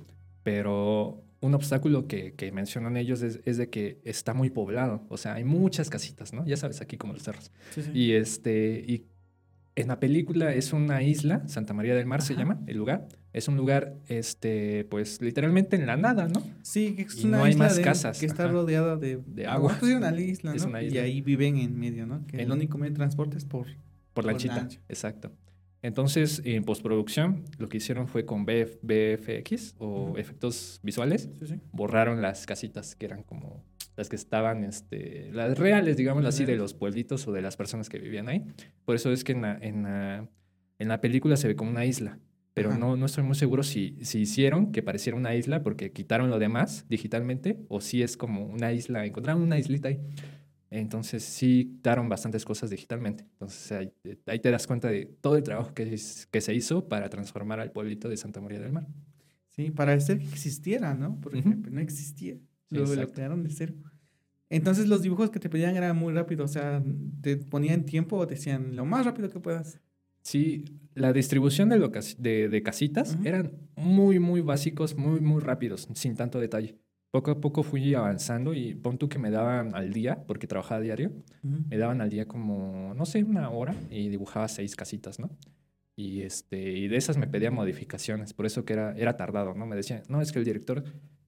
pero 0.42 1.22
un 1.40 1.54
obstáculo 1.54 2.06
que, 2.06 2.34
que 2.34 2.52
mencionan 2.52 2.96
ellos 2.96 3.22
es, 3.22 3.40
es, 3.44 3.56
de 3.56 3.70
que 3.70 4.00
está 4.04 4.34
muy 4.34 4.50
poblado, 4.50 5.04
o 5.08 5.16
sea, 5.16 5.34
hay 5.34 5.44
muchas 5.44 5.88
casitas, 5.88 6.32
¿no? 6.32 6.44
Ya 6.46 6.56
sabes, 6.56 6.80
aquí 6.80 6.96
como 6.96 7.12
los 7.14 7.22
cerros. 7.22 7.50
Y, 7.94 8.12
este, 8.12 8.84
y 8.86 9.06
en 9.76 9.88
la 9.88 9.98
película 10.00 10.52
es 10.52 10.72
una 10.72 11.02
isla, 11.02 11.46
Santa 11.48 11.72
María 11.72 11.94
del 11.94 12.06
Mar 12.06 12.20
se 12.20 12.34
llama 12.34 12.60
el 12.66 12.76
lugar, 12.76 13.08
es 13.32 13.48
un 13.48 13.56
lugar, 13.56 13.96
este, 14.08 14.84
pues 14.90 15.22
literalmente 15.22 15.76
en 15.76 15.86
la 15.86 15.96
nada, 15.96 16.28
¿no? 16.28 16.42
Sí, 16.62 16.94
que 16.94 17.02
es 17.02 17.24
una 17.24 17.38
no 17.38 17.44
hay 17.44 17.54
más 17.54 17.78
casas. 17.78 18.18
Que 18.18 18.26
está 18.26 18.48
rodeada 18.48 18.96
de, 18.96 19.20
de 19.24 19.46
agua. 19.46 19.76
Es 19.76 19.82
una 19.82 20.20
isla, 20.20 20.54
¿no? 20.54 20.82
Y 20.82 20.98
ahí 20.98 21.20
viven 21.20 21.56
en 21.56 21.78
medio, 21.78 22.06
¿no? 22.06 22.26
Que 22.26 22.42
el 22.42 22.50
único 22.50 22.76
medio 22.76 22.90
de 22.90 22.96
transporte 22.96 23.38
es 23.38 23.44
por... 23.44 23.66
Por 24.12 24.24
lanchita, 24.24 24.68
exacto. 24.88 25.30
Entonces, 25.82 26.42
en 26.44 26.64
postproducción, 26.64 27.44
lo 27.58 27.68
que 27.68 27.78
hicieron 27.78 28.06
fue 28.06 28.26
con 28.26 28.44
BFX 28.44 29.76
o 29.78 30.16
efectos 30.18 30.80
visuales, 30.82 31.30
borraron 31.72 32.20
las 32.20 32.46
casitas 32.46 32.94
que 32.94 33.06
eran 33.06 33.22
como 33.22 33.64
las 33.96 34.08
que 34.08 34.16
estaban, 34.16 34.64
este, 34.64 35.30
las 35.32 35.58
reales, 35.58 35.96
digamos 35.96 36.24
así, 36.24 36.44
de 36.44 36.56
los 36.56 36.74
pueblitos 36.74 37.26
o 37.28 37.32
de 37.32 37.42
las 37.42 37.56
personas 37.56 37.88
que 37.88 37.98
vivían 37.98 38.28
ahí. 38.28 38.44
Por 38.84 38.94
eso 38.94 39.12
es 39.12 39.24
que 39.24 39.32
en 39.32 39.42
la, 39.42 39.58
en 39.60 39.82
la, 39.82 40.28
en 40.78 40.88
la 40.88 41.00
película 41.00 41.36
se 41.36 41.48
ve 41.48 41.56
como 41.56 41.70
una 41.70 41.84
isla 41.84 42.18
pero 42.52 42.76
no, 42.76 42.96
no 42.96 43.06
estoy 43.06 43.24
muy 43.24 43.36
seguro 43.36 43.62
si, 43.62 43.96
si 44.04 44.20
hicieron 44.20 44.72
que 44.72 44.82
pareciera 44.82 45.16
una 45.16 45.34
isla 45.34 45.62
porque 45.62 45.92
quitaron 45.92 46.30
lo 46.30 46.38
demás 46.38 46.84
digitalmente 46.88 47.58
o 47.68 47.80
si 47.80 48.02
es 48.02 48.16
como 48.16 48.44
una 48.44 48.72
isla, 48.72 49.06
encontraron 49.06 49.42
una 49.42 49.58
islita 49.58 49.88
ahí. 49.88 50.00
Entonces 50.70 51.24
sí 51.24 51.72
quitaron 51.76 52.08
bastantes 52.08 52.44
cosas 52.44 52.70
digitalmente. 52.70 53.24
Entonces 53.24 53.72
ahí, 53.72 53.92
ahí, 54.26 54.38
te 54.38 54.50
das 54.50 54.66
cuenta 54.66 54.88
de 54.88 55.06
todo 55.20 55.36
el 55.36 55.42
trabajo 55.42 55.74
que, 55.74 55.98
que 56.30 56.40
se 56.40 56.54
hizo 56.54 56.88
para 56.88 57.08
transformar 57.10 57.58
al 57.58 57.72
pueblito 57.72 58.08
de 58.08 58.16
Santa 58.16 58.40
María 58.40 58.60
del 58.60 58.72
Mar. 58.72 58.86
Sí, 59.48 59.70
para 59.70 59.92
hacer 59.92 60.18
que 60.18 60.26
existiera, 60.26 60.94
¿no? 60.94 61.20
Porque 61.20 61.42
no 61.42 61.80
existía. 61.80 62.36
Luego 62.70 62.94
lo 62.94 63.08
crearon 63.08 63.42
de 63.42 63.50
cero. 63.50 63.74
Entonces 64.48 64.88
los 64.88 65.02
dibujos 65.02 65.30
que 65.30 65.38
te 65.38 65.48
pedían 65.48 65.76
eran 65.76 65.96
muy 65.96 66.12
rápidos, 66.12 66.50
o 66.50 66.52
sea, 66.52 66.82
te 67.20 67.36
ponían 67.36 67.84
tiempo 67.84 68.16
o 68.16 68.26
decían 68.26 68.74
lo 68.74 68.84
más 68.84 69.06
rápido 69.06 69.30
que 69.30 69.38
puedas. 69.38 69.80
Sí, 70.22 70.64
la 70.94 71.12
distribución 71.12 71.68
de, 71.68 71.78
de, 72.18 72.48
de 72.48 72.62
casitas 72.62 73.16
eran 73.24 73.52
muy, 73.76 74.18
muy 74.18 74.40
básicos, 74.40 74.96
muy, 74.96 75.20
muy 75.20 75.40
rápidos, 75.40 75.88
sin 75.94 76.14
tanto 76.14 76.40
detalle. 76.40 76.76
Poco 77.10 77.32
a 77.32 77.40
poco 77.40 77.62
fui 77.62 77.94
avanzando 77.94 78.54
y 78.54 78.74
pon 78.74 78.96
tú 78.96 79.08
que 79.08 79.18
me 79.18 79.30
daban 79.30 79.74
al 79.74 79.92
día, 79.92 80.24
porque 80.26 80.46
trabajaba 80.46 80.80
diario, 80.80 81.10
me 81.42 81.76
daban 81.76 82.00
al 82.00 82.08
día 82.08 82.26
como, 82.26 82.94
no 82.94 83.04
sé, 83.04 83.24
una 83.24 83.50
hora 83.50 83.74
y 83.90 84.08
dibujaba 84.08 84.46
seis 84.46 84.76
casitas, 84.76 85.18
¿no? 85.18 85.30
Y, 85.96 86.22
este, 86.22 86.72
y 86.72 86.88
de 86.88 86.96
esas 86.96 87.16
me 87.16 87.26
pedía 87.26 87.50
modificaciones, 87.50 88.32
por 88.32 88.46
eso 88.46 88.64
que 88.64 88.74
era, 88.74 88.92
era 88.96 89.16
tardado, 89.16 89.54
¿no? 89.54 89.66
Me 89.66 89.74
decían, 89.74 90.02
no, 90.08 90.20
es 90.20 90.30
que 90.30 90.38
el 90.38 90.44
director 90.44 90.84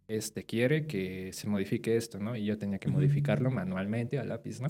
este, 0.08 0.44
quiere 0.44 0.86
que 0.86 1.32
se 1.32 1.48
modifique 1.48 1.96
esto, 1.96 2.18
¿no? 2.18 2.36
Y 2.36 2.44
yo 2.44 2.58
tenía 2.58 2.78
que 2.78 2.88
modificarlo 2.88 3.50
manualmente 3.50 4.18
a 4.18 4.24
lápiz, 4.24 4.60
¿no? 4.60 4.68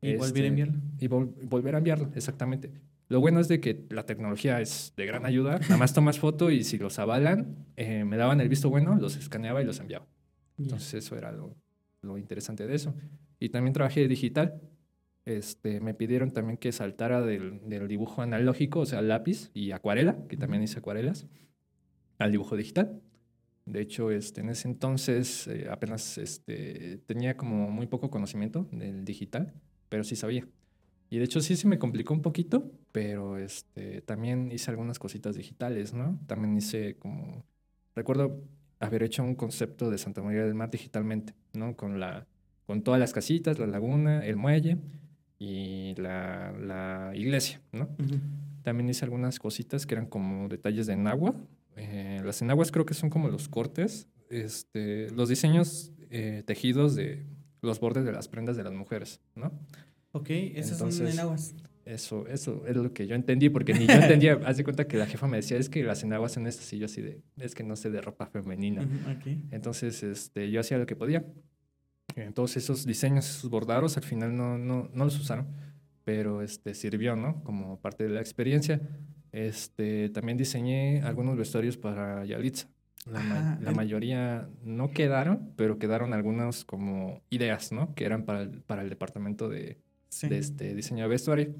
Y 0.00 0.16
volver 0.16 0.22
a 0.22 0.26
este, 0.26 0.46
enviarlo. 0.46 0.74
Y 1.00 1.06
volver 1.08 1.74
a 1.74 1.78
enviarlo, 1.78 2.10
exactamente. 2.14 2.70
Lo 3.08 3.20
bueno 3.20 3.40
es 3.40 3.48
de 3.48 3.60
que 3.60 3.84
la 3.90 4.04
tecnología 4.04 4.60
es 4.60 4.92
de 4.96 5.06
gran 5.06 5.26
ayuda. 5.26 5.58
Nada 5.60 5.76
más 5.76 5.92
tomas 5.92 6.18
foto 6.18 6.50
y 6.50 6.64
si 6.64 6.76
los 6.78 6.98
avalan, 6.98 7.66
eh, 7.76 8.04
me 8.04 8.16
daban 8.16 8.40
el 8.40 8.48
visto 8.48 8.68
bueno, 8.68 8.96
los 8.96 9.16
escaneaba 9.16 9.62
y 9.62 9.64
los 9.64 9.78
enviaba. 9.80 10.06
Entonces 10.58 10.94
eso 10.94 11.16
era 11.16 11.32
lo, 11.32 11.54
lo, 12.02 12.18
interesante 12.18 12.66
de 12.66 12.74
eso. 12.74 12.94
Y 13.38 13.50
también 13.50 13.72
trabajé 13.72 14.08
digital. 14.08 14.60
Este, 15.24 15.80
me 15.80 15.92
pidieron 15.92 16.30
también 16.30 16.56
que 16.56 16.72
saltara 16.72 17.20
del, 17.20 17.60
del, 17.68 17.88
dibujo 17.88 18.22
analógico, 18.22 18.80
o 18.80 18.86
sea, 18.86 19.02
lápiz 19.02 19.50
y 19.54 19.72
acuarela, 19.72 20.16
que 20.28 20.36
también 20.36 20.62
hice 20.62 20.78
acuarelas. 20.78 21.26
al 22.18 22.30
dibujo 22.32 22.56
digital. 22.56 23.00
De 23.66 23.80
hecho, 23.80 24.12
este, 24.12 24.42
en 24.42 24.50
ese 24.50 24.68
entonces 24.68 25.48
eh, 25.48 25.66
apenas 25.68 26.18
este, 26.18 26.98
tenía 27.06 27.36
como 27.36 27.68
muy 27.68 27.88
poco 27.88 28.10
conocimiento 28.10 28.68
del 28.70 29.04
digital, 29.04 29.52
pero 29.88 30.04
sí 30.04 30.14
sabía. 30.14 30.46
Y 31.10 31.18
de 31.18 31.24
hecho 31.24 31.40
sí 31.40 31.56
se 31.56 31.66
me 31.66 31.78
complicó 31.78 32.14
un 32.14 32.22
poquito, 32.22 32.70
pero 32.92 33.38
este, 33.38 34.02
también 34.02 34.52
hice 34.52 34.70
algunas 34.70 35.00
cositas 35.00 35.34
digitales, 35.36 35.94
¿no? 35.94 36.18
También 36.26 36.56
hice 36.56 36.96
como... 36.96 37.44
Recuerdo 37.94 38.40
haber 38.80 39.02
hecho 39.02 39.22
un 39.22 39.34
concepto 39.34 39.90
de 39.90 39.98
Santa 39.98 40.22
María 40.22 40.44
del 40.44 40.54
Mar 40.54 40.70
digitalmente, 40.70 41.34
¿no? 41.52 41.76
Con, 41.76 42.00
la, 42.00 42.26
con 42.66 42.82
todas 42.82 43.00
las 43.00 43.12
casitas, 43.12 43.58
la 43.58 43.66
laguna, 43.66 44.24
el 44.24 44.36
muelle 44.36 44.78
y 45.38 45.94
la, 45.96 46.52
la 46.52 47.12
iglesia, 47.14 47.60
¿no? 47.72 47.88
También 48.62 48.88
hice 48.88 49.04
algunas 49.04 49.38
cositas 49.38 49.86
que 49.86 49.94
eran 49.94 50.06
como 50.06 50.48
detalles 50.48 50.86
de 50.86 50.94
enagua. 50.94 51.34
Eh, 51.76 52.20
las 52.24 52.42
enaguas 52.42 52.72
creo 52.72 52.86
que 52.86 52.94
son 52.94 53.10
como 53.10 53.28
los 53.28 53.48
cortes, 53.48 54.08
este, 54.30 55.10
los 55.10 55.28
diseños 55.28 55.92
eh, 56.10 56.42
tejidos 56.46 56.94
de 56.94 57.24
los 57.62 57.80
bordes 57.80 58.04
de 58.04 58.12
las 58.12 58.28
prendas 58.28 58.56
de 58.56 58.64
las 58.64 58.72
mujeres, 58.72 59.20
¿no? 59.34 59.52
Ok, 60.12 60.30
esas 60.30 60.78
son 60.78 61.06
enaguas. 61.06 61.54
Eso, 61.86 62.26
eso 62.26 62.64
es 62.66 62.74
lo 62.74 62.92
que 62.92 63.06
yo 63.06 63.14
entendí, 63.14 63.48
porque 63.48 63.72
ni 63.72 63.86
yo 63.86 63.94
entendía, 63.94 64.40
haz 64.44 64.56
de 64.56 64.64
cuenta 64.64 64.88
que 64.88 64.96
la 64.96 65.06
jefa 65.06 65.28
me 65.28 65.36
decía, 65.36 65.56
es 65.56 65.68
que 65.68 65.84
las 65.84 66.02
enaguas 66.02 66.32
son 66.32 66.48
estas, 66.48 66.72
y 66.72 66.78
yo 66.78 66.86
así 66.86 67.00
de, 67.00 67.22
es 67.38 67.54
que 67.54 67.62
no 67.62 67.76
sé 67.76 67.90
de 67.90 68.00
ropa 68.00 68.26
femenina. 68.26 68.84
Entonces, 69.52 70.02
este, 70.02 70.50
yo 70.50 70.58
hacía 70.58 70.78
lo 70.78 70.86
que 70.86 70.96
podía. 70.96 71.24
Entonces, 72.16 72.64
esos 72.64 72.86
diseños, 72.86 73.30
esos 73.30 73.48
bordados, 73.48 73.96
al 73.96 74.02
final 74.02 74.36
no, 74.36 74.58
no, 74.58 74.90
no 74.92 75.04
los 75.04 75.16
usaron, 75.20 75.46
pero 76.02 76.42
este, 76.42 76.74
sirvió, 76.74 77.14
¿no? 77.14 77.44
Como 77.44 77.78
parte 77.78 78.02
de 78.02 78.10
la 78.10 78.20
experiencia. 78.20 78.80
Este, 79.30 80.08
también 80.08 80.36
diseñé 80.36 81.02
algunos 81.02 81.36
vestuarios 81.36 81.76
para 81.76 82.24
Yalitza. 82.24 82.68
La, 83.08 83.60
la 83.62 83.70
mayoría 83.70 84.48
no 84.64 84.90
quedaron, 84.90 85.52
pero 85.54 85.78
quedaron 85.78 86.12
algunas 86.12 86.64
como 86.64 87.22
ideas, 87.30 87.70
¿no? 87.70 87.94
Que 87.94 88.06
eran 88.06 88.24
para 88.24 88.42
el, 88.42 88.62
para 88.62 88.82
el 88.82 88.88
departamento 88.88 89.48
de, 89.48 89.78
de 90.22 90.38
este 90.38 90.74
diseño 90.74 91.04
de 91.04 91.08
vestuario. 91.08 91.54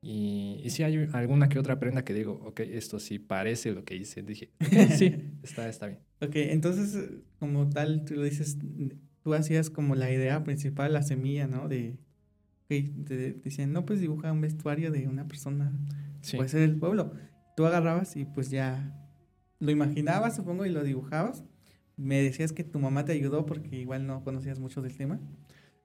Y, 0.00 0.60
y 0.62 0.68
si 0.68 0.82
hay 0.82 1.08
alguna 1.14 1.48
que 1.48 1.58
otra 1.58 1.78
prenda 1.78 2.04
que 2.04 2.12
digo, 2.12 2.32
ok, 2.44 2.60
esto 2.60 2.98
sí 2.98 3.18
parece 3.18 3.72
lo 3.72 3.84
que 3.84 3.96
hice. 3.96 4.22
Dije, 4.22 4.50
sí, 4.98 5.14
está, 5.42 5.66
está 5.68 5.86
bien. 5.86 6.00
Ok, 6.20 6.32
entonces, 6.34 7.08
como 7.38 7.70
tal, 7.70 8.04
tú 8.04 8.14
lo 8.14 8.22
dices, 8.22 8.58
tú 9.22 9.32
hacías 9.32 9.70
como 9.70 9.94
la 9.94 10.12
idea 10.12 10.44
principal, 10.44 10.92
la 10.92 11.02
semilla, 11.02 11.46
¿no? 11.46 11.68
De, 11.68 11.96
okay, 12.66 12.90
te 13.06 13.32
decían, 13.32 13.72
no, 13.72 13.86
pues 13.86 14.00
dibuja 14.00 14.30
un 14.30 14.42
vestuario 14.42 14.90
de 14.90 15.08
una 15.08 15.26
persona, 15.26 15.72
puede 16.36 16.50
ser 16.50 16.62
el 16.62 16.76
pueblo. 16.76 17.14
Tú 17.56 17.64
agarrabas 17.64 18.14
y 18.16 18.26
pues 18.26 18.50
ya 18.50 19.00
lo 19.58 19.70
imaginabas, 19.70 20.36
supongo, 20.36 20.66
y 20.66 20.70
lo 20.70 20.84
dibujabas. 20.84 21.44
Me 21.96 22.20
decías 22.20 22.52
que 22.52 22.64
tu 22.64 22.78
mamá 22.78 23.06
te 23.06 23.12
ayudó 23.12 23.46
porque 23.46 23.76
igual 23.76 24.06
no 24.06 24.22
conocías 24.22 24.58
mucho 24.58 24.82
del 24.82 24.96
tema 24.96 25.18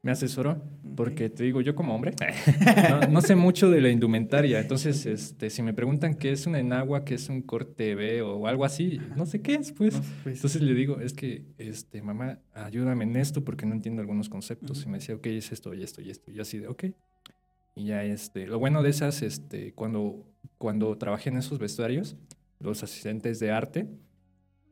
me 0.01 0.11
asesoró, 0.11 0.63
porque 0.95 1.29
te 1.29 1.43
digo, 1.43 1.59
yo 1.61 1.75
como 1.75 1.93
hombre, 1.93 2.13
no, 3.09 3.21
sé 3.21 3.35
mucho 3.35 3.69
de 3.69 3.81
la 3.81 3.89
indumentaria, 3.89 4.59
entonces 4.59 5.05
este, 5.05 5.49
si 5.49 5.61
me 5.61 5.73
preguntan 5.73 6.15
qué 6.15 6.31
es 6.31 6.47
una 6.47 6.59
enagua, 6.59 7.03
qué 7.03 7.15
es 7.15 7.27
un 7.27 7.41
corte 7.41 7.95
B 7.95 8.21
o 8.21 8.47
algo 8.47 8.63
así, 8.63 8.99
no 9.17 9.25
sé 9.25 9.41
qué 9.41 9.55
es, 9.55 9.73
pues. 9.73 10.01
pues. 10.23 10.37
Entonces 10.37 10.61
le 10.61 10.73
digo, 10.73 11.01
es 11.01 11.13
que, 11.13 11.43
este, 11.57 12.01
mamá, 12.01 12.39
ayúdame 12.53 13.03
en 13.03 13.17
esto 13.17 13.43
porque 13.43 13.65
no 13.65 13.73
entiendo 13.73 14.01
algunos 14.01 14.29
conceptos. 14.29 14.83
Y 14.85 14.89
me 14.89 14.99
decía, 14.99 15.15
ok, 15.15 15.25
es 15.27 15.51
esto 15.51 15.73
y 15.73 15.83
esto 15.83 16.01
y 16.01 16.09
esto. 16.09 16.31
Y 16.31 16.35
yo 16.35 16.43
así 16.43 16.59
de, 16.59 16.67
ok. 16.67 16.85
Y 17.75 17.85
ya, 17.85 18.03
este, 18.03 18.47
lo 18.47 18.57
bueno 18.57 18.81
de 18.81 18.89
esas, 18.89 19.21
este, 19.21 19.73
cuando, 19.73 20.25
cuando 20.57 20.97
trabajé 20.97 21.29
en 21.29 21.37
esos 21.37 21.59
vestuarios, 21.59 22.15
los 22.59 22.83
asistentes 22.83 23.39
de 23.39 23.51
arte, 23.51 23.87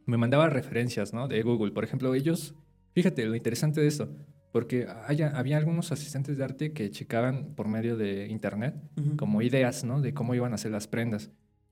me 0.06 0.18
mandaban 0.18 0.52
referencias, 0.52 1.14
¿no? 1.14 1.28
De 1.28 1.42
Google. 1.42 1.72
Por 1.72 1.84
ejemplo, 1.84 2.14
ellos, 2.14 2.56
fíjate, 2.94 3.26
lo 3.26 3.36
interesante 3.36 3.82
de 3.82 3.88
esto, 3.88 4.10
porque 4.58 4.88
había 4.88 5.58
algunos 5.58 5.92
asistentes 5.92 6.36
de 6.36 6.44
arte 6.44 6.74
que 6.74 6.90
checaban 6.90 7.54
por 7.54 7.68
medio 7.68 7.96
de 7.96 8.26
internet 8.26 8.74
como 9.16 9.44
ideas, 9.44 9.84
¿no? 9.84 10.02
De 10.02 10.16
cómo 10.16 10.34
iban 10.34 10.52
a 10.52 10.56
hacer 10.56 10.72
las 10.72 10.88
prendas, 10.88 11.30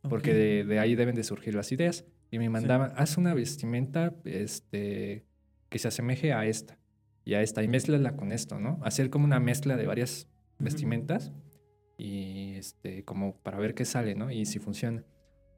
porque 0.07 0.35
de, 0.35 0.77
ahí 0.77 0.93
deben 0.93 1.15
de 1.15 1.23
surgir 1.23 1.55
las 1.55 1.71
ideas. 1.71 2.05
Y 2.29 2.37
me 2.37 2.47
mandaban, 2.47 2.91
haz 2.95 3.17
una 3.17 3.33
vestimenta 3.33 4.13
este, 4.23 5.25
que 5.69 5.79
se 5.79 5.87
asemeje 5.87 6.31
a 6.31 6.45
esta 6.45 6.77
y 7.23 7.33
a 7.33 7.41
esta 7.41 7.63
y 7.63 7.67
mezclala 7.67 8.15
con 8.15 8.31
esto, 8.31 8.59
¿no? 8.59 8.79
Hacer 8.83 9.09
como 9.09 9.25
una 9.25 9.39
mezcla 9.39 9.77
de 9.77 9.87
varias 9.87 10.27
vestimentas 10.59 11.31
y 11.97 12.53
este, 12.53 13.03
como 13.03 13.35
para 13.37 13.57
ver 13.57 13.73
qué 13.73 13.85
sale, 13.85 14.13
¿no? 14.13 14.29
Y 14.29 14.45
si 14.45 14.59
funciona. 14.59 15.03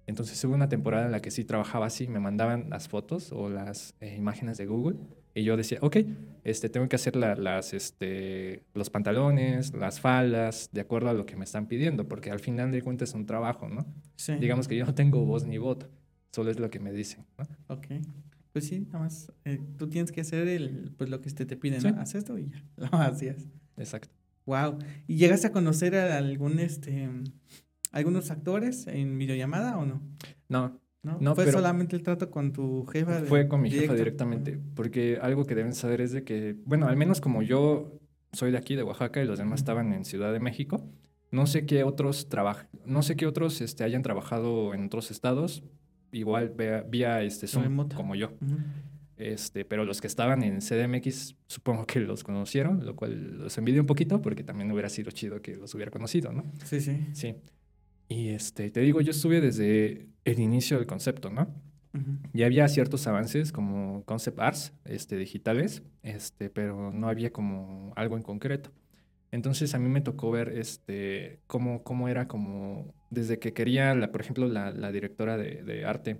Entonces 0.05 0.41
hubo 0.45 0.55
una 0.55 0.69
temporada 0.69 1.07
en 1.07 1.11
la 1.11 1.19
que 1.19 1.29
sí 1.29 1.43
trabajaba 1.43 1.87
así, 1.87 2.07
me 2.07 2.21
mandaban 2.21 2.69
las 2.69 2.87
fotos 2.87 3.33
o 3.33 3.49
las 3.49 3.95
eh, 3.99 4.15
imágenes 4.15 4.57
de 4.57 4.65
Google 4.65 4.95
y 5.37 5.43
yo 5.43 5.55
decía, 5.55 5.77
ok, 5.81 5.97
este, 6.43 6.67
tengo 6.67 6.89
que 6.89 6.95
hacer 6.95 7.15
las, 7.15 7.73
este, 7.73 8.63
los 8.73 8.89
pantalones, 8.89 9.71
las 9.75 9.99
faldas, 9.99 10.69
de 10.71 10.81
acuerdo 10.81 11.09
a 11.09 11.13
lo 11.13 11.27
que 11.27 11.35
me 11.35 11.45
están 11.45 11.67
pidiendo, 11.67 12.07
porque 12.07 12.31
al 12.31 12.39
final 12.39 12.71
de 12.71 12.81
cuentas 12.81 13.09
es 13.09 13.15
un 13.15 13.27
trabajo, 13.27 13.69
¿no? 13.69 13.85
Sí. 14.15 14.33
Digamos 14.35 14.67
que 14.67 14.75
yo 14.75 14.85
no 14.85 14.95
tengo 14.95 15.23
voz 15.25 15.45
ni 15.45 15.59
voto, 15.59 15.91
solo 16.31 16.49
es 16.49 16.59
lo 16.59 16.71
que 16.71 16.79
me 16.79 16.91
dicen, 16.91 17.25
¿no? 17.37 17.45
Ok. 17.67 17.85
Pues 18.51 18.65
sí, 18.65 18.79
nada 18.79 18.99
más, 18.99 19.31
eh, 19.45 19.59
tú 19.77 19.87
tienes 19.87 20.11
que 20.11 20.21
hacer 20.21 20.47
el, 20.47 20.91
pues 20.97 21.11
lo 21.11 21.21
que 21.21 21.29
te, 21.29 21.45
te 21.45 21.55
piden, 21.55 21.83
¿no? 21.83 22.01
Haz 22.01 22.15
esto 22.15 22.39
y 22.39 22.49
ya, 22.49 22.63
lo 22.77 22.87
hacías. 22.97 23.45
Exacto. 23.77 24.09
Wow. 24.47 24.79
¿Y 25.05 25.17
llegas 25.17 25.45
a 25.45 25.51
conocer 25.51 25.95
a 25.95 26.17
algún, 26.17 26.57
este, 26.57 27.09
algunos 27.91 28.31
actores 28.31 28.87
en 28.87 29.19
videollamada 29.19 29.77
o 29.77 29.85
no? 29.85 30.01
No, 30.49 30.79
¿no? 31.19 31.35
¿Fue 31.35 31.51
solamente 31.51 31.95
el 31.95 32.03
trato 32.03 32.29
con 32.29 32.51
tu 32.51 32.85
jefa? 32.85 33.21
Fue 33.21 33.47
con 33.47 33.61
mi 33.61 33.71
jefa 33.71 33.93
directamente, 33.93 34.59
porque 34.75 35.17
algo 35.21 35.45
que 35.45 35.55
deben 35.55 35.73
saber 35.73 36.01
es 36.01 36.11
de 36.11 36.23
que, 36.23 36.55
bueno, 36.65 36.87
al 36.87 36.97
menos 36.97 37.21
como 37.21 37.41
yo 37.41 37.99
soy 38.33 38.51
de 38.51 38.57
aquí, 38.57 38.75
de 38.75 38.83
Oaxaca, 38.83 39.23
y 39.23 39.25
los 39.25 39.39
demás 39.39 39.61
estaban 39.61 39.93
en 39.93 40.05
Ciudad 40.05 40.33
de 40.33 40.39
México, 40.39 40.83
no 41.31 41.47
sé 41.47 41.65
qué 41.65 41.83
otros 41.83 42.27
no 42.85 43.01
sé 43.01 43.15
qué 43.15 43.25
otros 43.25 43.61
este, 43.61 43.83
hayan 43.83 44.01
trabajado 44.01 44.73
en 44.73 44.85
otros 44.85 45.11
estados, 45.11 45.63
igual 46.11 46.53
vía, 46.89 47.21
este 47.23 47.47
Zoom, 47.47 47.89
como 47.89 48.15
yo. 48.15 48.31
Este, 49.17 49.65
pero 49.65 49.83
los 49.83 49.99
que 49.99 50.05
estaban 50.05 50.43
en 50.43 50.59
CDMX 50.59 51.35
supongo 51.47 51.87
que 51.87 51.99
los 51.99 52.23
conocieron, 52.23 52.85
lo 52.85 52.95
cual 52.95 53.39
los 53.39 53.57
envidio 53.57 53.81
un 53.81 53.87
poquito 53.87 54.21
porque 54.21 54.43
también 54.43 54.71
hubiera 54.71 54.89
sido 54.89 55.09
chido 55.09 55.41
que 55.41 55.55
los 55.55 55.73
hubiera 55.73 55.89
conocido, 55.89 56.31
¿no? 56.31 56.43
Sí, 56.63 56.79
sí. 56.79 57.07
Sí. 57.13 57.35
Y 58.09 58.29
este, 58.29 58.69
te 58.69 58.79
digo, 58.81 59.01
yo 59.01 59.11
estuve 59.11 59.41
desde 59.41 60.07
el 60.27 60.39
inicio 60.39 60.77
del 60.77 60.85
concepto, 60.85 61.29
¿no? 61.29 61.47
Ya 62.31 62.45
había 62.45 62.67
ciertos 62.67 63.07
avances 63.07 63.51
como 63.51 64.03
concept 64.03 64.39
arts 64.39 64.73
este, 64.85 65.17
digitales, 65.17 65.81
este, 66.03 66.51
pero 66.51 66.91
no 66.91 67.09
había 67.09 67.31
como 67.31 67.91
algo 67.95 68.17
en 68.17 68.21
concreto. 68.21 68.71
Entonces 69.31 69.73
a 69.73 69.79
mí 69.79 69.89
me 69.89 70.01
tocó 70.01 70.29
ver 70.29 70.49
este, 70.49 71.39
cómo, 71.47 71.81
cómo 71.83 72.07
era 72.07 72.27
como, 72.27 72.93
desde 73.09 73.39
que 73.39 73.53
quería, 73.53 73.95
la, 73.95 74.11
por 74.11 74.21
ejemplo, 74.21 74.47
la, 74.47 74.69
la 74.69 74.91
directora 74.91 75.37
de, 75.37 75.63
de 75.63 75.85
arte, 75.85 76.19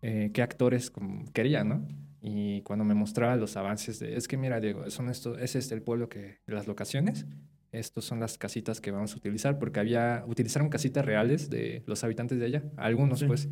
eh, 0.00 0.30
qué 0.32 0.40
actores 0.40 0.90
como 0.90 1.30
quería, 1.32 1.62
¿no? 1.62 1.86
Y 2.22 2.62
cuando 2.62 2.84
me 2.84 2.94
mostraba 2.94 3.36
los 3.36 3.56
avances 3.56 3.98
de, 3.98 4.16
es 4.16 4.28
que 4.28 4.38
mira, 4.38 4.60
Diego, 4.60 4.88
son 4.88 5.10
esto, 5.10 5.36
ese 5.36 5.58
es 5.58 5.72
el 5.72 5.82
pueblo 5.82 6.08
que, 6.08 6.38
las 6.46 6.66
locaciones, 6.66 7.26
estas 7.72 8.04
son 8.04 8.20
las 8.20 8.36
casitas 8.36 8.80
que 8.80 8.90
vamos 8.90 9.14
a 9.14 9.16
utilizar, 9.16 9.58
porque 9.58 9.80
había, 9.80 10.24
utilizaron 10.26 10.68
casitas 10.68 11.04
reales 11.04 11.48
de 11.48 11.82
los 11.86 12.04
habitantes 12.04 12.38
de 12.38 12.44
allá, 12.44 12.62
algunos 12.76 13.24
pues. 13.24 13.48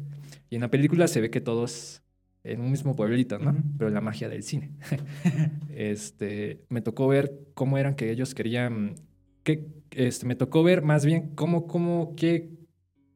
Y 0.50 0.56
en 0.56 0.60
la 0.60 0.70
película 0.70 1.08
se 1.08 1.22
ve 1.22 1.30
que 1.30 1.40
todos 1.40 2.02
en 2.44 2.60
un 2.60 2.70
mismo 2.70 2.94
pueblito, 2.96 3.38
¿no? 3.38 3.56
Pero 3.78 3.90
la 3.90 4.00
magia 4.00 4.28
del 4.28 4.42
cine. 4.42 4.72
este, 5.74 6.64
me 6.68 6.82
tocó 6.82 7.08
ver 7.08 7.32
cómo 7.54 7.78
eran 7.78 7.94
que 7.94 8.10
ellos 8.10 8.34
querían, 8.34 8.94
que, 9.42 9.66
este, 9.90 10.26
me 10.26 10.34
tocó 10.34 10.62
ver 10.62 10.82
más 10.82 11.04
bien 11.04 11.34
cómo, 11.34 11.66
cómo, 11.66 12.14
qué, 12.14 12.50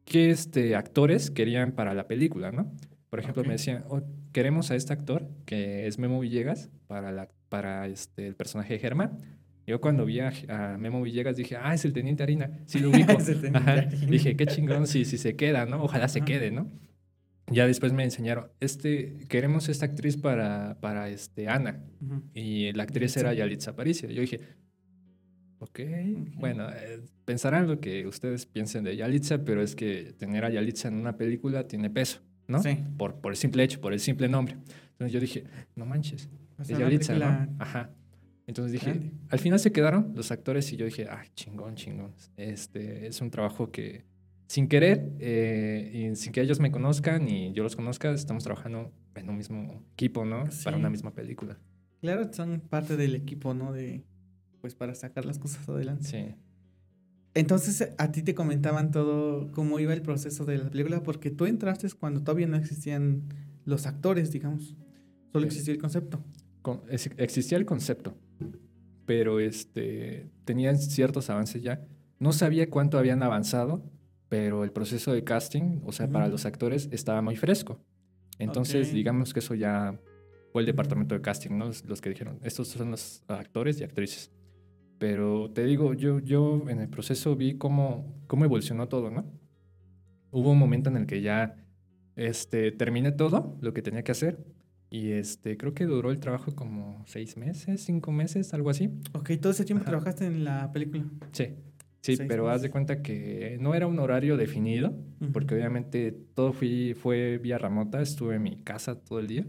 qué 0.06 0.30
este, 0.30 0.74
actores 0.74 1.30
querían 1.30 1.72
para 1.72 1.94
la 1.94 2.06
película, 2.06 2.50
¿no? 2.50 2.72
Por 3.10 3.20
ejemplo, 3.20 3.44
me 3.44 3.52
decían, 3.52 3.84
oh, 3.88 4.02
queremos 4.32 4.70
a 4.70 4.74
este 4.74 4.92
actor, 4.92 5.28
que 5.44 5.86
es 5.86 5.98
Memo 5.98 6.20
Villegas, 6.20 6.70
para, 6.86 7.12
la, 7.12 7.28
para 7.48 7.86
este, 7.86 8.26
el 8.26 8.34
personaje 8.34 8.74
de 8.74 8.80
Germán 8.80 9.18
yo 9.66 9.80
cuando 9.80 10.04
vi 10.04 10.20
a, 10.20 10.76
Memo 10.78 11.02
Villegas 11.02 11.36
dije, 11.36 11.56
ah, 11.56 11.74
es 11.74 11.84
el 11.84 11.92
Teniente 11.92 12.22
Harina, 12.22 12.50
sí 12.66 12.78
lo 12.78 12.90
ubico. 12.90 13.16
Dije, 14.08 14.36
qué 14.36 14.46
chingón 14.46 14.86
si, 14.86 15.04
si 15.04 15.18
se 15.18 15.36
queda, 15.36 15.66
¿no? 15.66 15.82
Ojalá 15.82 16.08
se 16.08 16.22
quede, 16.22 16.50
¿no? 16.50 16.70
Ya 17.50 17.66
después 17.66 17.92
me 17.92 18.04
enseñaron, 18.04 18.50
este, 18.60 19.18
queremos 19.28 19.68
esta 19.68 19.86
actriz 19.86 20.16
para, 20.16 20.78
para 20.80 21.08
este, 21.08 21.48
Ana. 21.48 21.82
Y 22.32 22.72
la 22.72 22.84
actriz 22.84 23.16
era 23.16 23.34
Yalitza 23.34 23.72
Aparicio. 23.72 24.08
Yo 24.08 24.22
dije, 24.22 24.40
ok, 25.58 25.80
bueno, 26.36 26.68
eh, 26.70 27.00
pensarán 27.24 27.66
lo 27.66 27.80
que 27.80 28.06
ustedes 28.06 28.46
piensen 28.46 28.84
de 28.84 28.96
Yalitza, 28.96 29.44
pero 29.44 29.62
es 29.62 29.76
que 29.76 30.14
tener 30.18 30.44
a 30.44 30.50
Yalitza 30.50 30.88
en 30.88 30.94
una 30.94 31.16
película 31.16 31.66
tiene 31.68 31.90
peso, 31.90 32.20
¿no? 32.48 32.62
Sí. 32.62 32.78
Por, 32.96 33.20
por 33.20 33.32
el 33.32 33.36
simple 33.36 33.62
hecho, 33.62 33.80
por 33.80 33.92
el 33.92 34.00
simple 34.00 34.28
nombre. 34.28 34.56
Entonces 34.92 35.12
yo 35.12 35.20
dije, 35.20 35.44
no 35.76 35.84
manches, 35.84 36.30
es 36.60 36.68
Yalitza, 36.68 37.14
¿no? 37.14 37.54
Ajá. 37.58 37.90
Entonces 38.46 38.72
dije, 38.72 39.12
al 39.30 39.38
final 39.38 39.58
se 39.58 39.72
quedaron 39.72 40.12
los 40.14 40.30
actores 40.30 40.70
y 40.72 40.76
yo 40.76 40.84
dije, 40.84 41.06
ah, 41.08 41.24
chingón, 41.34 41.76
chingón. 41.76 42.12
Este 42.36 43.06
es 43.06 43.20
un 43.20 43.30
trabajo 43.30 43.70
que, 43.70 44.04
sin 44.46 44.68
querer, 44.68 45.12
eh, 45.18 46.10
y 46.12 46.16
sin 46.16 46.32
que 46.32 46.42
ellos 46.42 46.60
me 46.60 46.70
conozcan 46.70 47.28
y 47.28 47.52
yo 47.52 47.62
los 47.62 47.74
conozca, 47.74 48.12
estamos 48.12 48.44
trabajando 48.44 48.92
en 49.14 49.30
un 49.30 49.36
mismo 49.36 49.82
equipo, 49.92 50.24
¿no? 50.24 50.44
Para 50.62 50.76
una 50.76 50.90
misma 50.90 51.12
película. 51.14 51.58
Claro, 52.00 52.30
son 52.32 52.60
parte 52.60 52.96
del 52.96 53.14
equipo, 53.14 53.54
¿no? 53.54 53.72
De, 53.72 54.04
pues 54.60 54.74
para 54.74 54.94
sacar 54.94 55.24
las 55.24 55.38
cosas 55.38 55.66
adelante. 55.68 56.04
Sí. 56.04 56.34
Entonces, 57.34 57.92
a 57.98 58.12
ti 58.12 58.22
te 58.22 58.34
comentaban 58.34 58.92
todo 58.92 59.50
cómo 59.52 59.80
iba 59.80 59.92
el 59.92 60.02
proceso 60.02 60.44
de 60.44 60.58
la 60.58 60.70
película, 60.70 61.02
porque 61.02 61.30
tú 61.30 61.46
entraste 61.46 61.88
cuando 61.98 62.22
todavía 62.22 62.46
no 62.46 62.56
existían 62.56 63.22
los 63.64 63.86
actores, 63.86 64.30
digamos. 64.30 64.76
Solo 65.32 65.46
existía 65.46 65.74
el 65.74 65.80
concepto. 65.80 66.22
existía 67.16 67.58
el 67.58 67.66
concepto, 67.66 68.16
pero 69.06 69.40
este, 69.40 70.30
tenían 70.44 70.78
ciertos 70.78 71.30
avances 71.30 71.62
ya. 71.62 71.86
No 72.18 72.32
sabía 72.32 72.70
cuánto 72.70 72.98
habían 72.98 73.22
avanzado, 73.22 73.82
pero 74.28 74.64
el 74.64 74.72
proceso 74.72 75.12
de 75.12 75.24
casting, 75.24 75.80
o 75.84 75.92
sea, 75.92 76.08
para 76.08 76.28
los 76.28 76.46
actores, 76.46 76.88
estaba 76.92 77.22
muy 77.22 77.36
fresco. 77.36 77.80
Entonces, 78.38 78.92
digamos 78.92 79.32
que 79.32 79.40
eso 79.40 79.54
ya 79.54 79.98
fue 80.52 80.62
el 80.62 80.66
departamento 80.66 81.14
de 81.14 81.20
casting, 81.20 81.56
¿no? 81.56 81.70
Los, 81.86 82.00
que 82.00 82.08
dijeron, 82.08 82.38
estos 82.42 82.68
son 82.68 82.90
los 82.90 83.22
actores 83.28 83.80
y 83.80 83.84
actrices. 83.84 84.32
Pero 84.98 85.50
te 85.50 85.64
digo, 85.64 85.94
yo, 85.94 86.20
yo 86.20 86.62
en 86.68 86.80
el 86.80 86.88
proceso 86.88 87.36
vi 87.36 87.58
cómo, 87.58 88.22
cómo 88.26 88.44
evolucionó 88.44 88.88
todo, 88.88 89.10
¿no? 89.10 89.30
Hubo 90.30 90.50
un 90.50 90.58
momento 90.58 90.90
en 90.90 90.96
el 90.96 91.06
que 91.06 91.20
ya 91.20 91.56
este, 92.16 92.72
terminé 92.72 93.12
todo 93.12 93.56
lo 93.60 93.72
que 93.72 93.82
tenía 93.82 94.02
que 94.02 94.12
hacer 94.12 94.38
y 94.94 95.10
este, 95.10 95.56
creo 95.56 95.74
que 95.74 95.86
duró 95.86 96.12
el 96.12 96.20
trabajo 96.20 96.54
como 96.54 97.02
seis 97.08 97.36
meses, 97.36 97.82
cinco 97.82 98.12
meses, 98.12 98.54
algo 98.54 98.70
así. 98.70 98.90
Ok, 99.12 99.32
todo 99.40 99.50
ese 99.50 99.64
tiempo 99.64 99.84
trabajaste 99.84 100.24
en 100.24 100.44
la 100.44 100.70
película. 100.70 101.04
Sí, 101.32 101.48
sí, 102.00 102.16
pero 102.28 102.48
haz 102.48 102.62
de 102.62 102.70
cuenta 102.70 103.02
que 103.02 103.58
no 103.60 103.74
era 103.74 103.88
un 103.88 103.98
horario 103.98 104.36
definido, 104.36 104.94
porque 105.32 105.56
obviamente 105.56 106.12
todo 106.12 106.52
fui, 106.52 106.94
fue 106.94 107.38
vía 107.38 107.58
remota, 107.58 108.00
estuve 108.00 108.36
en 108.36 108.44
mi 108.44 108.62
casa 108.62 109.00
todo 109.00 109.18
el 109.18 109.26
día, 109.26 109.44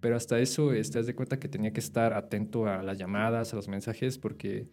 pero 0.00 0.16
hasta 0.16 0.40
eso, 0.40 0.72
este, 0.72 0.98
haz 0.98 1.06
de 1.06 1.14
cuenta 1.14 1.38
que 1.38 1.46
tenía 1.46 1.72
que 1.72 1.78
estar 1.78 2.12
atento 2.12 2.66
a 2.66 2.82
las 2.82 2.98
llamadas, 2.98 3.52
a 3.52 3.56
los 3.56 3.68
mensajes, 3.68 4.18
porque 4.18 4.66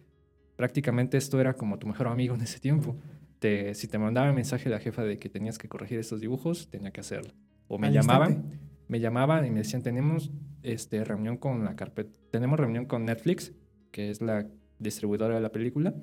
prácticamente 0.56 1.18
esto 1.18 1.40
era 1.40 1.54
como 1.54 1.78
tu 1.78 1.86
mejor 1.86 2.08
amigo 2.08 2.34
en 2.34 2.40
ese 2.40 2.58
tiempo. 2.58 2.96
Te, 3.38 3.76
si 3.76 3.86
te 3.86 3.96
mandaba 3.96 4.30
un 4.30 4.34
mensaje 4.34 4.68
la 4.70 4.80
jefa 4.80 5.04
de 5.04 5.20
que 5.20 5.28
tenías 5.28 5.56
que 5.56 5.68
corregir 5.68 6.00
estos 6.00 6.20
dibujos, 6.20 6.68
tenía 6.68 6.90
que 6.90 7.00
hacerlo. 7.00 7.32
O 7.68 7.78
me 7.78 7.92
llamaban, 7.92 8.65
me 8.88 9.00
llamaban 9.00 9.46
y 9.46 9.50
me 9.50 9.58
decían, 9.58 9.82
tenemos 9.82 10.30
este, 10.62 11.04
reunión 11.04 11.36
con 11.36 11.64
la 11.64 11.76
carpeta, 11.76 12.18
tenemos 12.30 12.58
reunión 12.58 12.86
con 12.86 13.04
Netflix, 13.04 13.52
que 13.90 14.10
es 14.10 14.20
la 14.20 14.46
distribuidora 14.78 15.34
de 15.34 15.40
la 15.40 15.52
película. 15.52 15.94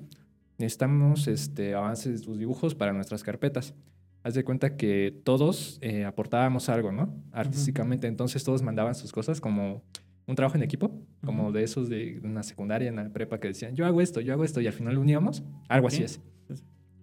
Necesitamos 0.58 1.26
este, 1.26 1.74
avances 1.74 2.20
de 2.20 2.26
tus 2.26 2.38
dibujos 2.38 2.74
para 2.74 2.92
nuestras 2.92 3.22
carpetas. 3.22 3.74
Haz 4.22 4.34
de 4.34 4.44
cuenta 4.44 4.76
que 4.76 5.20
todos 5.24 5.78
eh, 5.82 6.04
aportábamos 6.04 6.68
algo, 6.68 6.92
¿no? 6.92 7.14
Artísticamente. 7.32 8.06
Entonces 8.06 8.42
todos 8.42 8.62
mandaban 8.62 8.94
sus 8.94 9.12
cosas 9.12 9.40
como 9.40 9.82
un 10.26 10.36
trabajo 10.36 10.56
en 10.56 10.62
equipo, 10.62 10.98
como 11.22 11.52
de 11.52 11.64
esos 11.64 11.88
de 11.88 12.20
una 12.24 12.42
secundaria, 12.42 12.88
en 12.88 12.96
la 12.96 13.08
prepa 13.10 13.38
que 13.38 13.48
decían, 13.48 13.74
yo 13.74 13.84
hago 13.84 14.00
esto, 14.00 14.20
yo 14.20 14.32
hago 14.32 14.44
esto, 14.44 14.60
y 14.60 14.66
al 14.66 14.72
final 14.72 14.94
lo 14.94 15.02
uníamos. 15.02 15.42
Algo 15.68 15.88
así 15.88 16.02
es. 16.02 16.20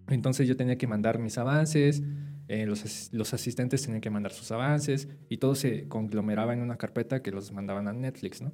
Entonces 0.10 0.48
yo 0.48 0.58
tenía 0.58 0.78
que 0.78 0.88
mandar 0.88 1.20
mis 1.20 1.38
avances, 1.38 2.02
eh, 2.52 2.66
los, 2.66 3.14
los, 3.14 3.34
asistentes 3.34 3.84
tenían 3.84 4.02
que 4.02 4.10
mandar 4.10 4.32
sus 4.32 4.52
avances, 4.52 5.08
y 5.30 5.38
todo 5.38 5.56
se 5.56 5.88
conglomeraba 5.88 6.54
en 6.54 6.62
una 6.62 6.78
carpeta 6.78 7.22
que 7.22 7.32
los 7.32 7.52
mandaban 7.52 7.88
a 7.88 7.94
Netflix, 7.94 8.42
¿no? 8.42 8.52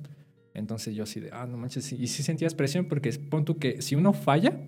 Entonces 0.53 0.95
yo 0.95 1.03
así 1.03 1.19
de, 1.19 1.29
ah, 1.31 1.45
no 1.45 1.57
manches, 1.57 1.91
y 1.93 2.07
sí 2.07 2.23
sentías 2.23 2.55
presión 2.55 2.87
porque 2.87 3.11
pon 3.11 3.45
tú 3.45 3.57
que 3.57 3.81
si 3.81 3.95
uno 3.95 4.13
falla 4.13 4.59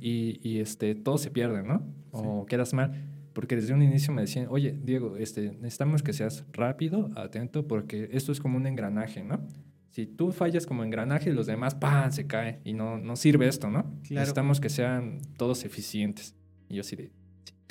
y, 0.00 0.40
y, 0.42 0.58
este, 0.58 0.94
todo 0.94 1.18
se 1.18 1.30
pierde, 1.30 1.62
¿no? 1.62 1.82
O 2.10 2.46
quedas 2.46 2.74
mal 2.74 3.10
porque 3.34 3.56
desde 3.56 3.74
un 3.74 3.82
inicio 3.82 4.14
me 4.14 4.22
decían, 4.22 4.46
oye, 4.48 4.78
Diego, 4.82 5.16
este, 5.16 5.52
necesitamos 5.52 6.02
que 6.02 6.12
seas 6.12 6.44
rápido, 6.52 7.10
atento, 7.16 7.66
porque 7.66 8.08
esto 8.12 8.32
es 8.32 8.40
como 8.40 8.56
un 8.56 8.66
engranaje, 8.66 9.22
¿no? 9.22 9.46
Si 9.90 10.06
tú 10.06 10.32
fallas 10.32 10.66
como 10.66 10.82
engranaje, 10.82 11.32
los 11.32 11.46
demás, 11.46 11.74
¡pam!, 11.74 12.10
se 12.10 12.26
cae 12.26 12.60
y 12.64 12.72
no, 12.72 12.98
no 12.98 13.16
sirve 13.16 13.46
esto, 13.46 13.70
¿no? 13.70 14.00
Necesitamos 14.08 14.60
que 14.60 14.68
sean 14.68 15.20
todos 15.36 15.64
eficientes. 15.64 16.34
Y 16.68 16.76
yo 16.76 16.82
sí 16.82 16.96
de... 16.96 17.12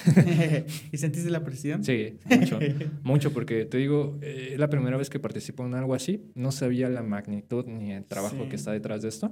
¿Y 0.92 0.98
sentiste 0.98 1.30
la 1.30 1.44
presión? 1.44 1.84
Sí, 1.84 2.18
mucho, 2.30 2.60
mucho, 3.04 3.34
porque 3.34 3.66
te 3.66 3.78
digo, 3.78 4.18
eh, 4.22 4.50
es 4.54 4.60
la 4.60 4.70
primera 4.70 4.98
vez 4.98 5.10
que 5.10 5.20
participo 5.20 5.66
en 5.66 5.76
algo 5.76 5.94
así, 5.94 6.32
no 6.36 6.52
sabía 6.52 6.90
la 6.90 7.04
magnitud 7.04 7.66
ni 7.66 7.92
el 7.92 8.06
trabajo 8.06 8.48
que 8.50 8.56
está 8.56 8.72
detrás 8.72 9.02
de 9.02 9.10
esto. 9.10 9.32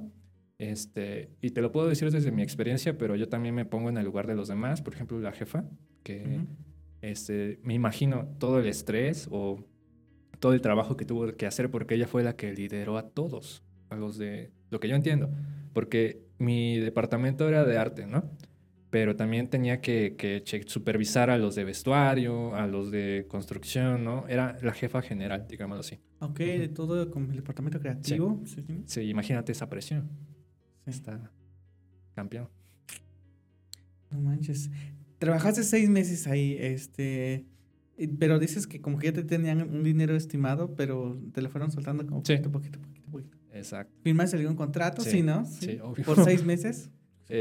Este, 0.57 1.31
y 1.41 1.49
te 1.49 1.61
lo 1.61 1.71
puedo 1.71 1.87
decir 1.87 2.11
desde 2.11 2.31
mi 2.31 2.43
experiencia, 2.43 2.97
pero 2.97 3.15
yo 3.15 3.27
también 3.27 3.55
me 3.55 3.65
pongo 3.65 3.89
en 3.89 3.97
el 3.97 4.05
lugar 4.05 4.27
de 4.27 4.35
los 4.35 4.47
demás. 4.47 4.81
Por 4.81 4.93
ejemplo, 4.93 5.19
la 5.19 5.31
jefa, 5.31 5.65
que 6.03 6.45
este, 7.01 7.59
me 7.63 7.73
imagino 7.73 8.27
todo 8.37 8.59
el 8.59 8.67
estrés 8.67 9.27
o 9.31 9.65
todo 10.39 10.53
el 10.53 10.61
trabajo 10.61 10.97
que 10.97 11.05
tuvo 11.05 11.33
que 11.33 11.45
hacer 11.45 11.71
porque 11.71 11.95
ella 11.95 12.07
fue 12.07 12.23
la 12.23 12.35
que 12.35 12.53
lideró 12.53 12.97
a 12.97 13.09
todos, 13.09 13.63
a 13.89 13.95
los 13.95 14.17
de 14.17 14.51
lo 14.69 14.79
que 14.79 14.87
yo 14.87 14.95
entiendo, 14.95 15.29
porque 15.73 16.21
mi 16.37 16.77
departamento 16.79 17.47
era 17.47 17.63
de 17.65 17.77
arte, 17.77 18.07
¿no? 18.07 18.29
Pero 18.91 19.15
también 19.15 19.49
tenía 19.49 19.79
que, 19.79 20.15
que 20.17 20.43
supervisar 20.67 21.29
a 21.29 21.37
los 21.37 21.55
de 21.55 21.63
vestuario, 21.63 22.53
a 22.53 22.67
los 22.67 22.91
de 22.91 23.25
construcción, 23.27 24.03
¿no? 24.03 24.27
Era 24.27 24.57
la 24.61 24.73
jefa 24.73 25.01
general, 25.01 25.47
digámoslo 25.49 25.79
así. 25.79 25.97
Ok, 26.19 26.39
de 26.39 26.67
todo 26.67 27.09
como 27.09 27.31
el 27.31 27.37
departamento 27.37 27.79
creativo. 27.79 28.43
sí, 28.85 29.01
imagínate 29.01 29.53
esa 29.53 29.67
presión. 29.69 30.09
Está 30.85 31.31
campeón. 32.13 32.49
No 34.11 34.19
manches. 34.19 34.69
Trabajaste 35.19 35.63
seis 35.63 35.89
meses 35.89 36.27
ahí, 36.27 36.57
este. 36.59 37.45
Pero 38.19 38.39
dices 38.39 38.67
que 38.67 38.81
como 38.81 38.97
que 38.97 39.07
ya 39.07 39.13
te 39.13 39.23
tenían 39.23 39.61
un 39.61 39.83
dinero 39.83 40.15
estimado, 40.15 40.75
pero 40.75 41.17
te 41.33 41.41
lo 41.41 41.49
fueron 41.49 41.71
soltando 41.71 42.05
como 42.05 42.23
poquito, 42.23 42.51
poquito, 42.51 42.79
poquito, 42.79 43.09
poquito. 43.09 43.37
Exacto. 43.53 43.93
¿Firmaste 44.03 44.37
algún 44.37 44.55
contrato? 44.55 45.01
Sí, 45.01 45.21
¿no? 45.21 45.45
Sí, 45.45 45.79
obvio. 45.81 46.03
¿Por 46.03 46.23
seis 46.23 46.43
meses? 46.43 46.89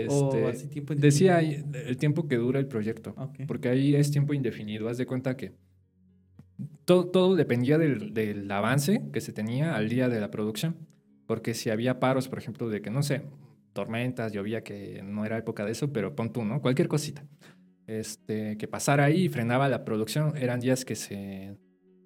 ¿O 0.08 0.28
este, 0.28 0.46
así 0.46 0.68
tiempo 0.68 0.94
decía 0.94 1.40
el 1.40 1.96
tiempo 1.96 2.28
que 2.28 2.36
dura 2.36 2.60
el 2.60 2.66
proyecto. 2.66 3.14
Porque 3.46 3.68
ahí 3.68 3.94
es 3.94 4.10
tiempo 4.10 4.34
indefinido. 4.34 4.88
Haz 4.88 4.98
de 4.98 5.06
cuenta 5.06 5.36
que 5.36 5.52
todo, 6.84 7.06
todo 7.08 7.34
dependía 7.34 7.78
del, 7.78 8.14
del 8.14 8.50
avance 8.50 9.02
que 9.12 9.20
se 9.20 9.32
tenía 9.32 9.74
al 9.74 9.88
día 9.88 10.08
de 10.08 10.20
la 10.20 10.30
producción. 10.30 10.76
Porque 11.26 11.54
si 11.54 11.70
había 11.70 12.00
paros, 12.00 12.28
por 12.28 12.38
ejemplo, 12.38 12.68
de 12.68 12.82
que, 12.82 12.90
no 12.90 13.02
sé, 13.02 13.22
tormentas, 13.72 14.32
llovía, 14.32 14.62
que 14.62 15.02
no 15.04 15.24
era 15.24 15.38
época 15.38 15.64
de 15.64 15.72
eso, 15.72 15.92
pero 15.92 16.14
pon 16.14 16.32
tú, 16.32 16.44
¿no? 16.44 16.60
Cualquier 16.60 16.88
cosita. 16.88 17.24
Este, 17.86 18.56
que 18.56 18.68
pasara 18.68 19.04
ahí 19.04 19.24
y 19.24 19.28
frenaba 19.28 19.68
la 19.68 19.84
producción, 19.84 20.36
eran 20.36 20.60
días 20.60 20.84
que 20.84 20.94
se, 20.94 21.56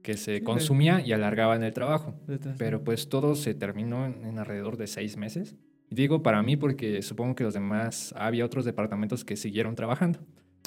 que 0.02 0.16
se 0.16 0.42
consumía 0.42 1.02
y 1.04 1.12
alargaban 1.12 1.62
el 1.62 1.72
trabajo. 1.72 2.14
Pero 2.58 2.84
pues 2.84 3.08
todo 3.08 3.34
se 3.34 3.54
terminó 3.54 4.06
en, 4.06 4.38
alrededor 4.38 4.76
de 4.76 4.86
seis 4.86 5.16
meses. 5.16 5.56
Y 5.94 5.96
digo 5.96 6.24
para 6.24 6.42
mí 6.42 6.56
porque 6.56 7.02
supongo 7.02 7.36
que 7.36 7.44
los 7.44 7.54
demás, 7.54 8.12
había 8.18 8.44
otros 8.44 8.64
departamentos 8.64 9.24
que 9.24 9.36
siguieron 9.36 9.76
trabajando. 9.76 10.18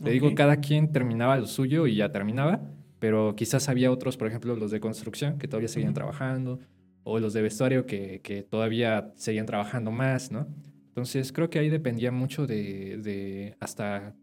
Le 0.01 0.11
digo, 0.11 0.33
cada 0.35 0.55
quien 0.61 0.93
terminaba 0.93 1.35
lo 1.35 1.47
suyo 1.47 1.85
y 1.85 1.97
ya 1.97 2.13
terminaba, 2.13 2.61
pero 2.99 3.35
quizás 3.35 3.67
había 3.67 3.91
otros, 3.91 4.15
por 4.15 4.29
ejemplo, 4.29 4.55
los 4.55 4.71
de 4.71 4.79
construcción, 4.79 5.37
que 5.37 5.49
todavía 5.49 5.67
seguían 5.67 5.93
trabajando 5.93 6.61
o 7.03 7.19
los 7.19 7.33
de 7.33 7.41
vestuario 7.41 7.85
que, 7.85 8.21
que, 8.21 8.41
todavía 8.41 9.11
seguían 9.17 9.45
trabajando 9.45 9.91
más, 9.91 10.31
¿no? 10.31 10.47
Entonces 10.87 11.33
creo 11.33 11.49
que 11.49 11.59
ahí 11.59 11.69
dependía 11.69 12.13
mucho 12.13 12.47
de, 12.47 12.97
de, 12.97 13.57
hasta, 13.59 14.15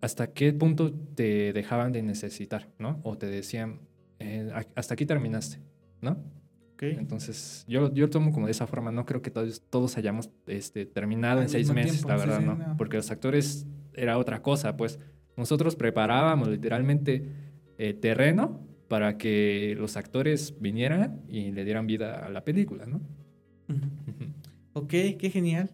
hasta 0.00 0.32
qué 0.32 0.52
punto 0.52 0.92
te 0.92 1.52
dejaban 1.52 1.92
de 1.92 2.02
necesitar, 2.02 2.68
¿no? 2.80 3.00
O 3.04 3.16
te 3.16 3.26
decían, 3.26 3.78
eh, 4.18 4.50
hasta 4.74 4.94
aquí 4.94 5.06
terminaste, 5.06 5.60
¿no? 6.00 6.16
Okay. 6.80 6.96
Entonces 6.98 7.66
yo, 7.68 7.92
yo 7.92 8.08
tomo 8.08 8.32
como 8.32 8.46
de 8.46 8.52
esa 8.52 8.66
forma, 8.66 8.90
no 8.90 9.04
creo 9.04 9.20
que 9.20 9.30
todos, 9.30 9.60
todos 9.68 9.98
hayamos 9.98 10.30
este, 10.46 10.86
terminado 10.86 11.42
en 11.42 11.50
seis 11.50 11.70
meses, 11.70 12.06
la 12.06 12.16
verdad, 12.16 12.40
¿no? 12.40 12.74
Porque 12.78 12.96
los 12.96 13.10
actores 13.10 13.66
era 13.92 14.16
otra 14.16 14.40
cosa, 14.40 14.78
pues 14.78 14.98
nosotros 15.36 15.76
preparábamos 15.76 16.48
literalmente 16.48 17.26
eh, 17.76 17.92
terreno 17.92 18.66
para 18.88 19.18
que 19.18 19.76
los 19.78 19.98
actores 19.98 20.58
vinieran 20.58 21.20
y 21.28 21.52
le 21.52 21.66
dieran 21.66 21.86
vida 21.86 22.24
a 22.24 22.30
la 22.30 22.44
película, 22.44 22.86
¿no? 22.86 23.02
Ok, 24.72 24.88
qué 24.88 25.30
genial. 25.30 25.70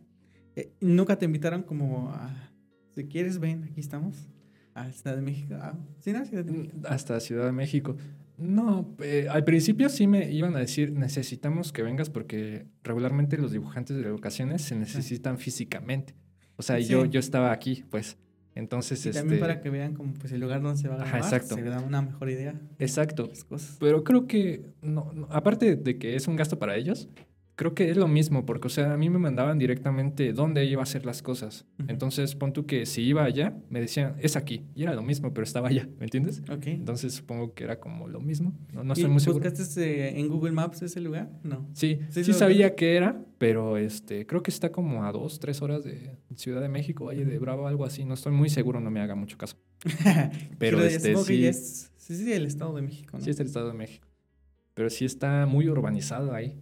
Eh, 0.56 0.72
¿Nunca 0.80 1.16
te 1.16 1.24
invitaron 1.24 1.62
como 1.62 2.10
a, 2.10 2.50
si 2.96 3.04
quieres, 3.04 3.38
ven, 3.38 3.62
aquí 3.62 3.78
estamos, 3.78 4.28
a 4.74 4.90
Ciudad 4.90 5.14
de 5.14 5.22
México? 5.22 5.54
Ah, 5.56 5.78
¿Sí, 6.00 6.12
no? 6.12 6.24
Ciudad 6.24 6.44
de 6.44 6.50
mm, 6.50 6.56
México. 6.56 6.78
Hasta 6.88 7.20
Ciudad 7.20 7.46
de 7.46 7.52
México. 7.52 7.96
No, 8.38 8.94
eh, 9.00 9.28
al 9.30 9.44
principio 9.44 9.88
sí 9.88 10.06
me 10.06 10.30
iban 10.30 10.54
a 10.56 10.58
decir, 10.58 10.92
necesitamos 10.92 11.72
que 11.72 11.82
vengas 11.82 12.10
porque 12.10 12.66
regularmente 12.82 13.38
los 13.38 13.52
dibujantes 13.52 13.96
de 13.96 14.10
ocasiones 14.10 14.62
se 14.62 14.76
necesitan 14.76 15.38
físicamente. 15.38 16.14
O 16.56 16.62
sea, 16.62 16.78
yo, 16.78 17.04
yo 17.04 17.20
estaba 17.20 17.52
aquí, 17.52 17.84
pues. 17.90 18.18
Entonces, 18.54 19.04
y 19.04 19.10
también 19.10 19.38
para 19.38 19.60
que 19.60 19.68
vean 19.68 19.92
como 19.92 20.14
pues 20.14 20.32
el 20.32 20.40
lugar 20.40 20.62
donde 20.62 20.80
se 20.80 20.88
va 20.88 20.94
a 20.94 20.98
grabar, 20.98 21.20
exacto. 21.20 21.56
se 21.56 21.62
da 21.62 21.80
una 21.80 22.00
mejor 22.00 22.30
idea. 22.30 22.58
Exacto. 22.78 23.30
Pero 23.78 24.02
creo 24.02 24.26
que, 24.26 24.72
no, 24.80 25.12
aparte 25.28 25.76
de 25.76 25.98
que 25.98 26.16
es 26.16 26.26
un 26.26 26.36
gasto 26.36 26.58
para 26.58 26.74
ellos, 26.76 27.10
creo 27.56 27.74
que 27.74 27.90
es 27.90 27.96
lo 27.96 28.06
mismo, 28.06 28.44
porque, 28.46 28.66
o 28.66 28.70
sea, 28.70 28.92
a 28.92 28.96
mí 28.96 29.08
me 29.10 29.18
mandaban 29.18 29.58
directamente 29.58 30.32
dónde 30.34 30.64
iba 30.66 30.82
a 30.82 30.84
hacer 30.84 31.06
las 31.06 31.22
cosas. 31.22 31.64
Entonces, 31.88 32.34
pon 32.34 32.52
tú 32.52 32.66
que 32.66 32.84
si 32.86 33.02
iba 33.02 33.24
allá, 33.24 33.56
me 33.70 33.80
decían, 33.80 34.14
es 34.20 34.36
aquí. 34.36 34.66
Y 34.74 34.82
era 34.82 34.94
lo 34.94 35.02
mismo, 35.02 35.32
pero 35.32 35.44
estaba 35.44 35.68
allá, 35.68 35.88
¿me 35.98 36.04
entiendes? 36.04 36.42
Ok. 36.50 36.66
Entonces, 36.66 37.14
supongo 37.14 37.54
que 37.54 37.64
era 37.64 37.80
como 37.80 38.08
lo 38.08 38.20
mismo. 38.20 38.52
No, 38.72 38.84
no 38.84 38.90
¿Y 38.90 39.00
estoy 39.00 39.10
muy 39.10 39.20
seguro. 39.20 39.48
¿Buscaste 39.48 40.20
en 40.20 40.28
Google 40.28 40.52
Maps 40.52 40.82
ese 40.82 41.00
lugar? 41.00 41.30
No. 41.42 41.66
Sí, 41.72 42.00
¿Sí 42.10 42.24
sí, 42.24 42.32
sabía 42.34 42.74
que 42.76 42.94
era, 42.94 43.24
pero 43.38 43.78
este, 43.78 44.26
creo 44.26 44.42
que 44.42 44.50
está 44.50 44.70
como 44.70 45.04
a 45.04 45.12
dos, 45.12 45.40
tres 45.40 45.62
horas 45.62 45.82
de 45.82 46.18
Ciudad 46.34 46.60
de 46.60 46.68
México, 46.68 47.06
Valle 47.06 47.24
de 47.24 47.38
Bravo, 47.38 47.66
algo 47.66 47.86
así. 47.86 48.04
No 48.04 48.14
estoy 48.14 48.32
muy 48.32 48.50
seguro, 48.50 48.80
no 48.80 48.90
me 48.90 49.00
haga 49.00 49.14
mucho 49.14 49.38
caso. 49.38 49.56
Pero, 50.58 50.82
este, 50.84 51.16
sí- 51.16 51.46
es, 51.46 51.90
sí, 51.96 52.16
sí, 52.16 52.32
el 52.32 52.44
Estado 52.46 52.74
de 52.76 52.82
México, 52.82 53.16
¿no? 53.16 53.24
Sí, 53.24 53.30
es 53.30 53.40
el 53.40 53.46
Estado 53.46 53.68
de 53.68 53.74
México. 53.74 54.06
Pero 54.74 54.90
sí 54.90 55.06
está 55.06 55.46
muy 55.46 55.68
urbanizado 55.68 56.34
ahí. 56.34 56.60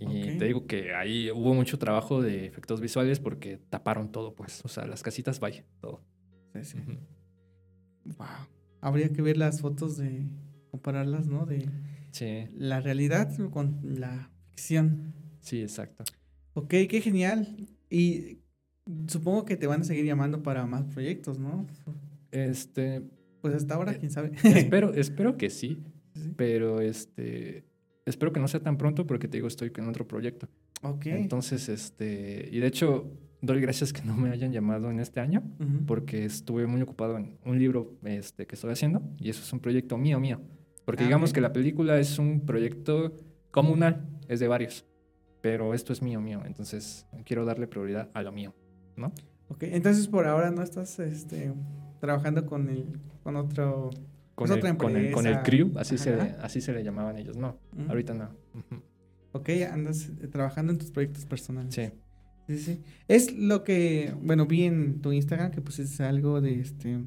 Y 0.00 0.38
te 0.38 0.44
digo 0.44 0.66
que 0.66 0.94
ahí 0.94 1.30
hubo 1.30 1.54
mucho 1.54 1.78
trabajo 1.78 2.22
de 2.22 2.46
efectos 2.46 2.80
visuales 2.80 3.18
porque 3.20 3.58
taparon 3.70 4.12
todo, 4.12 4.34
pues. 4.34 4.64
O 4.64 4.68
sea, 4.68 4.86
las 4.86 5.02
casitas, 5.02 5.40
vaya, 5.40 5.64
todo. 5.80 6.02
Sí, 6.54 6.64
sí. 6.64 6.78
Wow. 8.16 8.26
Habría 8.80 9.12
que 9.12 9.22
ver 9.22 9.36
las 9.36 9.60
fotos 9.60 9.96
de 9.96 10.26
compararlas, 10.70 11.26
¿no? 11.26 11.46
De 11.46 11.68
Sí, 12.10 12.46
la 12.56 12.80
realidad 12.80 13.30
con 13.50 13.80
la 13.82 14.30
ficción. 14.50 15.12
sí, 15.40 15.60
exacto. 15.62 16.04
Ok, 16.54 16.68
qué 16.88 17.00
genial. 17.02 17.68
Y 17.90 18.38
supongo 19.08 19.44
que 19.44 19.56
te 19.56 19.66
van 19.66 19.82
a 19.82 19.84
seguir 19.84 20.04
llamando 20.04 20.42
para 20.42 20.64
más 20.66 20.84
proyectos, 20.86 21.38
¿no? 21.38 21.66
Este, 22.30 23.02
Pues 23.40 23.54
hasta 23.54 23.74
ahora, 23.74 23.94
quién 23.94 24.10
sabe. 24.10 24.32
espero, 24.44 24.92
espero 24.94 25.36
que 25.36 25.50
sí, 25.50 25.82
Sí. 26.14 26.32
pero 26.36 26.80
este, 26.80 27.64
espero 28.08 28.32
que 28.32 28.40
no 28.40 28.48
sea 28.48 28.60
tan 28.60 28.76
pronto 28.76 29.06
porque 29.06 29.28
te 29.28 29.36
digo, 29.36 29.48
estoy 29.48 29.72
en 29.76 29.88
otro 29.88 30.06
proyecto. 30.06 30.48
ok. 30.82 31.06
Entonces, 31.06 31.68
este, 31.68 32.48
y 32.50 32.58
de 32.58 32.66
hecho, 32.66 33.10
doy 33.40 33.60
gracias 33.60 33.92
que 33.92 34.02
no 34.02 34.16
me 34.16 34.30
hayan 34.30 34.52
llamado 34.52 34.90
en 34.90 35.00
este 35.00 35.20
año 35.20 35.42
porque 35.86 36.24
estuve 36.24 36.66
muy 36.66 36.82
ocupado 36.82 37.16
en 37.16 37.38
un 37.44 37.58
libro 37.58 37.94
este, 38.04 38.46
que 38.46 38.54
estoy 38.54 38.72
haciendo 38.72 39.02
y 39.18 39.30
eso 39.30 39.42
es 39.42 39.52
un 39.52 39.60
proyecto 39.60 39.96
mío, 39.96 40.18
mío. 40.20 40.40
Porque 40.84 41.04
Ah, 41.04 41.06
digamos 41.06 41.32
que 41.32 41.40
la 41.40 41.52
película 41.52 41.98
es 41.98 42.18
un 42.18 42.40
proyecto 42.40 43.14
comunal, 43.50 44.08
es 44.28 44.40
de 44.40 44.48
varios, 44.48 44.86
pero 45.40 45.74
esto 45.74 45.92
es 45.92 46.02
mío, 46.02 46.20
mío. 46.20 46.42
Entonces 46.46 47.06
quiero 47.24 47.44
darle 47.44 47.66
prioridad 47.66 48.10
a 48.14 48.22
lo 48.22 48.32
mío, 48.32 48.54
¿no? 48.96 49.12
Ok, 49.48 49.64
entonces 49.64 50.08
por 50.08 50.26
ahora 50.26 50.50
no 50.50 50.62
estás 50.62 50.98
este, 50.98 51.52
trabajando 52.00 52.44
con 52.46 52.68
el, 52.68 52.86
con 53.22 53.36
otro. 53.36 53.90
Con, 54.38 54.46
Es 54.52 54.64
el, 54.64 54.76
con, 54.76 54.96
el, 54.96 55.10
con 55.10 55.26
el 55.26 55.32
empresa. 55.34 55.42
crew, 55.42 55.72
así 55.78 55.98
se, 55.98 56.14
le, 56.14 56.22
así 56.40 56.60
se 56.60 56.72
le 56.72 56.84
llamaban 56.84 57.16
ellos. 57.16 57.36
No, 57.36 57.58
Ujú. 57.76 57.88
ahorita 57.88 58.14
no. 58.14 58.28
Ok, 59.32 59.48
andas 59.72 60.10
eh, 60.22 60.28
trabajando 60.28 60.70
en 60.72 60.78
tus 60.78 60.92
proyectos 60.92 61.26
personales. 61.26 61.74
Sí, 61.74 61.90
Sí, 62.46 62.58
sí. 62.58 62.82
Es 63.08 63.32
lo 63.36 63.62
que, 63.64 64.14
bueno, 64.22 64.46
vi 64.46 64.62
en 64.64 65.00
tu 65.02 65.12
Instagram 65.12 65.50
que 65.50 65.60
pusiste 65.60 66.02
algo 66.04 66.40
de 66.40 66.60
este. 66.60 67.00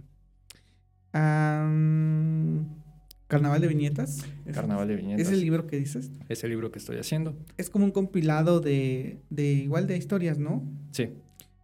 Carnaval 3.28 3.62
de 3.62 3.67
Viñetas. 3.67 4.26
¿Es- 4.46 4.54
Carnaval 4.56 4.88
de 4.88 4.96
Viñetas. 4.98 5.28
¿Es 5.28 5.34
el 5.34 5.41
libro 5.41 5.67
que 5.67 5.78
dices? 5.78 6.12
Es 6.30 6.44
el 6.44 6.50
libro 6.52 6.72
que 6.72 6.80
estoy 6.80 6.98
haciendo. 6.98 7.38
Es 7.58 7.70
como 7.70 7.86
un 7.86 7.91
compilado 7.91 8.60
de, 8.60 9.22
de 9.30 9.54
igual 9.54 9.88
de 9.88 9.98
historias, 9.98 10.38
¿no? 10.38 10.63
Sí, 10.91 11.10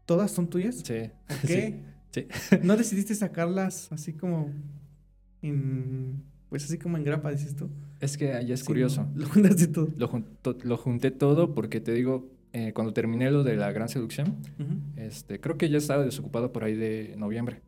¿Todas 0.05 0.31
son 0.31 0.47
tuyas? 0.49 0.77
sí. 0.85 1.11
Ok. 1.29 1.37
sí, 1.45 1.75
sí. 2.11 2.27
¿No 2.63 2.77
decidiste 2.77 3.13
sacarlas 3.15 3.91
así 3.91 4.13
como 4.13 4.49
en. 5.41 6.23
Pues 6.49 6.63
así 6.63 6.77
como 6.77 6.95
en 6.97 7.03
grapa, 7.03 7.29
dices 7.31 7.55
tú? 7.55 7.69
Es 7.99 8.17
que 8.17 8.33
ahí 8.33 8.51
es 8.51 8.61
Sí, 8.61 8.65
curioso. 8.65 9.05
Lo 9.15 9.27
juntaste 9.27 9.67
todo. 9.67 9.89
Lo, 9.97 10.07
junto- 10.07 10.57
lo 10.63 10.77
junté 10.77 11.11
todo 11.11 11.53
porque 11.53 11.81
te 11.81 11.91
digo, 11.93 12.29
eh, 12.53 12.71
cuando 12.73 12.93
terminé 12.93 13.29
lo 13.31 13.43
de 13.43 13.57
la 13.57 13.71
gran 13.73 13.89
seducción, 13.89 14.37
Ujú. 14.57 14.79
este, 14.95 15.39
creo 15.41 15.57
que 15.57 15.69
ya 15.69 15.77
estaba 15.77 16.03
desocupado 16.05 16.51
por 16.53 16.63
ahí 16.63 16.75
de 16.75 17.15
noviembre. 17.17 17.61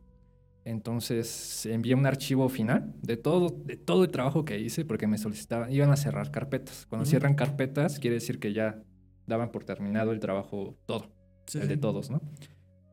Entonces 0.64 1.66
envié 1.66 1.94
un 1.94 2.06
archivo 2.06 2.48
final 2.48 2.94
de 3.02 3.16
todo, 3.16 3.48
de 3.64 3.76
todo 3.76 4.04
el 4.04 4.10
trabajo 4.10 4.44
que 4.44 4.58
hice 4.60 4.84
porque 4.84 5.06
me 5.06 5.18
solicitaban, 5.18 5.72
iban 5.72 5.90
a 5.90 5.96
cerrar 5.96 6.30
carpetas. 6.30 6.86
Cuando 6.88 7.02
Ujú. 7.04 7.10
cierran 7.10 7.34
carpetas 7.34 7.98
quiere 7.98 8.14
decir 8.14 8.38
que 8.38 8.52
ya 8.52 8.82
daban 9.26 9.52
por 9.52 9.64
terminado 9.64 10.12
el 10.12 10.20
trabajo 10.20 10.76
todo, 10.86 11.10
Sí, 11.46 11.58
el 11.58 11.68
de 11.68 11.74
sí. 11.74 11.80
todos, 11.80 12.10
¿no? 12.10 12.20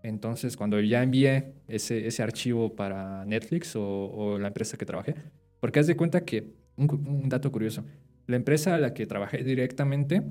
Entonces 0.03 0.55
cuando 0.55 0.79
ya 0.79 1.03
envié 1.03 1.53
ese, 1.67 2.07
ese 2.07 2.23
archivo 2.23 2.75
para 2.75 3.25
Netflix 3.25 3.75
o, 3.75 3.83
o 3.83 4.39
la 4.39 4.47
empresa 4.47 4.77
que 4.77 4.85
trabajé, 4.85 5.15
porque 5.59 5.79
haz 5.79 5.87
de 5.87 5.95
cuenta 5.95 6.23
que, 6.23 6.53
un, 6.77 7.27
dato 7.29 7.51
curioso, 7.51 7.83
la 8.27 8.35
empresa 8.35 8.75
a 8.75 8.77
la 8.77 8.93
que 8.93 9.05
trabajé 9.05 9.43
directamente 9.43 10.23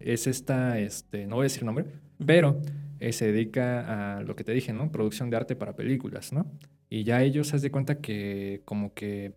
es 0.00 0.26
esta, 0.26 0.78
este, 0.78 1.26
no 1.26 1.36
voy 1.36 1.44
a 1.44 1.44
decir 1.44 1.64
nombre, 1.64 1.86
pero 2.24 2.60
eh, 3.00 3.12
se 3.12 3.32
dedica 3.32 4.16
a 4.16 4.22
lo 4.22 4.36
que 4.36 4.44
te 4.44 4.52
dije, 4.52 4.72
¿no? 4.72 4.90
Producción 4.90 5.30
de 5.30 5.36
arte 5.36 5.56
para 5.56 5.76
películas, 5.76 6.32
¿no? 6.32 6.50
Y 6.88 7.04
ya 7.04 7.22
ellos, 7.22 7.52
haz 7.54 7.62
de 7.62 7.70
cuenta 7.70 8.00
que 8.00 8.62
como 8.64 8.94
que 8.94 9.34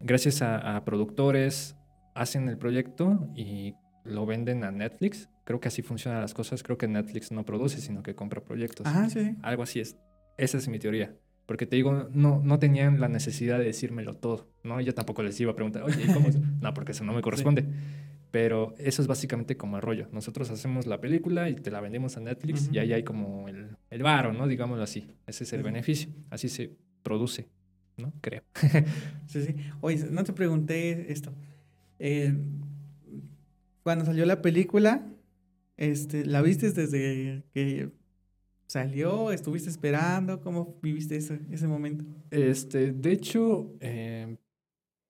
gracias 0.00 0.42
a, 0.42 0.76
a 0.76 0.84
productores 0.84 1.76
hacen 2.14 2.48
el 2.48 2.56
proyecto 2.56 3.28
y 3.34 3.74
lo 4.08 4.26
venden 4.26 4.64
a 4.64 4.70
Netflix. 4.70 5.28
Creo 5.44 5.60
que 5.60 5.68
así 5.68 5.82
funcionan 5.82 6.20
las 6.20 6.34
cosas. 6.34 6.62
Creo 6.62 6.76
que 6.78 6.88
Netflix 6.88 7.32
no 7.32 7.44
produce, 7.44 7.80
sino 7.80 8.02
que 8.02 8.14
compra 8.14 8.42
proyectos. 8.42 8.86
Ajá, 8.86 9.08
sí. 9.08 9.36
Algo 9.42 9.62
así 9.62 9.80
es. 9.80 9.96
Esa 10.36 10.58
es 10.58 10.68
mi 10.68 10.78
teoría. 10.78 11.14
Porque 11.46 11.64
te 11.64 11.76
digo, 11.76 12.10
no, 12.12 12.42
no 12.44 12.58
tenían 12.58 13.00
la 13.00 13.08
necesidad 13.08 13.58
de 13.58 13.64
decírmelo 13.64 14.16
todo, 14.16 14.50
¿no? 14.64 14.82
Yo 14.82 14.92
tampoco 14.92 15.22
les 15.22 15.40
iba 15.40 15.52
a 15.52 15.54
preguntar, 15.54 15.82
oye, 15.82 16.04
¿y 16.04 16.12
cómo? 16.12 16.28
es?". 16.28 16.38
no, 16.60 16.74
porque 16.74 16.92
eso 16.92 17.04
no 17.04 17.14
me 17.14 17.22
corresponde. 17.22 17.64
Pero 18.30 18.74
eso 18.76 19.00
es 19.00 19.08
básicamente 19.08 19.56
como 19.56 19.76
el 19.76 19.82
rollo. 19.82 20.08
Nosotros 20.12 20.50
hacemos 20.50 20.86
la 20.86 21.00
película 21.00 21.48
y 21.48 21.54
te 21.54 21.70
la 21.70 21.80
vendemos 21.80 22.18
a 22.18 22.20
Netflix 22.20 22.64
Ujú. 22.64 22.74
y 22.74 22.78
ahí 22.78 22.92
hay 22.92 23.02
como 23.02 23.48
el, 23.48 23.76
el 23.88 24.02
varo, 24.02 24.34
¿no? 24.34 24.46
Digámoslo 24.46 24.84
así. 24.84 25.08
Ese 25.26 25.44
es 25.44 25.52
el 25.54 25.62
beneficio. 25.62 26.10
Así 26.28 26.50
se 26.50 26.76
produce, 27.02 27.48
¿no? 27.96 28.12
Creo. 28.20 28.42
Sí, 29.26 29.42
sí. 29.42 29.56
Oye, 29.80 30.04
no 30.10 30.24
te 30.24 30.32
pregunté 30.34 31.10
esto. 31.10 31.32
Eh, 31.98 32.34
cuando 33.88 34.04
salió 34.04 34.26
la 34.26 34.42
película, 34.42 35.06
este, 35.78 36.26
¿la 36.26 36.42
viste 36.42 36.72
desde 36.72 37.42
que 37.54 37.88
salió? 38.66 39.32
¿Estuviste 39.32 39.70
esperando? 39.70 40.42
¿Cómo 40.42 40.78
viviste 40.82 41.16
ese, 41.16 41.40
ese 41.50 41.66
momento? 41.66 42.04
Este, 42.30 42.92
de 42.92 43.12
hecho, 43.12 43.72
eh, 43.80 44.36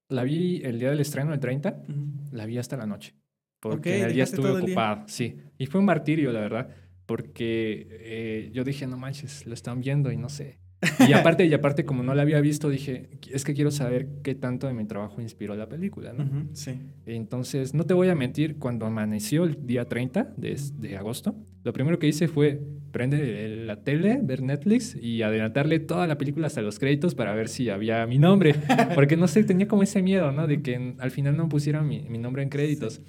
la 0.08 0.22
vi 0.22 0.60
el 0.62 0.78
día 0.78 0.90
del 0.90 1.00
estreno, 1.00 1.34
el 1.34 1.40
30. 1.40 1.82
Ujú. 1.88 2.36
La 2.36 2.46
vi 2.46 2.56
hasta 2.56 2.76
la 2.76 2.86
noche. 2.86 3.16
Porque 3.58 4.04
el 4.04 4.12
día 4.12 4.22
estuve 4.22 4.50
ocupado, 4.50 5.08
sí. 5.08 5.40
Y 5.58 5.66
fue 5.66 5.80
un 5.80 5.86
martirio, 5.86 6.30
la 6.30 6.38
verdad. 6.38 6.68
Porque 7.04 7.88
eh, 7.90 8.50
yo 8.52 8.62
dije, 8.62 8.86
no 8.86 8.96
manches, 8.96 9.44
lo 9.44 9.54
están 9.54 9.80
viendo 9.80 10.12
y 10.12 10.16
no 10.16 10.28
sé. 10.28 10.60
Y 11.08 11.12
aparte, 11.12 11.44
y 11.46 11.52
aparte, 11.54 11.84
como 11.84 12.02
no 12.04 12.14
la 12.14 12.22
había 12.22 12.40
visto, 12.40 12.68
dije, 12.70 13.08
es 13.32 13.44
que 13.44 13.52
quiero 13.54 13.70
saber 13.72 14.08
qué 14.22 14.34
tanto 14.36 14.66
de 14.68 14.74
mi 14.74 14.84
trabajo 14.84 15.20
inspiró 15.20 15.56
la 15.56 15.68
película, 15.68 16.12
¿no? 16.12 16.24
Ujú, 16.24 16.48
Sí. 16.52 16.72
Entonces, 17.06 17.74
no 17.74 17.84
te 17.84 17.94
voy 17.94 18.08
a 18.08 18.14
mentir, 18.14 18.58
cuando 18.58 18.86
amaneció 18.86 19.44
el 19.44 19.66
día 19.66 19.86
30 19.86 20.32
de, 20.36 20.56
de 20.78 20.96
agosto, 20.96 21.34
lo 21.64 21.72
primero 21.72 21.98
que 21.98 22.06
hice 22.06 22.28
fue 22.28 22.60
prender 22.92 23.50
la 23.66 23.82
tele, 23.82 24.20
ver 24.22 24.40
Netflix 24.42 24.94
y 25.00 25.22
adelantarle 25.22 25.80
toda 25.80 26.06
la 26.06 26.16
película 26.16 26.46
hasta 26.46 26.62
los 26.62 26.78
créditos 26.78 27.14
para 27.14 27.34
ver 27.34 27.48
si 27.48 27.70
había 27.70 28.06
mi 28.06 28.18
nombre. 28.18 28.54
Porque 28.94 29.16
no 29.16 29.26
sé, 29.26 29.42
tenía 29.44 29.66
como 29.66 29.82
ese 29.82 30.00
miedo, 30.00 30.30
¿no? 30.32 30.46
De 30.46 30.62
que 30.62 30.94
al 30.98 31.10
final 31.10 31.36
no 31.36 31.48
pusieran 31.48 31.88
mi, 31.88 32.02
mi 32.08 32.18
nombre 32.18 32.42
en 32.42 32.48
créditos. 32.50 33.02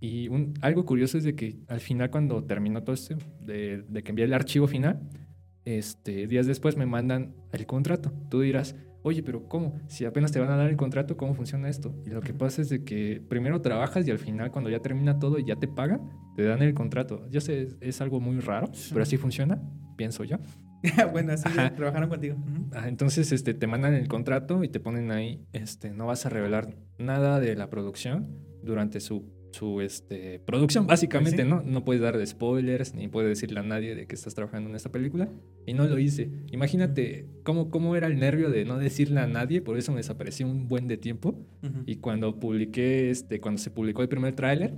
Y 0.00 0.28
un- 0.28 0.52
algo 0.60 0.84
curioso 0.84 1.16
es 1.16 1.24
de 1.24 1.34
que 1.34 1.56
al 1.68 1.80
final, 1.80 2.10
cuando 2.10 2.44
terminó 2.44 2.82
todo 2.82 2.92
esto, 2.94 3.16
de, 3.40 3.82
de 3.88 4.02
que 4.02 4.10
envié 4.10 4.26
el 4.26 4.34
archivo 4.34 4.66
final, 4.66 5.00
este, 5.66 6.26
días 6.26 6.46
después 6.46 6.76
me 6.78 6.86
mandan 6.86 7.34
el 7.52 7.66
contrato. 7.66 8.12
Tú 8.30 8.40
dirás, 8.40 8.74
oye, 9.02 9.22
pero 9.22 9.48
¿cómo? 9.48 9.78
Si 9.88 10.04
apenas 10.06 10.32
te 10.32 10.40
van 10.40 10.50
a 10.50 10.56
dar 10.56 10.70
el 10.70 10.76
contrato, 10.76 11.16
¿cómo 11.16 11.34
funciona 11.34 11.68
esto? 11.68 11.94
Y 12.06 12.10
lo 12.10 12.20
que 12.22 12.32
pasa 12.32 12.62
es 12.62 12.70
de 12.70 12.84
que 12.84 13.22
primero 13.28 13.60
trabajas 13.60 14.06
y 14.06 14.10
al 14.10 14.18
final, 14.18 14.50
cuando 14.50 14.70
ya 14.70 14.80
termina 14.80 15.18
todo 15.18 15.38
y 15.38 15.44
ya 15.44 15.56
te 15.56 15.68
pagan, 15.68 16.08
te 16.36 16.44
dan 16.44 16.62
el 16.62 16.72
contrato. 16.72 17.28
Yo 17.30 17.40
sé, 17.40 17.62
es, 17.62 17.76
es 17.80 18.00
algo 18.00 18.20
muy 18.20 18.40
raro, 18.40 18.70
pero 18.90 19.02
así 19.02 19.16
funciona, 19.16 19.60
pienso 19.96 20.24
yo. 20.24 20.38
bueno, 21.12 21.32
así 21.32 21.48
Ajá. 21.48 21.74
trabajaron 21.74 22.08
contigo. 22.08 22.36
Ah, 22.72 22.88
Entonces, 22.88 23.32
este, 23.32 23.54
te 23.54 23.66
mandan 23.66 23.94
el 23.94 24.08
contrato 24.08 24.62
y 24.62 24.68
te 24.68 24.78
ponen 24.80 25.10
ahí, 25.10 25.44
este, 25.52 25.90
no 25.90 26.06
vas 26.06 26.26
a 26.26 26.28
revelar 26.28 26.76
nada 26.98 27.40
de 27.40 27.56
la 27.56 27.70
producción 27.70 28.38
durante 28.62 29.00
su, 29.00 29.24
su 29.56 29.80
este, 29.80 30.38
producción, 30.40 30.86
básicamente, 30.86 31.44
Pues 31.44 31.48
sí. 31.48 31.66
¿no? 31.66 31.70
No 31.70 31.84
puedes 31.84 32.02
dar 32.02 32.24
spoilers, 32.26 32.94
ni 32.94 33.08
puedes 33.08 33.28
decirle 33.28 33.60
a 33.60 33.62
nadie 33.62 33.94
de 33.94 34.06
que 34.06 34.14
estás 34.14 34.34
trabajando 34.34 34.68
en 34.70 34.76
esta 34.76 34.92
película. 34.92 35.28
Y 35.66 35.72
no 35.74 35.86
lo 35.86 35.98
hice. 35.98 36.30
Imagínate 36.52 37.26
cómo, 37.42 37.70
cómo 37.70 37.96
era 37.96 38.06
el 38.06 38.18
nervio 38.18 38.50
de 38.50 38.64
no 38.64 38.78
decirle 38.78 39.20
a 39.20 39.26
nadie, 39.26 39.62
por 39.62 39.78
eso 39.78 39.92
me 39.92 39.98
desapareció 39.98 40.46
un 40.46 40.68
buen 40.68 40.86
de 40.88 40.96
tiempo. 40.98 41.34
Y 41.86 41.96
cuando 41.96 42.38
publiqué, 42.38 43.10
este, 43.10 43.40
cuando 43.40 43.60
se 43.60 43.70
publicó 43.70 44.02
el 44.02 44.08
primer 44.08 44.34
tráiler, 44.34 44.74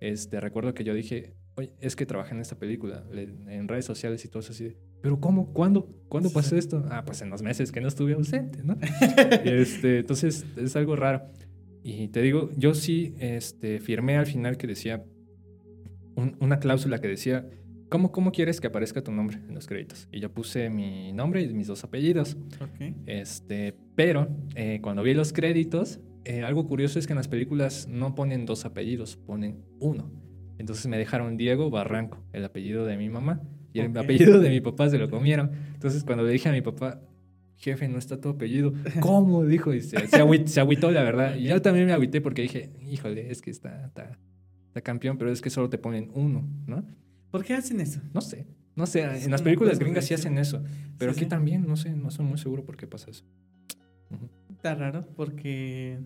este, 0.00 0.40
recuerdo 0.40 0.74
que 0.74 0.84
yo 0.84 0.94
dije, 0.94 1.34
oye, 1.56 1.72
es 1.80 1.94
que 1.94 2.06
trabajé 2.06 2.34
en 2.34 2.40
esta 2.40 2.58
película, 2.58 3.04
en 3.12 3.68
redes 3.68 3.84
sociales 3.84 4.24
y 4.24 4.28
todo 4.28 4.40
eso 4.40 4.52
así. 4.52 4.64
de, 4.64 4.76
Pero 5.02 5.20
¿cómo? 5.20 5.52
¿Cuándo? 5.52 5.88
¿Cuándo 6.08 6.30
pasó 6.30 6.56
esto? 6.56 6.84
Ah, 6.90 7.04
pues 7.04 7.20
en 7.22 7.30
los 7.30 7.42
meses 7.42 7.70
que 7.70 7.80
no 7.80 7.88
estuve 7.88 8.14
ausente, 8.14 8.62
¿no? 8.64 8.76
este, 9.44 9.98
entonces 10.00 10.44
es 10.56 10.74
algo 10.76 10.96
raro. 10.96 11.22
Y 11.86 12.08
te 12.08 12.22
digo, 12.22 12.50
yo 12.56 12.72
sí 12.72 13.14
este, 13.18 13.78
firmé 13.78 14.16
al 14.16 14.24
final 14.24 14.56
que 14.56 14.66
decía 14.66 15.04
una 16.40 16.58
cláusula 16.58 16.98
que 16.98 17.08
decía, 17.08 17.46
¿cómo, 17.90 18.10
¿cómo 18.10 18.32
quieres 18.32 18.58
que 18.58 18.68
aparezca 18.68 19.04
tu 19.04 19.12
nombre 19.12 19.36
en 19.46 19.54
los 19.54 19.66
créditos? 19.66 20.08
Y 20.10 20.20
yo 20.20 20.32
puse 20.32 20.70
mi 20.70 21.12
nombre 21.12 21.42
y 21.42 21.52
mis 21.52 21.66
dos 21.66 21.84
apellidos. 21.84 22.38
Este, 23.04 23.76
pero 23.96 24.28
eh, 24.54 24.78
cuando 24.80 25.02
vi 25.02 25.12
los 25.12 25.34
créditos, 25.34 26.00
eh, 26.24 26.42
algo 26.42 26.66
curioso 26.66 26.98
es 26.98 27.06
que 27.06 27.12
en 27.12 27.18
las 27.18 27.28
películas 27.28 27.86
no 27.86 28.14
ponen 28.14 28.46
dos 28.46 28.64
apellidos, 28.64 29.16
ponen 29.16 29.62
uno. 29.78 30.10
Entonces 30.56 30.86
me 30.86 30.96
dejaron 30.96 31.36
Diego 31.36 31.68
Barranco, 31.68 32.24
el 32.32 32.46
apellido 32.46 32.86
de 32.86 32.96
mi 32.96 33.10
mamá, 33.10 33.42
y 33.74 33.80
el 33.80 33.94
apellido 33.98 34.40
de 34.40 34.48
mi 34.48 34.62
papá 34.62 34.88
se 34.88 34.96
lo 34.96 35.10
comieron. 35.10 35.50
Entonces 35.74 36.02
cuando 36.02 36.24
le 36.24 36.32
dije 36.32 36.48
a 36.48 36.52
mi 36.52 36.62
papá, 36.62 37.02
jefe, 37.56 37.88
no 37.88 37.98
está 37.98 38.20
tu 38.20 38.28
apellido. 38.30 38.72
¿Cómo? 39.00 39.44
Dijo, 39.44 39.72
y 39.74 39.80
se, 39.80 40.06
se, 40.06 40.60
agüitó, 40.60 40.90
la 40.90 41.02
verdad. 41.02 41.36
Y 41.36 41.44
yo 41.44 41.60
también 41.62 41.86
me 41.86 41.92
agüité 41.92 42.20
porque 42.20 42.42
dije, 42.42 42.70
híjole, 42.88 43.30
es 43.30 43.42
que 43.42 43.50
está, 43.50 43.86
está, 43.86 44.18
está, 44.66 44.80
campeón, 44.80 45.18
pero 45.18 45.30
es 45.30 45.40
que 45.40 45.50
solo 45.50 45.70
te 45.70 45.78
ponen 45.78 46.10
uno, 46.14 46.48
¿no? 46.66 46.84
¿Por 47.30 47.44
qué 47.44 47.54
hacen 47.54 47.80
eso? 47.80 48.00
No 48.12 48.20
sé, 48.20 48.46
no 48.76 48.86
sé. 48.86 49.24
En 49.24 49.30
las 49.30 49.42
películas 49.42 49.78
gringas 49.78 50.04
sí 50.04 50.14
hacen 50.14 50.38
eso, 50.38 50.62
pero 50.98 51.12
aquí 51.12 51.26
también, 51.26 51.66
no 51.66 51.76
sé, 51.76 51.90
no 51.90 52.10
soy 52.10 52.24
muy 52.24 52.38
seguro 52.38 52.64
por 52.64 52.76
qué 52.76 52.86
pasa 52.86 53.10
eso. 53.10 53.24
Está 54.50 54.74
raro 54.74 55.06
porque 55.16 55.98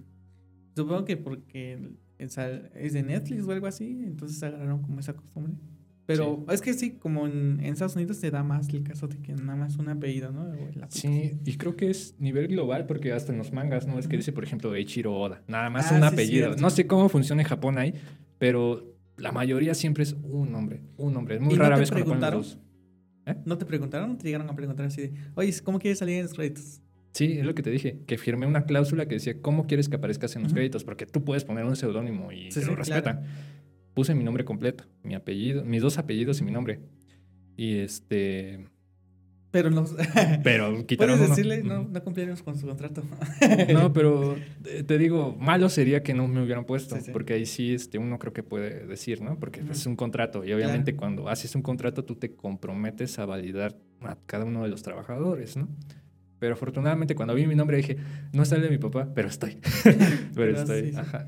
supongo 0.74 1.04
que 1.04 1.16
porque 1.16 1.92
es 2.18 2.92
de 2.92 3.02
Netflix 3.02 3.44
o 3.44 3.52
algo 3.52 3.66
así, 3.66 4.02
entonces 4.04 4.42
agarraron 4.42 4.82
como 4.82 5.00
esa 5.00 5.14
costumbre. 5.14 5.54
Pero 6.08 6.42
es 6.50 6.62
que 6.62 6.72
sí, 6.72 6.92
como 6.92 7.26
en, 7.26 7.60
Estados 7.60 7.94
Unidos 7.94 8.16
se 8.16 8.30
da 8.30 8.42
más 8.42 8.70
el 8.70 8.82
caso 8.82 9.08
de 9.08 9.18
que 9.18 9.34
nada 9.34 9.56
más 9.56 9.76
un 9.76 9.90
apellido, 9.90 10.32
¿no? 10.32 10.50
Sí, 10.88 11.38
y 11.44 11.58
creo 11.58 11.76
que 11.76 11.90
es 11.90 12.14
nivel 12.18 12.48
global 12.48 12.86
porque 12.86 13.12
hasta 13.12 13.30
en 13.30 13.36
los 13.36 13.52
mangas, 13.52 13.86
¿no? 13.86 13.98
Es 13.98 14.08
que 14.08 14.16
dice, 14.16 14.32
por 14.32 14.42
ejemplo, 14.42 14.74
Eiichiro 14.74 15.14
Oda, 15.14 15.42
nada 15.48 15.68
más 15.68 15.92
un 15.92 16.02
ah, 16.02 16.08
apellido. 16.08 16.56
no 16.56 16.70
sé 16.70 16.86
cómo 16.86 17.10
funciona 17.10 17.42
en 17.42 17.48
Japón 17.48 17.76
ahí, 17.76 17.92
pero 18.38 18.96
la 19.18 19.32
mayoría 19.32 19.74
siempre 19.74 20.02
es 20.02 20.16
un 20.22 20.50
nombre, 20.50 20.80
un 20.96 21.12
nombre. 21.12 21.34
Es 21.34 21.42
muy 21.42 21.56
rara 21.56 21.76
vez 21.76 21.90
cuando 21.90 22.42
¿Eh? 23.26 23.34
¿No 23.44 23.58
te 23.58 23.66
preguntaron? 23.66 24.16
¿Te 24.16 24.24
llegaron 24.24 24.48
a 24.48 24.56
preguntar 24.56 24.86
así 24.86 25.02
de, 25.02 25.12
oye, 25.34 25.52
¿cómo 25.62 25.78
quieres 25.78 25.98
salir 25.98 26.16
en 26.16 26.22
los 26.22 26.32
créditos? 26.32 26.80
Sí, 27.12 27.36
es 27.38 27.44
lo 27.44 27.54
que 27.54 27.62
te 27.62 27.70
dije, 27.70 27.98
que 28.06 28.16
firmé 28.16 28.46
una 28.46 28.64
cláusula 28.64 29.06
que 29.08 29.16
decía, 29.16 29.42
¿cómo 29.42 29.66
quieres 29.66 29.90
que 29.90 29.96
aparezcas 29.96 30.34
en 30.36 30.44
los 30.44 30.54
créditos? 30.54 30.84
Porque 30.84 31.04
tú 31.04 31.22
puedes 31.22 31.44
poner 31.44 31.66
un 31.66 31.76
seudónimo 31.76 32.32
y 32.32 32.48
te 32.48 32.64
lo 32.64 32.76
respetan 32.76 33.26
puse 33.98 34.14
mi 34.14 34.22
nombre 34.22 34.44
completo, 34.44 34.84
mi 35.02 35.16
apellido, 35.16 35.64
mis 35.64 35.82
dos 35.82 35.98
apellidos 35.98 36.40
y 36.40 36.44
mi 36.44 36.52
nombre. 36.52 36.78
Y 37.56 37.78
este... 37.78 38.68
Pero 39.50 39.70
no... 39.70 39.86
pero 40.44 40.86
quitaron 40.86 41.18
Puedes 41.18 41.30
decirle, 41.30 41.64
no, 41.64 41.82
no 41.82 42.04
cumplieron 42.04 42.36
con 42.36 42.56
su 42.56 42.68
contrato. 42.68 43.02
no, 43.72 43.92
pero 43.92 44.36
te 44.86 44.98
digo, 44.98 45.36
malo 45.40 45.68
sería 45.68 46.04
que 46.04 46.14
no 46.14 46.28
me 46.28 46.44
hubieran 46.44 46.64
puesto, 46.64 46.96
porque 47.12 47.32
ahí 47.32 47.44
sí 47.44 47.74
este, 47.74 47.98
uno 47.98 48.20
creo 48.20 48.32
que 48.32 48.44
puede 48.44 48.86
decir, 48.86 49.20
¿no? 49.20 49.36
Porque 49.40 49.64
es 49.68 49.84
un 49.84 49.96
contrato 49.96 50.44
y 50.44 50.52
obviamente 50.52 50.94
cuando 50.94 51.28
haces 51.28 51.56
un 51.56 51.62
contrato 51.62 52.04
tú 52.04 52.14
te 52.14 52.36
comprometes 52.36 53.18
a 53.18 53.26
validar 53.26 53.76
a 54.02 54.16
cada 54.26 54.44
uno 54.44 54.62
de 54.62 54.68
los 54.68 54.84
trabajadores, 54.84 55.56
¿no? 55.56 55.68
Pero 56.38 56.54
afortunadamente 56.54 57.16
cuando 57.16 57.34
vi 57.34 57.48
mi 57.48 57.56
nombre 57.56 57.78
dije, 57.78 57.96
no 58.32 58.44
sale 58.44 58.62
de 58.62 58.70
mi 58.70 58.78
papá, 58.78 59.08
pero 59.12 59.26
estoy. 59.26 59.58
pero, 60.36 60.56
estoy. 60.56 60.94
Ajá. 60.94 61.26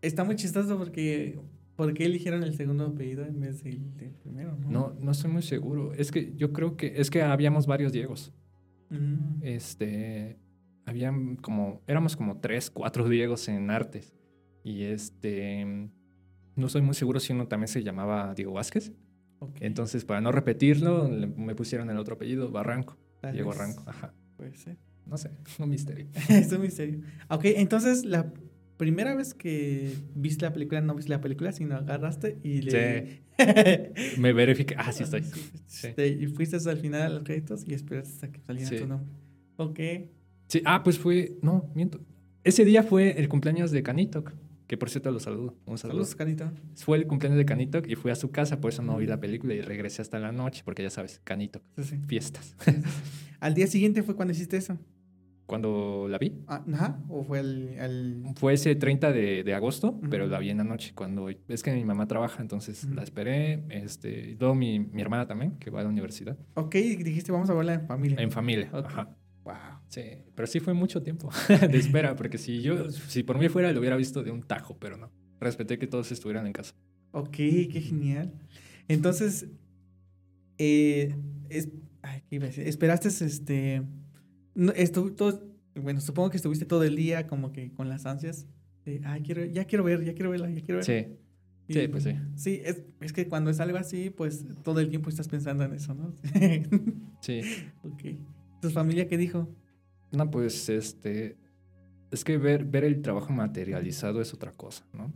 Está 0.00 0.22
muy 0.22 0.36
chistoso 0.36 0.78
porque 0.78 1.40
¿Por 1.76 1.92
qué 1.94 2.04
eligieron 2.04 2.42
el 2.44 2.54
segundo 2.54 2.86
apellido 2.86 3.24
en 3.24 3.40
vez 3.40 3.64
del, 3.64 3.80
primero? 4.22 4.56
¿no? 4.56 4.70
¿no? 4.70 4.96
no, 5.00 5.10
estoy 5.10 5.30
muy 5.30 5.42
seguro. 5.42 5.92
Es 5.94 6.12
que 6.12 6.34
yo 6.36 6.52
creo 6.52 6.76
que 6.76 6.94
es 6.96 7.10
que 7.10 7.22
habíamos 7.22 7.66
varios 7.66 7.92
Diegos. 7.92 8.32
Mm. 8.90 9.42
Este, 9.42 10.38
habían 10.86 11.36
como, 11.36 11.82
éramos 11.86 12.16
como 12.16 12.38
tres, 12.40 12.70
cuatro 12.70 13.08
Diegos 13.08 13.48
en 13.48 13.70
artes. 13.70 14.14
Y 14.62 14.84
este, 14.84 15.90
no 16.56 16.66
estoy 16.66 16.82
muy 16.82 16.94
seguro 16.94 17.20
si 17.20 17.32
uno 17.32 17.48
también 17.48 17.68
se 17.68 17.82
llamaba 17.82 18.34
Diego 18.34 18.52
Vázquez. 18.52 18.92
Entonces, 19.60 20.06
para 20.06 20.22
no 20.22 20.32
repetirlo, 20.32 21.08
me 21.08 21.54
pusieron 21.54 21.90
el 21.90 21.98
otro 21.98 22.14
apellido, 22.14 22.50
Barranco. 22.50 22.96
Diego 23.32 23.50
Barranco, 23.50 23.82
ajá. 23.86 24.14
Puede 24.36 24.56
ser. 24.56 24.78
No 25.06 25.18
sé, 25.18 25.30
un 25.58 25.68
misterio. 25.68 26.06
es 26.28 26.50
un 26.52 26.62
misterio. 26.62 27.00
Ok, 27.28 27.44
entonces 27.44 28.04
la 28.04 28.32
primera 28.76 29.14
vez 29.14 29.34
que 29.34 29.94
viste 30.14 30.44
la 30.44 30.52
película, 30.52 30.80
no 30.80 30.94
viste 30.94 31.10
la 31.10 31.20
película, 31.20 31.52
sino 31.52 31.76
agarraste 31.76 32.38
y 32.42 32.62
le... 32.62 33.06
Sí. 33.06 33.20
Me 34.20 34.32
verifiqué. 34.32 34.74
Ah, 34.78 34.92
sí 34.92 35.02
estoy. 35.02 35.24
Sí. 35.66 35.88
Y 35.98 36.26
fuiste 36.26 36.56
hasta 36.56 36.70
el 36.72 36.78
final 36.78 37.02
a 37.02 37.08
los 37.08 37.22
créditos 37.24 37.66
y 37.66 37.74
esperaste 37.74 38.14
hasta 38.14 38.32
que 38.32 38.40
saliera 38.40 38.70
tu 38.70 38.86
nombre. 38.86 39.08
Ok. 39.56 39.80
Sí, 40.48 40.62
ah, 40.64 40.82
pues 40.82 40.98
fue... 40.98 41.36
No, 41.42 41.70
miento. 41.74 42.00
Ese 42.44 42.64
día 42.64 42.82
fue 42.82 43.18
el 43.18 43.28
cumpleaños 43.28 43.70
de 43.70 43.82
Canitok, 43.82 44.32
que 44.66 44.76
por 44.76 44.90
cierto 44.90 45.10
lo 45.10 45.20
saludo. 45.20 45.56
Un 45.66 45.78
saludo. 45.78 46.04
Saludos, 46.04 46.14
Canito. 46.14 46.52
Fue 46.76 46.98
el 46.98 47.06
cumpleaños 47.06 47.38
de 47.38 47.46
Canitok 47.46 47.88
y 47.88 47.94
fui 47.94 48.10
a 48.10 48.14
su 48.14 48.30
casa, 48.30 48.60
por 48.60 48.72
eso 48.72 48.82
no 48.82 48.96
vi 48.98 49.06
la 49.06 49.18
película 49.18 49.54
y 49.54 49.60
regresé 49.60 50.02
hasta 50.02 50.18
la 50.18 50.32
noche, 50.32 50.62
porque 50.64 50.82
ya 50.82 50.90
sabes, 50.90 51.20
Canitok. 51.24 51.62
Sí, 51.82 51.98
Fiestas. 52.06 52.54
Al 53.40 53.54
día 53.54 53.66
siguiente 53.66 54.02
fue 54.02 54.14
cuando 54.14 54.32
hiciste 54.32 54.56
eso 54.56 54.78
cuando 55.46 56.06
la 56.08 56.18
vi. 56.18 56.32
Ah, 56.46 56.64
ajá, 56.72 57.02
o 57.08 57.22
fue 57.22 57.40
el, 57.40 58.24
Fue 58.36 58.54
ese 58.54 58.74
30 58.74 59.12
de, 59.12 59.54
agosto, 59.54 60.00
pero 60.10 60.26
la 60.26 60.38
vi 60.38 60.50
en 60.50 60.58
la 60.58 60.64
noche. 60.64 60.92
Cuando 60.94 61.28
es 61.28 61.62
que 61.62 61.72
mi 61.72 61.84
mamá 61.84 62.06
trabaja, 62.06 62.40
entonces 62.42 62.84
la 62.84 63.02
esperé. 63.02 63.64
Este, 63.68 64.30
y 64.30 64.36
luego 64.36 64.54
mi, 64.54 64.80
mi, 64.80 65.02
hermana 65.02 65.26
también, 65.26 65.58
que 65.58 65.70
va 65.70 65.80
a 65.80 65.82
la 65.82 65.88
universidad. 65.88 66.38
Ok, 66.54 66.74
dijiste, 66.74 67.32
vamos 67.32 67.50
a 67.50 67.54
verla 67.54 67.74
en 67.74 67.86
familia. 67.86 68.20
En 68.20 68.30
familia, 68.30 68.70
ajá. 68.72 69.16
Wow. 69.44 69.54
Sí, 69.88 70.02
pero 70.34 70.46
sí 70.46 70.58
fue 70.60 70.72
mucho 70.72 71.02
tiempo 71.02 71.28
de 71.70 71.78
espera, 71.78 72.16
porque 72.16 72.38
si 72.38 72.62
yo, 72.62 72.90
si 72.90 73.22
por 73.22 73.38
mí 73.38 73.48
fuera, 73.50 73.70
lo 73.72 73.80
hubiera 73.80 73.96
visto 73.96 74.22
de 74.22 74.30
un 74.30 74.42
tajo, 74.42 74.78
pero 74.78 74.96
no. 74.96 75.12
Respeté 75.38 75.78
que 75.78 75.86
todos 75.86 76.10
estuvieran 76.10 76.46
en 76.46 76.54
casa. 76.54 76.74
Ok, 77.12 77.36
qué 77.36 77.80
genial. 77.84 78.32
Entonces, 78.88 79.48
eh, 80.56 81.14
es, 81.50 81.68
ay, 82.02 82.22
¿qué 82.28 82.36
iba 82.36 82.44
a 82.44 82.48
decir? 82.48 82.66
esperaste 82.66 83.08
este 83.08 83.82
todo, 84.92 85.42
bueno, 85.74 86.00
supongo 86.00 86.30
que 86.30 86.36
estuviste 86.36 86.64
todo 86.64 86.84
el 86.84 86.96
día 86.96 87.26
como 87.26 87.52
que 87.52 87.72
con 87.72 87.88
las 87.88 88.06
ansias 88.06 88.46
de, 88.84 89.00
ah, 89.04 89.18
quiero, 89.22 89.44
ya 89.44 89.64
quiero 89.64 89.84
ver, 89.84 90.04
ya 90.04 90.14
quiero 90.14 90.30
verla, 90.30 90.50
ya 90.50 90.60
quiero 90.60 90.76
ver. 90.76 90.84
Sí. 90.84 91.72
sí, 91.72 91.88
pues 91.88 92.04
sí. 92.04 92.14
Sí, 92.36 92.60
es, 92.64 92.82
es, 93.00 93.12
que 93.12 93.28
cuando 93.28 93.50
es 93.50 93.60
algo 93.60 93.78
así, 93.78 94.10
pues 94.10 94.44
todo 94.62 94.80
el 94.80 94.90
tiempo 94.90 95.08
estás 95.08 95.28
pensando 95.28 95.64
en 95.64 95.72
eso, 95.72 95.94
¿no? 95.94 96.14
sí. 97.20 97.40
Ok. 97.82 98.02
¿Tu 98.60 98.70
familia 98.70 99.08
qué 99.08 99.18
dijo? 99.18 99.48
No, 100.12 100.30
pues 100.30 100.68
este. 100.68 101.36
Es 102.10 102.24
que 102.24 102.38
ver, 102.38 102.64
ver 102.64 102.84
el 102.84 103.02
trabajo 103.02 103.32
materializado 103.32 104.20
es 104.20 104.32
otra 104.32 104.52
cosa, 104.52 104.86
¿no? 104.92 105.12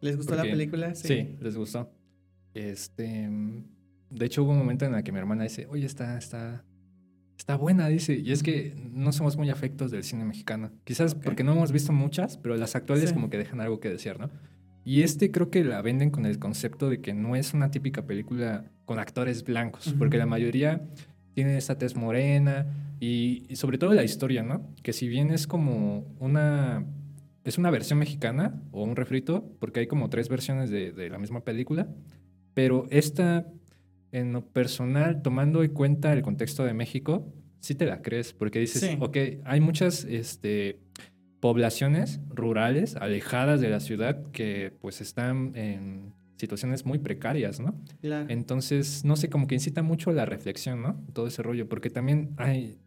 ¿Les 0.00 0.16
gustó 0.16 0.34
la 0.34 0.42
película? 0.42 0.94
Sí. 0.94 1.08
sí. 1.08 1.36
les 1.40 1.56
gustó. 1.56 1.90
Este. 2.54 3.30
De 4.10 4.26
hecho, 4.26 4.42
hubo 4.42 4.50
un 4.50 4.58
momento 4.58 4.84
en 4.84 4.94
el 4.94 5.02
que 5.02 5.12
mi 5.12 5.18
hermana 5.18 5.44
dice, 5.44 5.66
oye, 5.66 5.86
está, 5.86 6.18
está, 6.18 6.64
Está 7.42 7.56
buena, 7.56 7.88
dice. 7.88 8.22
Y 8.24 8.30
es 8.30 8.44
que 8.44 8.72
no 8.92 9.10
somos 9.10 9.36
muy 9.36 9.50
afectos 9.50 9.90
del 9.90 10.04
cine 10.04 10.24
mexicano. 10.24 10.70
Quizás 10.84 11.16
porque 11.16 11.42
no 11.42 11.50
hemos 11.50 11.72
visto 11.72 11.92
muchas, 11.92 12.36
pero 12.36 12.56
las 12.56 12.76
actuales 12.76 13.12
como 13.12 13.30
que 13.30 13.36
dejan 13.36 13.60
algo 13.60 13.80
que 13.80 13.88
decir, 13.88 14.16
¿no? 14.20 14.30
Y 14.84 15.02
este 15.02 15.32
creo 15.32 15.50
que 15.50 15.64
la 15.64 15.82
venden 15.82 16.10
con 16.10 16.24
el 16.24 16.38
concepto 16.38 16.88
de 16.88 17.00
que 17.00 17.14
no 17.14 17.34
es 17.34 17.52
una 17.52 17.72
típica 17.72 18.06
película 18.06 18.70
con 18.84 19.00
actores 19.00 19.42
blancos, 19.42 19.92
porque 19.98 20.18
la 20.18 20.26
mayoría 20.26 20.86
tiene 21.34 21.58
esta 21.58 21.76
tez 21.76 21.96
morena 21.96 22.94
y, 23.00 23.48
sobre 23.56 23.76
todo 23.76 23.92
la 23.92 24.04
historia, 24.04 24.44
¿no? 24.44 24.72
Que 24.84 24.92
si 24.92 25.08
bien 25.08 25.32
es 25.32 25.48
como 25.48 26.06
una... 26.20 26.86
Es 27.42 27.58
una 27.58 27.72
versión 27.72 27.98
mexicana 27.98 28.62
o 28.70 28.84
un 28.84 28.94
refrito, 28.94 29.52
porque 29.58 29.80
hay 29.80 29.88
como 29.88 30.08
tres 30.10 30.28
versiones 30.28 30.70
de, 30.70 30.92
de 30.92 31.10
la 31.10 31.18
misma 31.18 31.40
película, 31.40 31.88
pero 32.54 32.86
esta 32.90 33.48
en 34.12 34.32
lo 34.32 34.46
personal, 34.46 35.22
tomando 35.22 35.64
en 35.64 35.72
cuenta 35.72 36.12
el 36.12 36.22
contexto 36.22 36.64
de 36.64 36.74
México, 36.74 37.32
sí 37.60 37.74
te 37.74 37.86
la 37.86 38.02
crees, 38.02 38.32
porque 38.34 38.60
dices, 38.60 38.96
ok, 39.00 39.16
hay 39.44 39.60
muchas 39.60 40.04
este, 40.04 40.78
poblaciones 41.40 42.20
rurales 42.28 42.94
alejadas 42.96 43.60
de 43.60 43.70
la 43.70 43.80
ciudad 43.80 44.22
que 44.32 44.72
pues 44.80 45.00
están 45.00 45.52
en 45.56 46.12
situaciones 46.36 46.84
muy 46.84 46.98
precarias, 46.98 47.60
¿no? 47.60 47.74
Claro. 48.00 48.26
Entonces, 48.28 49.04
no 49.04 49.16
sé, 49.16 49.30
como 49.30 49.46
que 49.46 49.54
incita 49.54 49.82
mucho 49.82 50.12
la 50.12 50.26
reflexión, 50.26 50.82
¿no? 50.82 51.00
Todo 51.12 51.28
ese 51.28 51.42
rollo, 51.42 51.68
porque 51.68 51.88
también 51.88 52.34
hay, 52.36 52.78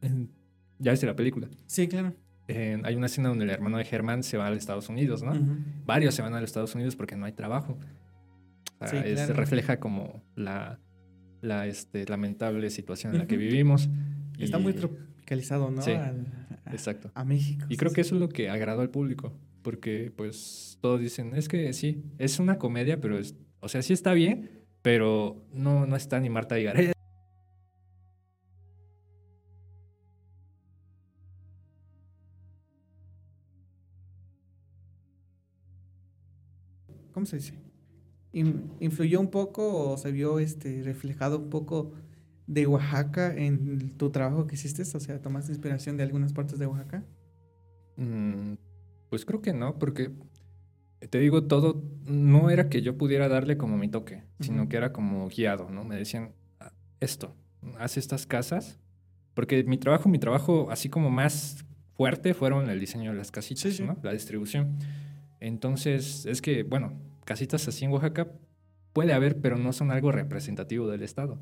ya 0.78 0.92
viste 0.92 1.08
la 1.08 1.16
película. 1.16 1.48
Sí, 1.66 1.88
claro. 1.88 2.14
hay 2.48 2.96
una 2.96 3.08
escena 3.08 3.30
donde 3.30 3.46
el 3.46 3.50
hermano 3.50 3.78
de 3.78 3.86
Germán 3.86 4.24
se 4.24 4.38
va 4.38 4.48
a 4.48 4.50
los 4.50 4.60
Estados 4.60 4.90
Unidos, 4.90 5.24
¿no? 5.24 5.34
Varios 5.86 6.14
se 6.14 6.22
van 6.22 6.34
a 6.36 6.42
los 6.42 6.50
Estados 6.50 6.76
Unidos 6.76 6.96
porque 6.96 7.16
no 7.16 7.26
hay 7.26 7.32
trabajo. 7.32 7.80
sí, 8.86 8.98
refleja 9.34 9.80
como 9.80 10.22
la, 10.36 10.80
la 11.46 11.68
este, 11.68 12.06
lamentable 12.06 12.70
situación 12.70 13.14
en 13.14 13.20
la 13.20 13.28
que 13.28 13.38
vivimos. 13.38 13.90
Está 14.38 14.60
muy 14.60 14.74
tropicalizado, 14.74 15.72
¿no? 15.72 15.82
Sí, 15.82 15.92
exacto. 16.72 17.12
A 17.14 17.24
México. 17.24 17.66
Y 17.70 17.78
creo 17.78 17.94
que 17.94 18.02
eso 18.02 18.16
es 18.16 18.22
lo 18.22 18.30
que 18.30 18.50
agradó 18.50 18.82
al 18.82 18.90
público, 18.90 19.34
porque 19.62 20.12
pues 20.16 20.78
todos 20.82 21.00
dicen, 21.00 21.36
es 21.36 21.48
que 21.48 21.72
sí, 21.74 22.04
es 22.18 22.40
una 22.40 22.58
comedia, 22.58 23.00
pero 23.00 23.18
es, 23.18 23.36
o 23.60 23.70
sea, 23.70 23.82
sí 23.82 23.94
está 23.94 24.14
bien, 24.14 24.66
pero 24.82 25.46
no, 25.54 25.86
no 25.86 25.96
está 25.96 26.20
ni 26.20 26.30
Marta 26.30 26.60
y 26.60 26.68
¿Cómo 37.14 37.26
se 37.26 37.38
dice? 37.38 37.54
Influyó 38.36 39.20
un 39.20 39.30
poco 39.30 39.92
o 39.92 39.98
se 39.98 40.12
vio 40.12 40.40
este 40.40 40.84
reflejado 40.84 41.40
un 41.40 41.50
poco 41.50 41.94
de 42.48 42.68
Oaxaca 42.68 43.34
en 43.36 43.98
tu 43.98 44.10
trabajo 44.12 44.46
que 44.46 44.56
hiciste? 44.56 44.82
O 44.82 45.00
sea, 45.00 45.22
¿tomaste 45.22 45.52
inspiración 45.52 45.98
de 45.98 46.04
algunas 46.04 46.34
partes 46.34 46.60
de 46.60 46.68
Oaxaca? 46.68 47.04
Mm, 47.98 48.56
pues 49.10 49.26
creo 49.26 49.42
que 49.42 49.54
no, 49.54 49.80
porque 49.80 50.12
te 51.10 51.20
digo, 51.20 51.44
todo 51.44 51.84
no 52.06 52.50
era 52.50 52.70
que 52.70 52.82
yo 52.82 52.98
pudiera 52.98 53.28
darle 53.28 53.58
como 53.58 53.78
mi 53.78 53.88
toque, 53.88 54.24
sino 54.40 54.68
que 54.68 54.78
era 54.78 54.92
como 54.92 55.28
guiado, 55.30 55.70
¿no? 55.70 55.84
Me 55.84 55.96
decían, 55.96 56.34
ah, 56.60 56.72
esto, 57.00 57.36
haz 57.80 57.98
estas 57.98 58.26
casas, 58.26 58.80
porque 59.34 59.64
mi 59.64 59.78
trabajo, 59.78 60.10
mi 60.10 60.20
trabajo 60.20 60.70
así 60.72 60.90
como 60.90 61.10
más 61.10 61.66
fuerte 61.96 62.34
fueron 62.34 62.70
el 62.70 62.80
diseño 62.80 63.12
de 63.12 63.18
las 63.18 63.32
casitas, 63.32 63.80
¿no? 63.80 63.98
La 64.04 64.12
distribución. 64.12 64.78
Entonces, 65.40 66.26
es 66.26 66.42
que, 66.42 66.64
bueno, 66.64 66.94
casitas 67.26 67.68
así 67.68 67.86
en 67.86 67.92
Oaxaca 67.92 68.32
puede 68.94 69.14
haber, 69.14 69.42
pero 69.42 69.58
no 69.58 69.74
son 69.74 69.92
algo 69.92 70.12
representativo 70.12 70.88
del 70.88 71.04
Estado. 71.04 71.42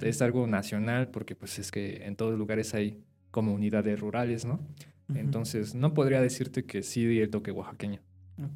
Es 0.00 0.22
algo 0.22 0.46
nacional 0.46 1.08
porque 1.08 1.36
pues 1.36 1.58
es 1.58 1.70
que 1.70 2.04
en 2.06 2.16
todos 2.16 2.38
lugares 2.38 2.74
hay 2.74 3.04
comunidades 3.30 4.00
rurales, 4.00 4.44
¿no? 4.44 4.60
Entonces, 5.14 5.74
no 5.74 5.92
podría 5.94 6.20
decirte 6.20 6.64
que 6.64 6.82
sí 6.82 7.04
di 7.04 7.18
el 7.20 7.30
toque 7.30 7.50
oaxaqueño, 7.50 8.00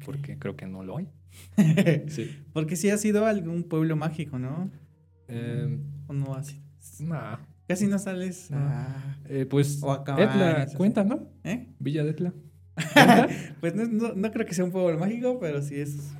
porque 0.05 0.37
creo 0.37 0.55
que 0.55 0.67
no 0.67 0.83
lo 0.83 0.97
hay. 0.97 1.09
sí. 2.07 2.31
Porque 2.53 2.75
sí 2.75 2.89
ha 2.89 2.97
sido 2.97 3.25
algún 3.25 3.63
pueblo 3.63 3.95
mágico, 3.95 4.39
¿no? 4.39 4.71
Eh, 5.27 5.77
¿O 6.07 6.13
no 6.13 6.33
así? 6.35 6.61
No. 6.99 7.39
Casi 7.67 7.87
no 7.87 7.97
sales 7.97 8.51
a... 8.51 9.17
Eh, 9.27 9.45
pues, 9.49 9.81
o 9.81 9.93
Etla, 9.95 10.67
cuenta, 10.77 11.03
¿no? 11.03 11.27
¿Eh? 11.43 11.67
Villa 11.79 12.03
de 12.03 12.11
Etla. 12.11 12.33
pues 13.59 13.75
no, 13.75 14.13
no, 14.13 14.31
creo 14.31 14.45
que 14.45 14.53
sea 14.53 14.65
un 14.65 14.71
pueblo 14.71 14.99
mágico, 14.99 15.39
pero 15.39 15.61
sí 15.61 15.79
es... 15.79 16.13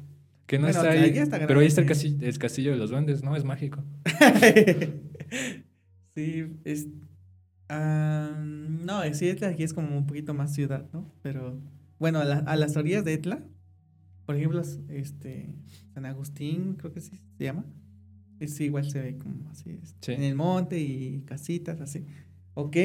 Que 0.46 0.60
no 0.60 0.68
está 0.68 0.92
ahí. 0.92 1.14
pero 1.48 1.60
ahí 1.60 1.68
está 1.68 1.82
el 1.82 1.88
castillo, 1.88 2.18
el 2.22 2.38
castillo 2.38 2.72
de 2.72 2.78
los 2.78 2.92
duendes, 2.92 3.24
¿no? 3.24 3.36
Es 3.36 3.44
mágico. 3.44 3.84
sí, 6.16 6.46
es... 6.64 6.88
Uh, 7.68 8.86
no, 8.86 9.02
sí, 9.14 9.28
Etla 9.28 9.48
aquí 9.48 9.64
es 9.64 9.74
como 9.74 9.98
un 9.98 10.06
poquito 10.06 10.36
más 10.36 10.54
ciudad, 10.54 10.88
¿no? 10.94 11.12
Pero 11.24 11.60
bueno, 11.98 12.20
a, 12.20 12.56
las 12.56 12.78
orillas 12.78 13.04
de 13.04 13.14
Etla, 13.14 13.44
por 14.28 14.36
ejemplo, 14.36 14.62
este 14.90 15.56
San 15.94 16.06
Agustín, 16.06 16.76
creo 16.76 16.94
que 16.94 17.02
sí 17.02 17.20
se 17.38 17.44
llama. 17.44 17.66
Es 18.40 18.60
igual 18.60 18.90
se 18.90 19.02
ve 19.02 19.18
como 19.18 19.50
así, 19.50 19.80
en 20.08 20.24
el 20.24 20.36
monte 20.36 20.80
y 20.80 21.24
casitas 21.26 21.82
así. 21.82 22.06
Ok, 22.54 22.78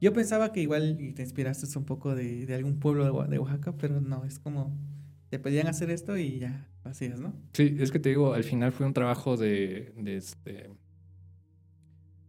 Yo 0.00 0.12
pensaba 0.12 0.52
que 0.52 0.60
igual 0.60 0.96
te 1.14 1.22
inspiraste 1.22 1.66
un 1.78 1.84
poco 1.84 2.14
de, 2.14 2.46
de 2.46 2.54
algún 2.54 2.78
pueblo 2.78 3.26
de, 3.26 3.38
Oaxaca, 3.38 3.76
pero 3.76 4.00
no, 4.00 4.24
es 4.24 4.38
como 4.38 4.76
te 5.30 5.38
pedían 5.38 5.66
hacer 5.66 5.90
esto 5.90 6.16
y 6.16 6.38
ya 6.38 6.68
hacías, 6.84 7.20
¿no? 7.20 7.34
Sí, 7.52 7.76
es 7.78 7.90
que 7.90 7.98
te 7.98 8.10
digo, 8.10 8.34
al 8.34 8.44
final 8.44 8.72
fue 8.72 8.86
un 8.86 8.94
trabajo 8.94 9.36
de, 9.36 9.92
de 9.96 10.16
este, 10.16 10.70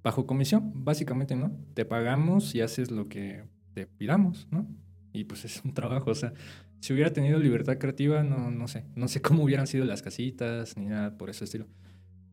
bajo 0.04 0.26
comisión, 0.26 0.72
básicamente, 0.84 1.36
¿no? 1.36 1.58
Te 1.74 1.86
pagamos 1.86 2.56
y 2.56 2.62
haces 2.62 2.91
lo 2.91 3.08
que 3.08 3.43
te 3.74 3.88
pidamos, 3.88 4.48
¿no? 4.52 4.68
Y 5.14 5.26
pues 5.26 5.46
es 5.46 5.64
un 5.64 5.74
trabajo, 5.74 6.12
o 6.12 6.16
sea, 6.16 6.34
si 6.80 6.93
hubiera 6.93 7.12
tenido 7.12 7.39
libertad 7.39 7.78
creativa, 7.78 8.24
no, 8.24 8.52
no 8.52 8.68
sé, 8.68 8.86
no 8.96 9.08
sé 9.08 9.22
cómo 9.22 9.43
hubieran 9.43 9.66
sido 9.66 9.86
las 9.86 10.02
casitas 10.02 10.78
ni 10.78 10.86
nada 10.86 11.18
por 11.18 11.30
ese 11.30 11.46
estilo. 11.46 11.68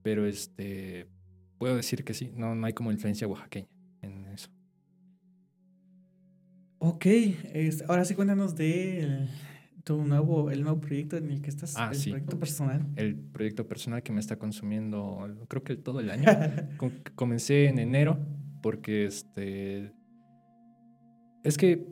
Pero 0.03 0.27
este, 0.27 1.09
puedo 1.59 1.77
decir 1.77 2.05
que 2.05 2.13
sí, 2.13 2.33
no, 2.35 2.55
no 2.55 2.67
hay 2.67 2.73
como 2.73 2.93
influencia 2.93 3.27
oaxaqueña 3.27 3.69
en 4.03 4.27
eso. 4.27 4.51
Ok, 6.79 7.07
ahora 7.89 8.05
sí 8.05 8.15
cuéntanos 8.15 8.57
de 8.57 9.29
tu 9.85 10.05
nuevo, 10.05 10.51
el 10.51 10.63
nuevo 10.63 10.81
proyecto 10.81 11.17
en 11.17 11.31
el 11.31 11.43
que 11.43 11.51
estás, 11.51 11.77
ah, 11.77 11.91
el 11.93 12.01
proyecto 12.01 12.39
personal. 12.39 12.87
El 12.97 13.17
proyecto 13.17 13.67
personal 13.67 14.03
que 14.03 14.13
me 14.13 14.21
está 14.21 14.37
consumiendo, 14.37 15.29
creo 15.49 15.63
que 15.63 15.77
todo 15.77 16.01
el 16.01 16.11
año. 16.11 16.27
Comencé 17.15 17.67
en 17.67 17.79
enero 17.79 18.19
porque 18.63 19.07
este... 19.07 19.93
Es 21.43 21.59
que 21.59 21.87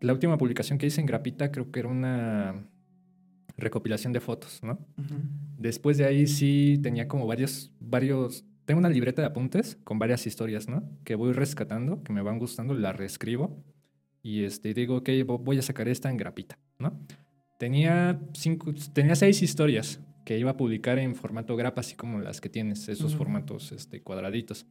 la 0.00 0.12
última 0.12 0.36
publicación 0.36 0.78
que 0.78 0.86
hice 0.86 1.00
en 1.00 1.06
Grapita 1.06 1.50
creo 1.50 1.70
que 1.70 1.80
era 1.80 1.88
una 1.88 2.68
recopilación 3.56 4.12
de 4.12 4.20
fotos, 4.20 4.60
¿no? 4.62 4.78
Después 5.58 5.96
de 5.96 6.04
ahí 6.04 6.26
sí 6.26 6.78
tenía 6.82 7.08
como 7.08 7.26
varios, 7.26 7.72
varios, 7.80 8.44
tengo 8.66 8.78
una 8.78 8.90
libreta 8.90 9.22
de 9.22 9.28
apuntes 9.28 9.78
con 9.84 9.98
varias 9.98 10.26
historias, 10.26 10.68
¿no? 10.68 10.82
Que 11.04 11.14
voy 11.14 11.32
rescatando, 11.32 12.02
que 12.02 12.12
me 12.12 12.20
van 12.20 12.38
gustando, 12.38 12.74
la 12.74 12.92
reescribo 12.92 13.64
y 14.22 14.44
este, 14.44 14.72
digo, 14.72 14.96
ok, 14.98 15.10
voy 15.26 15.58
a 15.58 15.62
sacar 15.62 15.88
esta 15.88 16.10
en 16.10 16.16
Grapita. 16.16 16.58
¿no? 16.78 16.98
Tenía, 17.58 18.20
cinco, 18.34 18.72
tenía 18.92 19.16
seis 19.16 19.42
historias 19.42 20.00
que 20.24 20.38
iba 20.38 20.52
a 20.52 20.56
publicar 20.56 20.98
en 20.98 21.14
formato 21.14 21.56
grapa, 21.56 21.80
así 21.80 21.96
como 21.96 22.20
las 22.20 22.40
que 22.40 22.48
tienes, 22.48 22.88
esos 22.88 23.16
formatos 23.16 23.72
este, 23.72 24.00
cuadraditos. 24.02 24.66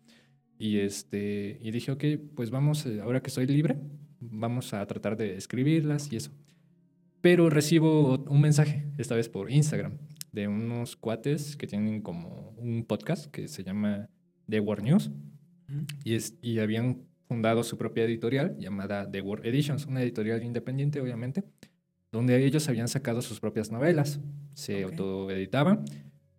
Y, 0.58 0.78
este, 0.78 1.60
y 1.62 1.72
dije, 1.72 1.92
ok, 1.92 2.04
pues 2.36 2.50
vamos, 2.52 2.86
eh, 2.86 3.02
ahora 3.02 3.22
que 3.22 3.30
soy 3.30 3.48
libre, 3.48 3.78
vamos 4.20 4.74
a 4.74 4.86
tratar 4.86 5.18
de 5.18 5.36
escribirlas 5.36 6.12
y 6.12 6.18
eso. 6.18 6.32
Pero 7.20 7.50
recibo 7.50 8.24
un 8.30 8.42
mensaje, 8.42 8.86
esta 8.98 9.16
vez 9.16 9.28
por 9.28 9.52
Instagram, 9.52 9.98
de 10.32 10.48
unos 10.48 10.96
cuates 10.96 11.58
que 11.58 11.68
tienen 11.68 12.02
como 12.02 12.52
un 12.58 12.86
podcast 12.86 13.30
que 13.32 13.48
se 13.48 13.64
llama 13.64 14.08
The 14.50 14.60
War 14.60 14.82
News. 14.82 15.12
y, 16.04 16.14
es, 16.14 16.36
y 16.42 16.60
habían 16.60 17.11
fundado 17.32 17.64
su 17.64 17.78
propia 17.78 18.04
editorial 18.04 18.58
llamada 18.60 19.10
The 19.10 19.22
War 19.22 19.48
Editions, 19.48 19.86
una 19.86 20.02
editorial 20.02 20.44
independiente, 20.44 21.00
obviamente 21.00 21.46
donde 22.12 22.46
ellos 22.46 22.68
habían 22.68 22.90
sacado 22.90 23.22
sus 23.22 23.40
propias 23.40 23.72
novelas, 23.72 24.20
se 24.54 24.84
autoeditaban, 24.84 25.86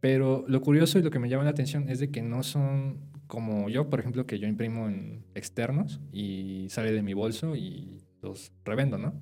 pero 0.01 0.45
lo 0.49 0.61
curioso 0.61 0.99
y 0.99 1.03
lo 1.03 1.11
que 1.11 1.19
me 1.19 1.31
llama 1.31 1.45
la 1.45 1.51
atención 1.51 1.89
es 1.89 1.99
de 1.99 2.11
que 2.11 2.21
no 2.21 2.43
son 2.43 2.99
como 3.27 3.71
yo, 3.71 3.89
por 3.89 4.01
ejemplo, 4.01 4.27
que 4.27 4.39
yo 4.39 4.47
imprimo 4.47 4.87
en 4.91 5.25
externos 5.35 5.99
y 6.13 6.67
sale 6.69 6.93
de 6.93 7.03
mi 7.03 7.15
bolso 7.15 7.57
y 7.57 8.03
los 8.21 8.53
revendo, 8.63 8.99
¿no? 8.99 9.15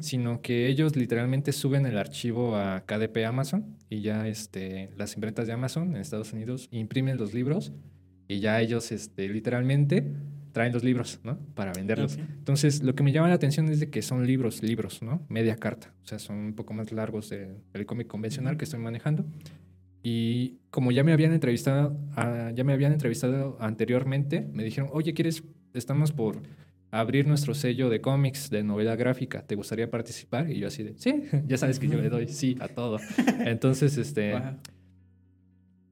Sino 0.00 0.42
que 0.42 0.66
ellos 0.66 0.96
literalmente 0.96 1.52
suben 1.52 1.86
el 1.86 1.98
archivo 1.98 2.56
a 2.56 2.84
KDP 2.84 3.18
Amazon 3.24 3.76
y 3.88 4.00
ya 4.00 4.26
este, 4.26 4.90
las 4.96 5.14
imprentas 5.14 5.46
de 5.46 5.52
Amazon 5.52 5.94
en 5.94 6.00
Estados 6.00 6.32
Unidos 6.32 6.66
imprimen 6.72 7.16
los 7.16 7.32
libros 7.32 7.72
y 8.26 8.40
ya 8.40 8.60
ellos 8.60 8.90
este, 8.90 9.28
literalmente 9.28 10.12
traen 10.56 10.72
los 10.72 10.82
libros, 10.82 11.20
¿no? 11.22 11.38
Para 11.54 11.74
venderlos. 11.74 12.16
Entonces, 12.16 12.82
lo 12.82 12.94
que 12.94 13.02
me 13.02 13.12
llama 13.12 13.28
la 13.28 13.34
atención 13.34 13.68
es 13.68 13.78
de 13.78 13.90
que 13.90 14.00
son 14.00 14.26
libros, 14.26 14.62
libros, 14.62 15.02
¿no? 15.02 15.22
Media 15.28 15.56
carta. 15.56 15.92
O 16.02 16.06
sea, 16.06 16.18
son 16.18 16.38
un 16.38 16.54
poco 16.54 16.72
más 16.72 16.92
largos 16.92 17.28
del 17.28 17.84
cómic 17.84 18.06
convencional 18.06 18.56
que 18.56 18.64
estoy 18.64 18.80
manejando. 18.80 19.26
Y 20.02 20.60
como 20.70 20.92
ya 20.92 21.04
me 21.04 21.12
habían 21.12 21.34
entrevistado, 21.34 22.00
ah, 22.16 22.52
ya 22.54 22.64
me 22.64 22.72
habían 22.72 22.94
entrevistado 22.94 23.58
anteriormente, 23.60 24.48
me 24.50 24.64
dijeron, 24.64 24.88
oye, 24.94 25.12
¿quieres? 25.12 25.44
Estamos 25.74 26.12
por 26.12 26.40
abrir 26.90 27.26
nuestro 27.26 27.52
sello 27.52 27.90
de 27.90 28.00
cómics, 28.00 28.48
de 28.48 28.62
novela 28.62 28.96
gráfica. 28.96 29.42
¿Te 29.42 29.56
gustaría 29.56 29.90
participar? 29.90 30.50
Y 30.50 30.58
yo 30.58 30.68
así 30.68 30.82
de, 30.82 30.94
sí, 30.96 31.24
ya 31.46 31.58
sabes 31.58 31.78
que 31.78 31.86
yo 31.86 32.00
le 32.00 32.08
doy 32.08 32.28
sí 32.28 32.56
a 32.60 32.68
todo. 32.68 32.98
Entonces, 33.44 33.98
este, 33.98 34.32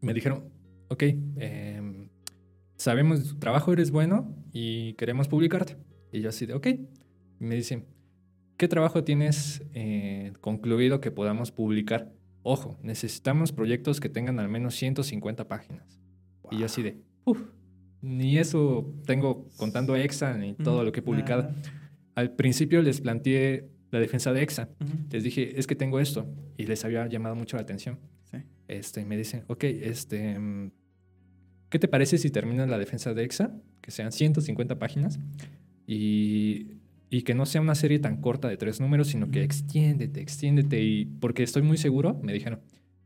me 0.01 0.15
dijeron, 0.15 0.45
ok, 0.89 1.03
eh, 1.37 2.09
sabemos 2.77 3.29
tu 3.29 3.39
trabajo, 3.39 3.71
eres 3.71 3.91
bueno 3.91 4.43
y 4.55 4.95
queremos 4.95 5.29
publicarte. 5.29 5.77
Y 6.13 6.21
yo 6.21 6.31
así 6.31 6.47
de, 6.47 6.55
ok. 6.55 6.69
me 7.41 7.57
dicen, 7.57 7.85
¿qué 8.57 8.69
trabajo 8.69 9.03
tienes 9.03 9.63
eh, 9.75 10.33
concluido 10.41 11.01
que 11.01 11.11
podamos 11.11 11.51
publicar? 11.51 12.13
Ojo, 12.45 12.79
necesitamos 12.83 13.53
proyectos 13.53 14.01
que 14.01 14.09
tengan 14.09 14.39
al 14.39 14.49
menos 14.49 14.77
150 14.77 15.49
páginas. 15.49 16.01
Y 16.53 16.59
yo 16.59 16.67
así 16.67 16.83
de, 16.83 16.97
uff, 17.25 17.41
ni 18.01 18.39
eso 18.39 18.95
tengo 19.07 19.49
contando 19.57 19.97
EXA 19.97 20.35
ni 20.39 20.55
todo 20.55 20.85
lo 20.85 20.93
que 20.93 21.01
he 21.01 21.03
publicado. 21.03 21.51
Al 22.15 22.31
principio 22.37 22.81
les 22.81 23.01
planteé 23.01 23.69
la 23.91 23.99
defensa 23.99 24.33
de 24.33 24.43
EXA. 24.43 24.69
Les 25.11 25.25
dije, 25.25 25.59
es 25.59 25.67
que 25.67 25.75
tengo 25.75 25.99
esto. 25.99 26.29
Y 26.57 26.67
les 26.67 26.85
había 26.85 27.09
llamado 27.09 27.35
mucho 27.35 27.57
la 27.57 27.63
atención. 27.63 27.99
Sí. 28.31 28.39
Este, 28.69 29.05
me 29.05 29.17
dicen, 29.17 29.43
ok, 29.49 29.65
este, 29.65 30.39
mm, 30.39 30.71
¿Qué 31.75 31.81
te 31.81 31.89
parece 31.89 32.19
si 32.19 32.31
terminas 32.31 32.69
la 32.69 32.79
defensa 32.79 33.15
de 33.15 33.25
EXA? 33.25 33.51
Que 33.81 33.91
sean 33.91 34.13
150 34.13 34.79
páginas 34.79 35.19
y, 35.89 36.77
y, 37.11 37.23
que 37.23 37.35
no 37.35 37.47
sea 37.47 37.61
una 37.61 37.75
serie 37.75 37.99
tan 37.99 38.21
corta 38.21 38.47
de 38.47 38.57
tres 38.57 38.81
números, 38.81 39.09
sino 39.09 39.29
que 39.33 39.43
extiéndete, 39.43 40.21
extiéndete. 40.21 40.81
Y 40.81 41.07
porque 41.07 41.43
estoy 41.43 41.63
muy 41.63 41.77
seguro, 41.77 42.17
me 42.23 42.33
dijeron, 42.33 42.61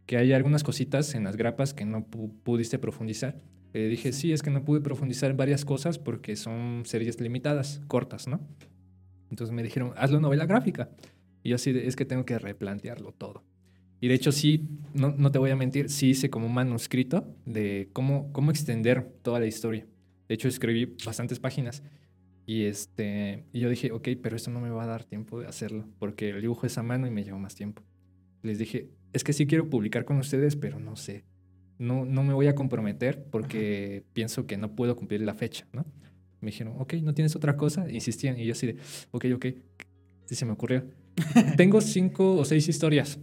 que 0.04 0.18
hay 0.18 0.34
algunas 0.34 0.64
cositas 0.64 1.14
en 1.14 1.24
las 1.24 1.38
grapas 1.38 1.72
que 1.72 1.86
no 1.86 2.04
pudiste 2.04 2.78
profundizar. 2.78 3.40
Le 3.72 3.88
dije, 3.88 4.12
sí, 4.12 4.34
es 4.34 4.42
que 4.42 4.50
no 4.50 4.66
pude 4.66 4.82
profundizar 4.82 5.30
en 5.30 5.38
varias 5.38 5.64
cosas 5.64 5.98
porque 5.98 6.36
son 6.36 6.82
series 6.84 7.18
limitadas, 7.22 7.80
cortas, 7.86 8.28
¿no? 8.28 8.46
Entonces 9.30 9.56
me 9.56 9.62
dijeron, 9.62 9.94
hazlo 9.96 10.20
novela 10.20 10.44
gráfica. 10.44 10.90
Y 11.42 11.48
yo 11.48 11.54
así, 11.54 11.70
es 11.70 11.96
que 11.96 12.04
tengo 12.04 12.26
que 12.26 12.38
replantearlo 12.38 13.12
todo. 13.12 13.44
Y 14.00 14.08
de 14.08 14.14
hecho 14.14 14.32
sí, 14.32 14.68
no, 14.94 15.14
no, 15.16 15.32
te 15.32 15.38
voy 15.38 15.50
a 15.50 15.56
mentir, 15.56 15.90
sí 15.90 16.10
hice 16.10 16.30
como 16.30 16.46
un 16.46 16.54
manuscrito 16.54 17.34
de 17.46 17.88
cómo, 17.92 18.32
cómo 18.32 18.50
extender 18.50 19.12
toda 19.22 19.40
la 19.40 19.46
historia. 19.46 19.86
De 20.28 20.34
hecho 20.34 20.48
escribí 20.48 20.96
bastantes 21.04 21.40
páginas. 21.40 21.82
Y, 22.46 22.64
este, 22.64 23.44
y 23.52 23.60
yo 23.60 23.68
dije, 23.68 23.92
ok, 23.92 24.08
pero 24.22 24.36
esto 24.36 24.50
no 24.50 24.60
me 24.60 24.70
va 24.70 24.84
a 24.84 24.86
dar 24.86 25.04
tiempo 25.04 25.40
de 25.40 25.46
hacerlo, 25.46 25.86
porque 25.98 26.30
el 26.30 26.40
dibujo 26.40 26.66
es 26.66 26.78
a 26.78 26.82
mano 26.82 27.06
y 27.06 27.10
me 27.10 27.22
lleva 27.22 27.38
más 27.38 27.54
tiempo. 27.54 27.82
Les 28.42 28.58
dije, 28.58 28.88
es 29.12 29.24
que 29.24 29.32
sí 29.32 29.46
quiero 29.46 29.68
publicar 29.68 30.04
con 30.04 30.16
ustedes, 30.16 30.56
pero 30.56 30.78
no 30.78 30.96
sé. 30.96 31.24
No, 31.78 32.04
no 32.06 32.22
me 32.22 32.32
voy 32.32 32.46
a 32.46 32.54
comprometer 32.54 33.24
porque 33.30 34.04
pienso 34.14 34.46
que 34.46 34.56
no 34.56 34.74
puedo 34.74 34.96
cumplir 34.96 35.20
la 35.20 35.34
fecha, 35.34 35.66
¿no? 35.72 35.84
Me 36.40 36.50
dijeron, 36.50 36.74
ok, 36.78 36.94
¿no 37.02 37.14
tienes 37.14 37.36
otra 37.36 37.56
cosa? 37.56 37.90
Insistían 37.90 38.38
y 38.38 38.46
yo 38.46 38.52
así 38.52 38.66
de, 38.66 38.76
ok, 39.10 39.26
ok. 39.34 39.46
Y 40.30 40.34
se 40.34 40.46
me 40.46 40.52
ocurrió. 40.52 40.86
Tengo 41.56 41.80
cinco 41.80 42.36
o 42.36 42.44
seis 42.44 42.68
historias 42.68 43.18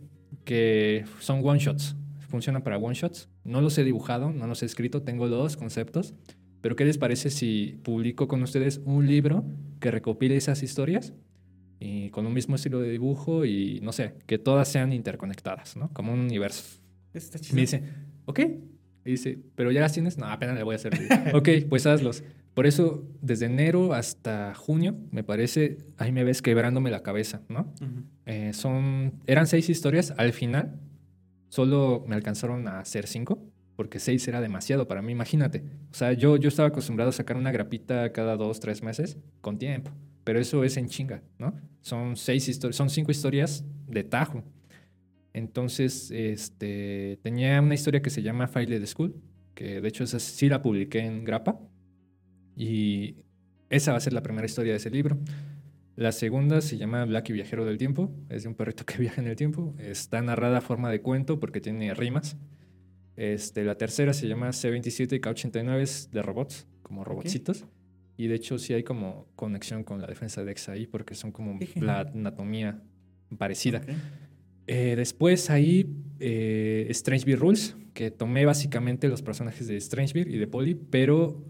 que 0.46 1.04
son 1.20 1.42
one 1.44 1.60
shots. 1.60 1.96
Funcionan 2.30 2.64
para 2.64 2.78
one 2.78 2.96
shots. 2.96 3.30
No 3.44 3.62
los 3.62 3.78
he 3.78 3.84
dibujado, 3.84 4.32
no 4.32 4.48
los 4.48 4.64
he 4.64 4.66
escrito. 4.66 5.02
Tengo 5.02 5.28
dos 5.28 5.58
conceptos. 5.58 6.14
Pero 6.62 6.76
¿qué 6.76 6.86
les 6.86 6.98
parece 6.98 7.30
si 7.30 7.80
publico 7.84 8.28
con 8.28 8.42
ustedes 8.42 8.82
un 8.86 9.06
libro 9.06 9.44
que 9.80 9.92
recopile 9.92 10.36
esas 10.36 10.64
historias 10.64 11.14
y 11.80 12.10
con 12.10 12.26
un 12.26 12.34
mismo 12.34 12.56
estilo 12.56 12.80
de 12.80 12.90
dibujo 12.90 13.46
y 13.46 13.80
no 13.82 13.92
sé, 13.92 14.16
que 14.26 14.38
todas 14.38 14.68
sean 14.68 14.94
interconectadas, 14.94 15.76
¿no? 15.76 15.92
Como 15.94 16.14
un 16.14 16.22
universo. 16.22 16.80
Está 17.14 17.40
Me 17.54 17.62
dice, 17.62 17.84
ok. 18.26 18.40
Y 19.06 19.12
dice, 19.12 19.38
¿pero 19.56 19.72
ya 19.72 19.82
las 19.82 19.94
tienes? 19.94 20.18
No, 20.18 20.26
apenas 20.26 20.56
le 20.56 20.64
voy 20.64 20.74
a 20.74 20.78
hacer. 20.78 20.94
ok, 21.36 21.50
pues 21.70 21.86
hazlos. 21.86 22.24
Por 22.56 22.66
eso, 22.66 23.06
desde 23.22 23.48
enero 23.48 23.94
hasta 23.94 24.56
junio, 24.56 24.96
me 25.12 25.26
parece, 25.26 25.78
ahí 25.98 26.14
me 26.14 26.24
ves 26.24 26.42
quebrándome 26.42 26.90
la 26.90 27.04
cabeza, 27.04 27.42
¿no? 27.50 27.74
Eh, 28.26 28.54
son, 28.54 29.20
eran 29.28 29.46
seis 29.46 29.70
historias. 29.70 30.14
Al 30.18 30.32
final, 30.32 30.80
solo 31.50 32.06
me 32.08 32.16
alcanzaron 32.16 32.70
a 32.70 32.80
hacer 32.80 33.08
cinco, 33.08 33.44
porque 33.76 34.00
seis 34.00 34.26
era 34.30 34.40
demasiado 34.40 34.88
para 34.88 35.02
mí, 35.02 35.12
imagínate. 35.12 35.66
O 35.92 35.94
sea, 35.94 36.14
yo, 36.14 36.38
yo 36.38 36.48
estaba 36.48 36.70
acostumbrado 36.70 37.10
a 37.10 37.12
sacar 37.12 37.36
una 37.36 37.52
grapita 37.52 38.14
cada 38.14 38.38
dos, 38.38 38.62
tres 38.62 38.82
meses, 38.82 39.18
con 39.42 39.58
tiempo. 39.58 39.92
Pero 40.24 40.40
eso 40.40 40.64
es 40.64 40.78
en 40.78 40.88
chinga, 40.88 41.24
¿no? 41.38 41.60
Son 41.82 42.16
seis 42.16 42.48
historias, 42.48 42.78
son 42.78 42.90
cinco 42.90 43.12
historias 43.12 43.66
de 43.86 44.06
tajo. 44.06 44.46
Entonces, 45.34 46.10
este, 46.10 47.20
tenía 47.22 47.62
una 47.62 47.74
historia 47.74 48.02
que 48.02 48.10
se 48.10 48.22
llama 48.22 48.48
File 48.48 48.80
de 48.80 48.88
School, 48.88 49.14
que 49.54 49.82
de 49.82 49.88
hecho 49.90 50.06
esa 50.06 50.20
sí 50.20 50.48
la 50.48 50.62
publiqué 50.62 51.00
en 51.00 51.26
Grapa 51.26 51.60
y 52.56 53.16
esa 53.70 53.92
va 53.92 53.98
a 53.98 54.02
ser 54.02 54.14
la 54.14 54.24
primera 54.24 54.46
historia 54.46 54.74
de 54.74 54.78
ese 54.78 54.90
libro. 54.90 55.18
La 55.96 56.12
segunda 56.12 56.62
se 56.62 56.78
llama 56.78 57.06
Black 57.06 57.30
y 57.30 57.34
Viajero 57.34 57.66
del 57.66 57.78
Tiempo. 57.78 58.12
Es 58.30 58.44
de 58.44 58.50
un 58.50 58.56
perrito 58.56 58.86
que 58.86 58.98
viaja 59.00 59.22
en 59.22 59.28
el 59.28 59.36
tiempo. 59.36 59.74
Está 59.80 60.22
narrada 60.22 60.60
a 60.60 60.62
forma 60.62 60.92
de 60.92 61.02
cuento 61.02 61.40
porque 61.40 61.62
tiene 61.62 61.94
rimas. 61.94 62.38
Este, 63.16 63.64
la 63.64 63.76
tercera 63.76 64.14
se 64.14 64.28
llama 64.28 64.50
C27 64.50 65.16
y 65.16 65.20
K89 65.20 65.80
es 65.80 66.12
de 66.12 66.22
robots, 66.22 66.68
como 66.84 67.06
robotcitos. 67.06 67.66
Y 68.18 68.28
de 68.28 68.36
hecho 68.36 68.58
sí 68.58 68.74
hay 68.74 68.84
como 68.84 69.28
conexión 69.36 69.84
con 69.84 70.02
la 70.02 70.08
defensa 70.08 70.44
de 70.44 70.52
Ex 70.52 70.70
ahí 70.70 70.88
porque 70.88 71.16
son 71.16 71.32
como 71.32 71.58
la 71.76 72.02
anatomía 72.02 72.82
parecida. 73.38 73.82
Eh, 74.68 74.96
después 74.96 75.50
ahí 75.50 75.96
eh, 76.20 76.88
Strange 76.90 77.36
Rules, 77.36 77.76
que 77.94 78.12
tomé 78.12 78.46
básicamente 78.46 79.08
los 79.08 79.22
personajes 79.22 79.68
de 79.68 79.78
Strange 79.78 80.20
y 80.20 80.38
de 80.38 80.48
Polly, 80.48 80.76
pero 80.76 81.44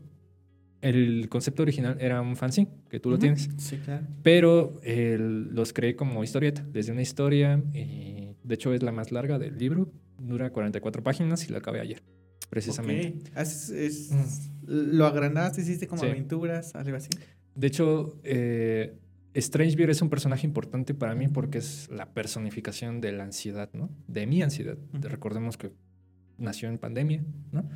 el 0.86 1.28
concepto 1.30 1.64
original 1.64 1.98
era 2.00 2.22
un 2.22 2.36
fanzine, 2.36 2.70
que 2.90 3.00
tú 3.00 3.10
lo 3.10 3.18
tienes. 3.18 3.50
Sí, 3.58 3.78
claro. 3.78 4.06
Pero 4.22 4.80
los 4.84 5.74
creé 5.74 5.96
como 5.96 6.24
historieta, 6.24 6.64
desde 6.72 6.92
una 6.92 7.02
historia, 7.02 7.62
y 7.74 8.36
de 8.44 8.56
hecho 8.56 8.74
es 8.74 8.84
la 8.84 8.92
más 8.92 9.12
larga 9.12 9.40
del 9.40 9.58
libro, 9.58 9.92
dura 10.20 10.52
44 10.52 11.04
páginas 11.04 11.48
y 11.50 11.52
la 11.52 11.58
acabé 11.58 11.80
ayer, 11.80 12.04
precisamente. 12.50 13.16
Lo 14.68 15.06
agrandaste, 15.06 15.62
hiciste 15.62 15.88
como 15.88 16.04
aventuras, 16.04 16.76
algo 16.76 16.98
así. 16.98 17.10
De 17.56 17.68
hecho, 17.68 18.20
eh, 18.24 19.00
Strange 19.34 19.90
es 19.90 20.02
un 20.02 20.10
personaje 20.10 20.46
importante 20.46 20.94
para 20.94 21.16
mí 21.16 21.28
porque 21.28 21.58
es 21.58 21.90
la 21.90 22.14
personificación 22.14 23.02
de 23.02 23.12
la 23.12 23.24
ansiedad, 23.24 23.70
¿no? 23.74 23.90
De 24.08 24.28
mi 24.28 24.42
ansiedad. 24.42 24.78
Recordemos 24.94 25.58
que 25.58 25.72
nació 26.38 26.70
en 26.70 26.78
pandemia, 26.78 27.24
¿no? 27.52 27.68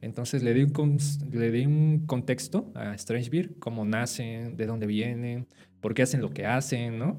Entonces 0.00 0.42
le 0.42 0.54
di, 0.54 0.62
un, 0.62 0.98
le 1.32 1.50
di 1.50 1.66
un 1.66 2.06
contexto 2.06 2.72
a 2.74 2.94
Strange 2.94 3.30
Beer, 3.30 3.54
cómo 3.58 3.84
nacen, 3.84 4.56
de 4.56 4.66
dónde 4.66 4.86
vienen, 4.86 5.46
por 5.80 5.94
qué 5.94 6.02
hacen 6.02 6.20
lo 6.20 6.30
que 6.30 6.46
hacen, 6.46 6.98
¿no? 6.98 7.18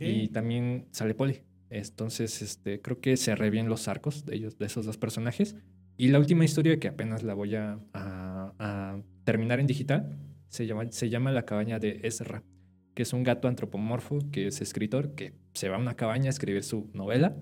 Y 0.00 0.28
también 0.28 0.86
sale 0.90 1.14
Polly. 1.14 1.42
Entonces, 1.70 2.42
este, 2.42 2.80
creo 2.80 3.00
que 3.00 3.16
cerré 3.16 3.50
bien 3.50 3.68
los 3.68 3.86
arcos 3.88 4.26
de 4.26 4.36
ellos, 4.36 4.58
de 4.58 4.66
esos 4.66 4.84
dos 4.84 4.98
personajes. 4.98 5.56
Y 5.96 6.08
la 6.08 6.18
última 6.18 6.44
historia 6.44 6.78
que 6.80 6.88
apenas 6.88 7.22
la 7.22 7.34
voy 7.34 7.54
a, 7.54 7.78
a, 7.94 9.00
terminar 9.24 9.60
en 9.60 9.66
digital 9.66 10.18
se 10.48 10.66
llama, 10.66 10.90
se 10.90 11.08
llama 11.08 11.30
La 11.30 11.44
cabaña 11.44 11.78
de 11.78 12.00
Ezra, 12.02 12.42
que 12.94 13.02
es 13.02 13.12
un 13.12 13.22
gato 13.22 13.46
antropomorfo 13.46 14.18
que 14.32 14.48
es 14.48 14.60
escritor 14.60 15.14
que 15.14 15.34
se 15.52 15.68
va 15.68 15.76
a 15.76 15.78
una 15.78 15.94
cabaña 15.94 16.26
a 16.26 16.30
escribir 16.30 16.64
su 16.64 16.90
novela, 16.94 17.36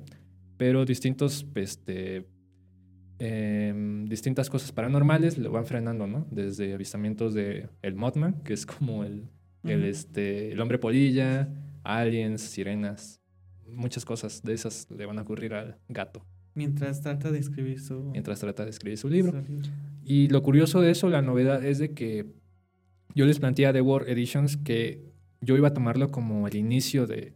pero 0.59 0.85
distintos 0.85 1.47
este, 1.55 2.27
Em, 3.21 4.05
distintas 4.07 4.49
cosas 4.49 4.71
paranormales 4.71 5.39
lo 5.39 5.51
van 5.51 5.67
frenando, 5.67 6.07
¿no? 6.07 6.27
Desde 6.31 6.73
avistamientos 6.73 7.35
de 7.35 7.69
el 7.83 7.95
Mothman, 7.95 8.43
que 8.45 8.53
es 8.53 8.65
como 8.65 9.05
el, 9.05 9.29
el, 9.65 9.85
este, 9.85 10.53
el 10.53 10.61
hombre 10.61 10.79
polilla, 10.79 11.49
aliens, 11.83 12.41
sirenas, 12.43 13.21
muchas 13.67 14.05
cosas 14.05 14.43
de 14.43 14.55
esas 14.55 14.89
le 14.91 15.05
van 15.05 15.19
a 15.19 15.23
ocurrir 15.23 15.55
al 15.55 15.79
gato. 15.89 16.25
Mientras 16.55 17.03
trata 17.03 17.31
de 17.31 17.39
escribir 17.39 17.81
su... 17.81 18.11
Mientras 18.13 18.41
trata 18.41 18.65
de 18.65 18.71
escribir 18.71 18.99
su 18.99 19.09
libro. 19.09 19.45
Y 20.05 20.29
lo 20.29 20.43
curioso 20.43 20.81
de 20.81 20.91
eso, 20.91 21.09
la 21.09 21.23
novedad 21.23 21.65
es 21.65 21.79
de 21.79 21.93
que 21.93 22.27
yo 23.15 23.27
les 23.27 23.39
planteé 23.39 23.67
a 23.67 23.73
The 23.73 23.81
War 23.81 24.09
Editions 24.09 24.57
que 24.57 25.13
yo 25.41 25.57
iba 25.57 25.69
a 25.69 25.75
tomarlo 25.75 26.11
como 26.11 26.47
el 26.47 26.57
inicio 26.57 27.07
de 27.07 27.35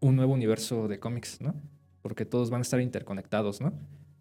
un 0.00 0.16
nuevo 0.16 0.32
universo 0.32 0.88
de 0.88 0.98
cómics, 0.98 1.40
¿no? 1.40 1.54
Porque 2.02 2.24
todos 2.24 2.50
van 2.50 2.60
a 2.60 2.62
estar 2.62 2.80
interconectados, 2.80 3.60
¿no? 3.60 3.72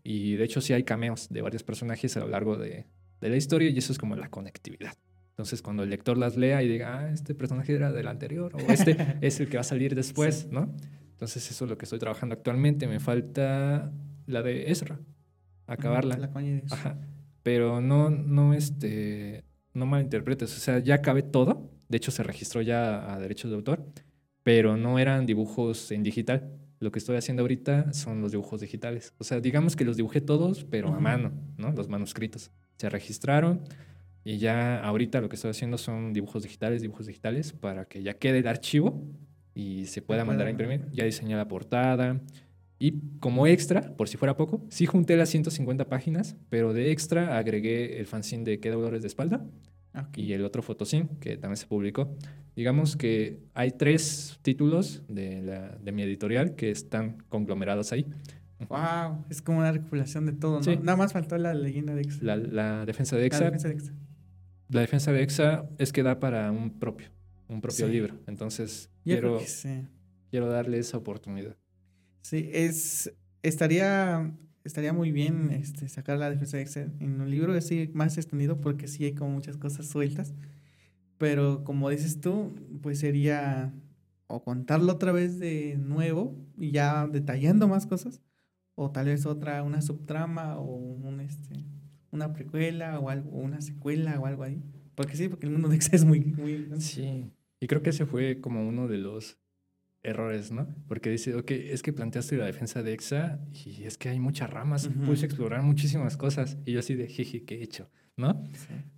Y 0.08 0.36
de 0.36 0.44
hecho 0.44 0.62
sí 0.62 0.72
hay 0.72 0.84
cameos 0.84 1.30
de 1.30 1.42
varios 1.42 1.64
personajes 1.64 2.16
a 2.16 2.20
lo 2.20 2.28
largo 2.28 2.58
de, 2.58 2.86
de 3.22 3.30
la 3.30 3.36
historia 3.38 3.70
y 3.70 3.78
eso 3.80 3.92
es 3.92 3.98
como 3.98 4.16
la 4.16 4.30
conectividad. 4.30 4.94
Entonces, 5.32 5.64
cuando 5.64 5.82
el 5.82 5.90
lector 5.90 6.16
las 6.16 6.38
lea 6.38 6.62
y 6.62 6.68
diga, 6.68 7.00
ah, 7.00 7.12
este 7.12 7.34
personaje 7.34 7.74
era 7.74 7.92
del 7.92 8.08
anterior 8.08 8.56
o 8.56 8.72
este 8.72 9.18
es 9.22 9.40
el 9.40 9.50
que 9.50 9.58
va 9.58 9.62
a 9.62 9.64
salir 9.64 9.96
después, 9.96 10.48
¿no? 10.52 10.74
Entonces, 11.12 11.50
eso 11.50 11.66
es 11.66 11.70
lo 11.72 11.78
que 11.78 11.86
estoy 11.86 11.98
trabajando 11.98 12.34
actualmente. 12.36 12.88
Me 12.88 13.00
falta 13.00 13.92
la 14.28 14.44
de 14.44 14.72
Ezra, 14.72 15.00
acabarla. 15.66 16.18
La 16.18 16.28
de 16.28 16.64
Ajá. 16.70 17.00
Pero 17.42 17.82
no, 17.82 18.12
no, 18.12 18.54
este, 18.54 19.44
no 19.74 19.88
malinterpretes. 19.88 20.56
O 20.56 20.60
sea, 20.60 20.78
ya 20.80 20.96
acabé 20.96 21.24
todo. 21.24 21.72
De 21.90 21.98
hecho, 21.98 22.12
se 22.12 22.22
registró 22.22 22.62
ya 22.62 23.12
a 23.12 23.20
derechos 23.20 23.50
de 23.50 23.58
autor, 23.58 23.86
pero 24.44 24.78
no 24.78 25.00
eran 25.00 25.26
dibujos 25.26 25.92
en 25.92 26.04
digital. 26.04 26.60
Lo 26.80 26.92
que 26.92 27.00
estoy 27.00 27.16
haciendo 27.18 27.42
ahorita 27.44 27.94
son 27.94 28.22
los 28.22 28.32
dibujos 28.32 28.62
digitales. 28.62 29.14
O 29.18 29.24
sea, 29.24 29.40
digamos 29.40 29.76
que 29.76 29.86
los 29.86 29.98
dibujé 29.98 30.22
todos, 30.22 30.66
pero 30.66 30.94
a 30.94 31.00
mano, 31.00 31.32
¿no? 31.58 31.72
Los 31.72 31.90
manuscritos. 31.90 32.52
Se 32.78 32.90
registraron 32.90 33.62
y 34.24 34.38
ya 34.38 34.80
ahorita 34.84 35.22
lo 35.22 35.30
que 35.30 35.36
estoy 35.36 35.52
haciendo 35.52 35.78
son 35.78 36.12
dibujos 36.12 36.44
digitales, 36.44 36.82
dibujos 36.82 37.06
digitales, 37.06 37.54
para 37.54 37.86
que 37.86 38.04
ya 38.04 38.16
quede 38.16 38.40
el 38.40 38.48
archivo 38.48 39.02
y 39.54 39.86
se 39.86 40.02
pueda 40.02 40.26
mandar 40.26 40.48
a 40.48 40.50
imprimir. 40.50 40.86
Ya 40.92 41.06
diseñé 41.06 41.36
la 41.36 41.48
portada. 41.48 42.22
Y 42.78 43.00
como 43.20 43.48
extra, 43.48 43.96
por 43.96 44.10
si 44.10 44.18
fuera 44.18 44.36
poco, 44.36 44.66
sí 44.70 44.86
junté 44.86 45.16
las 45.16 45.30
150 45.30 45.88
páginas, 45.88 46.36
pero 46.50 46.74
de 46.74 46.92
extra 46.92 47.38
agregué 47.38 48.00
el 48.00 48.06
fanzine 48.06 48.44
de 48.44 48.60
Qué 48.60 48.70
Dolores 48.70 49.02
de 49.02 49.08
Espalda 49.08 49.46
y 50.16 50.34
el 50.34 50.44
otro 50.46 50.62
fotocin 50.62 51.08
que 51.20 51.38
también 51.38 51.58
se 51.58 51.68
publicó. 51.68 52.16
Digamos 52.56 52.96
que 52.96 53.40
hay 53.54 53.72
tres 53.72 54.40
títulos 54.42 55.04
de, 55.08 55.42
la, 55.42 55.78
de 55.78 55.92
mi 55.92 56.04
editorial 56.04 56.56
que 56.56 56.72
están 56.72 57.18
conglomerados 57.30 57.92
ahí. 57.92 58.06
Wow, 58.70 59.26
es 59.30 59.42
como 59.42 59.60
una 59.60 59.72
recopilación 59.72 60.26
de 60.26 60.34
todo, 60.34 60.62
¿no? 60.62 60.76
Nada 60.82 60.96
más 60.96 61.12
faltó 61.12 61.38
la 61.38 61.54
leyenda 61.54 61.94
de 61.94 62.02
Exa. 62.02 62.24
La, 62.24 62.86
defensa 62.86 63.18
de 63.18 63.26
Exa. 63.26 63.40
La 63.40 63.46
defensa 63.46 63.68
de 63.68 63.74
Exa. 63.74 63.94
La 64.70 64.82
defensa 64.82 65.12
de 65.12 65.24
Exa 65.24 65.70
es 65.78 65.92
que 65.92 66.04
da 66.04 66.20
para 66.20 66.52
un 66.52 66.80
propio, 66.80 67.10
un 67.50 67.62
propio 67.62 67.88
libro. 67.88 68.16
Entonces, 68.28 68.90
quiero, 69.04 69.42
quiero 70.32 70.48
darle 70.48 70.80
esa 70.80 70.98
oportunidad. 70.98 71.58
Sí, 72.22 72.50
es, 72.54 73.14
estaría 73.44 74.34
estaría 74.66 74.92
muy 74.92 75.12
bien 75.12 75.52
este, 75.52 75.88
sacar 75.88 76.18
la 76.18 76.30
defensa 76.30 76.58
de 76.58 76.64
Excel 76.64 76.92
en 77.00 77.22
un 77.22 77.30
libro 77.30 77.54
así 77.54 77.90
más 77.94 78.18
extendido 78.18 78.60
porque 78.60 78.88
sí 78.88 79.06
hay 79.06 79.14
como 79.14 79.32
muchas 79.32 79.58
cosas 79.58 79.88
sueltas. 79.88 80.34
Pero 81.18 81.64
como 81.64 81.90
dices 81.90 82.20
tú, 82.20 82.54
pues 82.82 83.00
sería 83.00 83.74
o 84.28 84.44
contarlo 84.44 84.92
otra 84.92 85.12
vez 85.12 85.40
de 85.40 85.78
nuevo 85.78 86.36
y 86.58 86.72
ya 86.72 87.08
detallando 87.08 87.68
más 87.68 87.86
cosas, 87.86 88.22
o 88.74 88.92
tal 88.92 89.06
vez 89.06 89.26
otra, 89.26 89.64
una 89.64 89.82
subtrama 89.82 90.58
o 90.58 90.76
un, 90.76 91.22
este, 91.22 91.64
una 92.12 92.34
precuela 92.34 93.00
o 93.00 93.10
algo, 93.10 93.30
una 93.30 93.62
secuela 93.62 94.20
o 94.20 94.26
algo 94.26 94.44
ahí. 94.44 94.62
Porque 94.96 95.16
sí, 95.16 95.30
porque 95.30 95.46
el 95.46 95.52
mundo 95.52 95.70
de 95.70 95.76
Excel 95.76 95.96
es 95.96 96.06
muy, 96.06 96.22
muy... 96.22 96.68
Sí, 96.80 97.32
y 97.60 97.68
creo 97.68 97.82
que 97.82 97.92
ese 97.92 98.06
fue 98.06 98.42
como 98.42 98.68
uno 98.68 98.88
de 98.88 98.98
los 98.98 99.38
errores, 100.06 100.52
¿no? 100.52 100.68
Porque 100.88 101.10
dice, 101.10 101.36
ok, 101.36 101.52
es 101.52 101.82
que 101.82 101.92
planteaste 101.94 102.38
la 102.38 102.46
defensa 102.46 102.84
de 102.84 102.94
EXA 102.94 103.40
y 103.66 103.84
es 103.84 103.98
que 103.98 104.10
hay 104.10 104.20
muchas 104.20 104.50
ramas, 104.50 104.90
puedes 105.06 105.24
explorar 105.24 105.64
muchísimas 105.64 106.18
cosas. 106.18 106.58
Y 106.66 106.74
yo 106.74 106.80
así 106.80 106.96
de, 106.96 107.08
jeje, 107.08 107.44
¿qué 107.44 107.56
he 107.56 107.64
hecho? 107.64 107.90
¿No? 108.18 108.44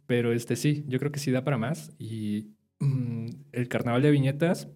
Pero 0.05 0.33
este 0.33 0.55
sí, 0.55 0.85
yo 0.87 0.99
creo 0.99 1.11
que 1.11 1.19
sí 1.19 1.31
da 1.31 1.43
para 1.43 1.57
más. 1.57 1.91
Y 1.97 2.51
mm, 2.79 3.27
el 3.51 3.67
carnaval 3.67 4.01
de 4.01 4.11
viñetas, 4.11 4.69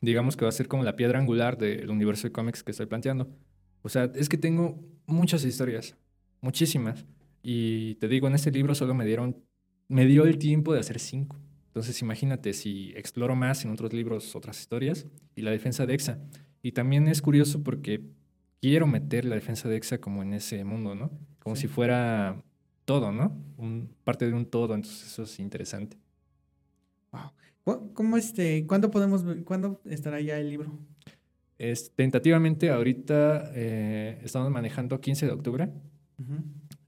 digamos 0.00 0.36
que 0.36 0.44
va 0.44 0.48
a 0.48 0.52
ser 0.52 0.68
como 0.68 0.84
la 0.84 0.96
piedra 0.96 1.18
angular 1.18 1.58
del 1.58 1.90
universo 1.90 2.26
de 2.26 2.32
cómics 2.32 2.62
que 2.62 2.72
estoy 2.72 2.86
planteando. 2.86 3.30
O 3.82 3.88
sea, 3.88 4.10
es 4.14 4.28
que 4.28 4.38
tengo 4.38 4.82
muchas 5.06 5.44
historias, 5.44 5.96
muchísimas. 6.40 7.04
Y 7.42 7.96
te 7.96 8.08
digo, 8.08 8.28
en 8.28 8.34
este 8.34 8.50
libro 8.50 8.74
solo 8.74 8.94
me 8.94 9.04
dieron, 9.04 9.44
me 9.88 10.06
dio 10.06 10.24
el 10.24 10.38
tiempo 10.38 10.72
de 10.72 10.80
hacer 10.80 10.98
cinco. 10.98 11.40
Entonces 11.72 12.02
imagínate 12.02 12.52
si 12.52 12.92
exploro 12.96 13.34
más 13.34 13.64
en 13.64 13.70
otros 13.70 13.94
libros 13.94 14.36
otras 14.36 14.60
historias 14.60 15.06
y 15.34 15.40
la 15.40 15.50
defensa 15.50 15.86
de 15.86 15.94
EXA. 15.94 16.18
Y 16.60 16.72
también 16.72 17.08
es 17.08 17.22
curioso 17.22 17.62
porque 17.62 18.02
quiero 18.60 18.86
meter 18.86 19.24
la 19.24 19.36
defensa 19.36 19.70
de 19.70 19.76
EXA 19.76 19.96
como 19.96 20.22
en 20.22 20.34
ese 20.34 20.64
mundo, 20.64 20.94
¿no? 20.94 21.10
Como 21.38 21.56
si 21.56 21.68
fuera 21.68 22.42
todo, 22.84 23.10
¿no? 23.10 23.34
Un, 23.56 23.88
parte 24.04 24.26
de 24.26 24.34
un 24.34 24.44
todo, 24.44 24.74
entonces 24.74 25.06
eso 25.06 25.22
es 25.22 25.40
interesante. 25.40 25.96
Wow. 27.64 27.90
¿Cómo 27.94 28.18
este, 28.18 28.66
cuándo 28.66 28.90
podemos, 28.90 29.24
cuándo 29.46 29.80
estará 29.86 30.20
ya 30.20 30.38
el 30.38 30.50
libro? 30.50 30.78
Es, 31.56 31.90
tentativamente 31.94 32.68
ahorita 32.68 33.50
eh, 33.54 34.20
estamos 34.22 34.50
manejando 34.50 35.00
15 35.00 35.24
de 35.24 35.32
octubre, 35.32 35.70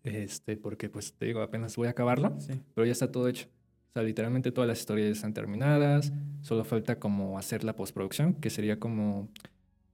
este, 0.03 0.59
porque 0.59 0.91
pues 0.91 1.15
te 1.15 1.25
digo, 1.25 1.41
apenas 1.41 1.75
voy 1.77 1.87
a 1.87 1.93
acabarlo, 1.93 2.37
pero 2.75 2.85
ya 2.85 2.93
está 2.93 3.11
todo 3.11 3.29
hecho. 3.29 3.49
O 3.95 4.01
sea, 4.01 4.03
literalmente 4.03 4.51
todas 4.51 4.67
las 4.67 4.81
historias 4.81 5.11
están 5.11 5.35
terminadas, 5.35 6.13
solo 6.43 6.65
falta 6.65 6.99
como 6.99 7.39
hacer 7.39 7.63
la 7.63 7.77
postproducción, 7.77 8.35
que 8.35 8.51
sería 8.51 8.81
como... 8.81 9.29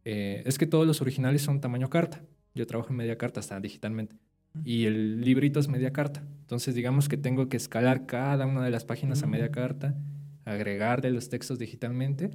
Eh, 0.06 0.42
es 0.46 0.56
que 0.56 0.66
todos 0.66 0.86
los 0.86 1.02
originales 1.02 1.42
son 1.42 1.60
tamaño 1.60 1.90
carta. 1.90 2.22
Yo 2.54 2.66
trabajo 2.66 2.88
en 2.92 2.96
media 2.96 3.18
carta 3.18 3.40
hasta 3.40 3.60
digitalmente. 3.60 4.16
Y 4.64 4.86
el 4.86 5.20
librito 5.20 5.60
es 5.60 5.68
media 5.68 5.92
carta. 5.92 6.22
Entonces, 6.40 6.74
digamos 6.74 7.10
que 7.10 7.18
tengo 7.18 7.50
que 7.50 7.58
escalar 7.58 8.06
cada 8.06 8.46
una 8.46 8.64
de 8.64 8.70
las 8.70 8.86
páginas 8.86 9.22
a 9.22 9.26
media 9.26 9.50
carta, 9.50 9.94
agregar 10.46 11.02
de 11.02 11.10
los 11.10 11.28
textos 11.28 11.58
digitalmente, 11.58 12.30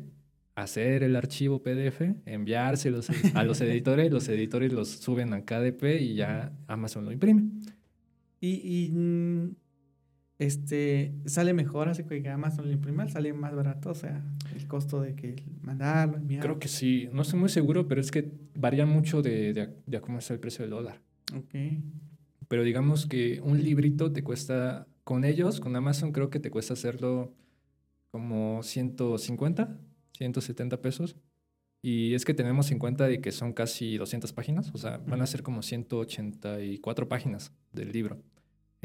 hacer 0.53 1.01
el 1.01 1.16
archivo 1.16 1.63
PDF, 1.63 2.01
enviárselos 2.28 3.09
a 3.34 3.43
los 3.43 3.59
editores, 3.61 4.11
los 4.11 4.30
editores 4.30 4.72
los 4.72 4.89
suben 4.89 5.34
a 5.34 5.41
KDP 5.41 5.99
y 5.99 6.13
ya 6.13 6.53
Amazon 6.68 7.05
lo 7.05 7.11
imprime. 7.11 7.49
Y, 8.39 8.91
mm, 8.93 9.55
este 10.38 11.14
sale 11.26 11.54
mejor 11.54 11.88
así 11.88 12.04
que 12.04 12.28
Amazon 12.30 12.66
lo 12.66 12.72
imprima, 12.72 13.08
sale 13.08 13.34
más 13.34 13.56
barato, 13.56 13.92
o 13.92 13.96
sea, 13.96 14.24
el 14.56 14.68
costo 14.68 15.02
de 15.02 15.16
que 15.16 15.36
mandarlo, 15.62 16.18
enviarlo. 16.18 16.50
Creo 16.50 16.60
que 16.60 16.68
sí, 16.68 17.10
no 17.14 17.22
estoy 17.22 17.40
muy 17.40 17.50
seguro, 17.50 17.88
pero 17.88 18.02
es 18.02 18.12
que 18.12 18.32
varía 18.56 18.86
mucho 18.86 19.22
de, 19.22 19.54
de, 19.54 19.70
de 19.86 20.02
cómo 20.02 20.20
está 20.20 20.34
el 20.34 20.40
precio 20.40 20.64
del 20.64 20.72
dólar. 20.72 21.02
Ok. 21.34 21.56
Pero 22.48 22.64
digamos 22.64 23.06
que 23.06 23.42
un 23.42 23.64
librito 23.64 24.12
te 24.12 24.24
cuesta, 24.24 24.88
con 25.04 25.24
ellos, 25.24 25.60
con 25.60 25.76
Amazon, 25.76 26.12
creo 26.12 26.30
que 26.30 26.40
te 26.40 26.52
cuesta 26.52 26.74
hacerlo 26.74 27.34
como 28.12 28.62
150, 28.64 29.78
170 30.18 30.82
pesos. 30.82 31.16
Y 31.82 32.16
es 32.16 32.26
que 32.26 32.34
tenemos 32.34 32.72
en 32.72 32.80
cuenta 32.80 33.08
de 33.08 33.22
que 33.22 33.32
son 33.32 33.54
casi 33.54 33.98
200 33.98 34.34
páginas, 34.34 34.72
o 34.74 34.78
sea, 34.78 34.98
van 35.06 35.22
a 35.22 35.28
ser 35.28 35.44
como 35.44 35.62
184 35.62 37.08
páginas 37.08 37.52
del 37.74 37.92
libro. 37.92 38.22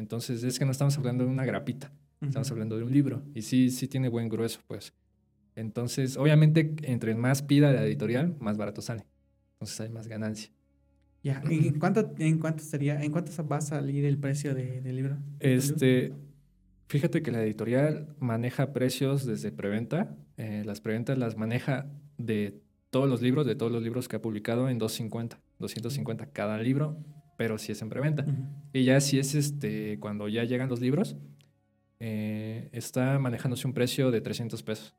Entonces 0.01 0.43
es 0.43 0.59
que 0.59 0.65
no 0.65 0.73
estamos 0.73 0.97
hablando 0.97 1.25
de 1.25 1.31
una 1.31 1.45
grapita, 1.45 1.93
estamos 2.23 2.51
hablando 2.51 2.77
de 2.77 2.85
un 2.85 2.93
libro. 2.93 3.23
Y 3.35 3.43
sí, 3.43 3.71
sí 3.71 3.87
tiene 3.87 4.09
buen 4.09 4.29
grueso, 4.29 4.61
pues. 4.67 4.95
Entonces, 5.55 6.17
obviamente, 6.17 6.75
entre 6.83 7.15
más 7.15 7.43
pida 7.43 7.71
la 7.71 7.85
editorial, 7.85 8.35
más 8.41 8.57
barato 8.57 8.81
sale. 8.81 9.05
Entonces 9.55 9.81
hay 9.81 9.91
más 9.91 10.09
ganancia. 10.09 10.51
Ya, 11.23 11.43
¿en 11.51 11.79
cuánto, 11.79 12.15
en 12.19 12.39
cuánto 12.39 12.65
sería, 12.65 13.03
en 13.03 13.13
cuánto 13.13 13.47
va 13.47 13.59
a 13.59 13.61
salir 13.61 14.07
el 14.07 14.17
precio 14.17 14.55
de, 14.55 14.81
del 14.81 14.97
libro? 14.97 15.19
Este, 15.39 16.15
fíjate 16.89 17.23
que 17.23 17.31
la 17.31 17.43
editorial 17.43 18.17
maneja 18.19 18.73
precios 18.73 19.27
desde 19.27 19.53
preventa. 19.53 20.17
Eh, 20.39 20.63
las 20.65 20.81
preventas 20.81 21.19
las 21.19 21.37
maneja 21.37 21.91
de 22.17 22.63
todos 22.89 23.07
los 23.07 23.21
libros, 23.21 23.47
de 23.47 23.55
todos 23.55 23.71
los 23.71 23.83
libros 23.83 24.09
que 24.09 24.17
ha 24.17 24.23
publicado 24.23 24.71
en 24.71 24.79
250, 24.79 25.39
250 25.59 26.27
cada 26.33 26.57
libro, 26.59 26.97
pero 27.41 27.57
si 27.57 27.73
es 27.73 27.81
en 27.81 27.89
preventa. 27.89 28.27
Y 28.75 28.85
ya 28.85 29.01
si 29.01 29.19
es 29.19 29.35
este, 29.35 29.99
cuando 29.99 30.29
ya 30.29 30.45
llegan 30.45 30.69
los 30.69 30.83
libros, 30.83 31.17
eh, 31.99 32.69
está 32.73 33.19
manejándose 33.19 33.67
un 33.67 33.73
precio 33.73 34.11
de 34.11 34.21
300 34.21 34.63
pesos. 34.63 34.95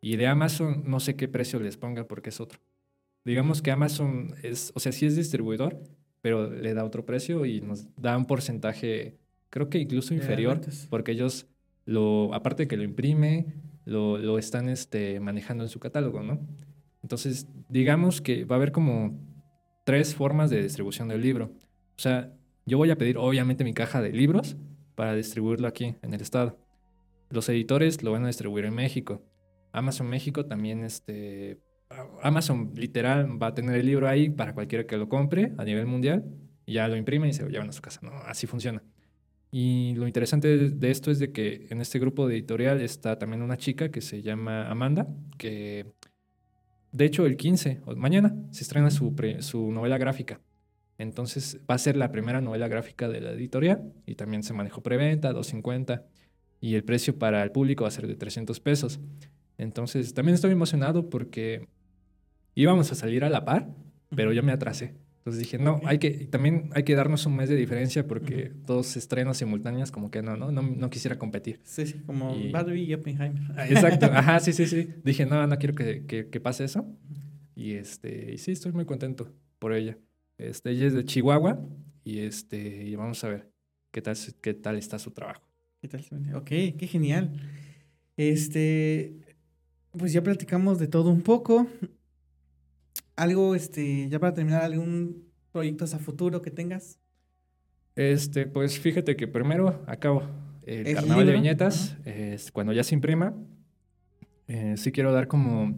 Y 0.00 0.16
de 0.16 0.26
Amazon 0.26 0.82
no 0.88 0.98
sé 0.98 1.14
qué 1.14 1.28
precio 1.28 1.60
les 1.60 1.76
ponga 1.76 2.08
porque 2.08 2.30
es 2.30 2.40
otro. 2.40 2.58
Digamos 3.24 3.62
que 3.62 3.70
Amazon 3.70 4.34
es, 4.42 4.72
o 4.74 4.80
sea, 4.80 4.90
sí 4.90 5.06
es 5.06 5.14
distribuidor, 5.14 5.80
pero 6.20 6.50
le 6.50 6.74
da 6.74 6.84
otro 6.84 7.06
precio 7.06 7.46
y 7.46 7.60
nos 7.60 7.86
da 7.94 8.18
un 8.18 8.26
porcentaje, 8.26 9.16
creo 9.48 9.70
que 9.70 9.78
incluso 9.78 10.14
inferior, 10.14 10.60
porque 10.90 11.12
ellos, 11.12 11.46
lo, 11.84 12.34
aparte 12.34 12.64
de 12.64 12.66
que 12.66 12.76
lo 12.76 12.82
imprime, 12.82 13.54
lo, 13.84 14.18
lo 14.18 14.40
están 14.40 14.68
este, 14.68 15.20
manejando 15.20 15.62
en 15.62 15.70
su 15.70 15.78
catálogo, 15.78 16.24
¿no? 16.24 16.40
Entonces, 17.04 17.46
digamos 17.68 18.20
que 18.20 18.44
va 18.44 18.56
a 18.56 18.58
haber 18.58 18.72
como 18.72 19.16
tres 19.84 20.16
formas 20.16 20.50
de 20.50 20.60
distribución 20.60 21.06
del 21.06 21.22
libro. 21.22 21.52
O 21.98 22.00
sea, 22.00 22.32
yo 22.64 22.78
voy 22.78 22.90
a 22.90 22.96
pedir 22.96 23.18
obviamente 23.18 23.64
mi 23.64 23.74
caja 23.74 24.00
de 24.00 24.12
libros 24.12 24.56
para 24.94 25.14
distribuirlo 25.14 25.66
aquí 25.66 25.96
en 26.00 26.14
el 26.14 26.20
estado. 26.20 26.56
Los 27.30 27.48
editores 27.48 28.02
lo 28.04 28.12
van 28.12 28.22
a 28.22 28.28
distribuir 28.28 28.66
en 28.66 28.74
México. 28.74 29.22
Amazon 29.72 30.08
México 30.08 30.46
también 30.46 30.84
este, 30.84 31.60
Amazon 32.22 32.72
literal 32.76 33.42
va 33.42 33.48
a 33.48 33.54
tener 33.54 33.74
el 33.74 33.86
libro 33.86 34.08
ahí 34.08 34.30
para 34.30 34.54
cualquiera 34.54 34.86
que 34.86 34.96
lo 34.96 35.08
compre 35.08 35.52
a 35.58 35.64
nivel 35.64 35.86
mundial 35.86 36.24
y 36.66 36.74
ya 36.74 36.86
lo 36.86 36.96
imprime 36.96 37.28
y 37.28 37.32
se 37.32 37.42
lo 37.42 37.48
llevan 37.48 37.68
a 37.68 37.72
su 37.72 37.82
casa. 37.82 38.00
No, 38.02 38.12
así 38.26 38.46
funciona. 38.46 38.82
Y 39.50 39.94
lo 39.96 40.06
interesante 40.06 40.70
de, 40.70 40.90
esto 40.90 41.10
es 41.10 41.18
de 41.18 41.32
que 41.32 41.66
en 41.70 41.80
este 41.80 41.98
grupo 41.98 42.28
de 42.28 42.34
editorial 42.34 42.80
está 42.80 43.18
también 43.18 43.42
una 43.42 43.56
chica 43.56 43.90
que 43.90 44.02
se 44.02 44.22
llama 44.22 44.68
Amanda, 44.68 45.08
que 45.38 45.86
de 46.92 47.04
hecho 47.04 47.26
el 47.26 47.36
15, 47.36 47.80
mañana, 47.96 48.36
se 48.50 48.62
estrena 48.62 48.90
su, 48.90 49.16
su 49.40 49.72
novela 49.72 49.98
gráfica. 49.98 50.40
Entonces 50.98 51.60
va 51.70 51.76
a 51.76 51.78
ser 51.78 51.96
la 51.96 52.10
primera 52.10 52.40
novela 52.40 52.66
gráfica 52.68 53.08
de 53.08 53.20
la 53.20 53.30
editorial 53.30 53.92
y 54.04 54.16
también 54.16 54.42
se 54.42 54.52
manejó 54.52 54.82
preventa, 54.82 55.32
250 55.32 56.04
y 56.60 56.74
el 56.74 56.84
precio 56.84 57.18
para 57.18 57.42
el 57.42 57.52
público 57.52 57.84
va 57.84 57.88
a 57.88 57.92
ser 57.92 58.08
de 58.08 58.16
300 58.16 58.58
pesos. 58.60 59.00
Entonces 59.58 60.12
también 60.12 60.34
estoy 60.34 60.52
emocionado 60.52 61.08
porque 61.08 61.68
íbamos 62.54 62.90
a 62.90 62.96
salir 62.96 63.24
a 63.24 63.30
la 63.30 63.44
par, 63.44 63.68
pero 64.14 64.32
yo 64.32 64.42
me 64.42 64.52
atrasé. 64.52 64.94
Entonces 65.18 65.40
dije, 65.40 65.58
no, 65.58 65.80
hay 65.84 65.98
que, 65.98 66.10
también 66.26 66.70
hay 66.74 66.84
que 66.84 66.94
darnos 66.94 67.26
un 67.26 67.36
mes 67.36 67.50
de 67.50 67.56
diferencia 67.56 68.06
porque 68.06 68.50
dos 68.66 68.96
estrenos 68.96 69.36
simultáneos, 69.36 69.90
como 69.90 70.10
que 70.10 70.22
no, 70.22 70.36
no, 70.36 70.50
no, 70.50 70.90
quisiera 70.90 71.18
competir. 71.18 71.60
Sí, 71.64 71.86
sí, 71.86 72.00
como 72.06 72.34
Barbie 72.50 72.84
y 72.84 72.94
Oppenheimer. 72.94 73.42
Exacto, 73.68 74.06
ajá, 74.06 74.40
sí, 74.40 74.52
sí, 74.52 74.66
sí. 74.66 74.88
Dije, 75.04 75.26
no, 75.26 75.46
no 75.46 75.58
quiero 75.58 75.74
que, 75.74 76.06
que, 76.06 76.40
pase 76.40 76.64
eso. 76.64 76.86
Y, 77.54 77.72
este, 77.74 78.32
y 78.32 78.38
sí, 78.38 78.52
estoy 78.52 78.72
muy 78.72 78.86
contento 78.86 79.30
por 79.58 79.74
ella. 79.74 79.98
Este, 80.38 80.70
ella 80.70 80.86
es 80.86 80.94
de 80.94 81.04
Chihuahua 81.04 81.60
y, 82.04 82.20
este, 82.20 82.84
y 82.84 82.94
vamos 82.94 83.22
a 83.24 83.28
ver 83.28 83.50
qué 83.90 84.00
tal, 84.00 84.16
qué 84.40 84.54
tal 84.54 84.76
está 84.76 84.98
su 84.98 85.10
trabajo. 85.10 85.42
¿Qué 85.80 85.88
tal? 85.88 86.04
Ok, 86.34 86.48
qué 86.48 86.88
genial. 86.90 87.32
Este, 88.16 89.36
pues 89.92 90.12
ya 90.12 90.22
platicamos 90.22 90.78
de 90.78 90.88
todo 90.88 91.10
un 91.10 91.22
poco 91.22 91.66
algo, 93.16 93.54
este, 93.54 94.08
ya 94.08 94.18
para 94.20 94.32
terminar, 94.32 94.62
algún 94.62 95.28
proyecto 95.50 95.84
a 95.84 95.98
futuro 95.98 96.40
que 96.40 96.50
tengas. 96.50 96.98
Este, 97.96 98.46
pues 98.46 98.78
fíjate 98.78 99.16
que 99.16 99.26
primero 99.26 99.82
acabo 99.88 100.22
el, 100.64 100.94
carnaval 100.94 101.26
de 101.26 101.32
viñetas, 101.32 101.96
es, 102.04 102.52
cuando 102.52 102.72
ya 102.72 102.84
se 102.84 102.94
imprima, 102.94 103.34
eh, 104.46 104.74
sí 104.76 104.92
quiero 104.92 105.12
dar 105.12 105.26
como 105.26 105.74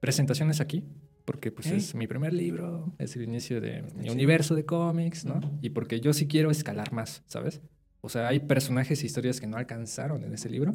presentaciones 0.00 0.60
aquí, 0.60 0.84
porque 1.30 1.52
pues 1.52 1.68
es 1.68 1.94
mi 1.94 2.08
primer 2.08 2.32
libro, 2.32 2.92
es 2.98 3.14
el 3.14 3.22
inicio 3.22 3.60
de 3.60 3.84
mi 3.94 4.10
universo 4.10 4.56
de 4.56 4.64
cómics, 4.64 5.24
¿no? 5.24 5.40
Y 5.62 5.70
porque 5.70 6.00
yo 6.00 6.12
sí 6.12 6.26
quiero 6.26 6.50
escalar 6.50 6.92
más, 6.92 7.22
¿sabes? 7.26 7.60
O 8.00 8.08
sea, 8.08 8.26
hay 8.26 8.40
personajes 8.40 9.00
e 9.04 9.06
historias 9.06 9.40
que 9.40 9.46
no 9.46 9.56
alcanzaron 9.56 10.24
en 10.24 10.34
ese 10.34 10.50
libro, 10.50 10.74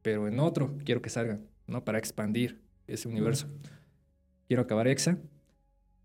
pero 0.00 0.28
en 0.28 0.38
otro 0.38 0.76
quiero 0.84 1.02
que 1.02 1.10
salgan, 1.10 1.48
¿no? 1.66 1.84
Para 1.84 1.98
expandir 1.98 2.60
ese 2.86 3.08
universo 3.08 3.48
quiero 4.46 4.62
acabar 4.62 4.86
EXA. 4.86 5.18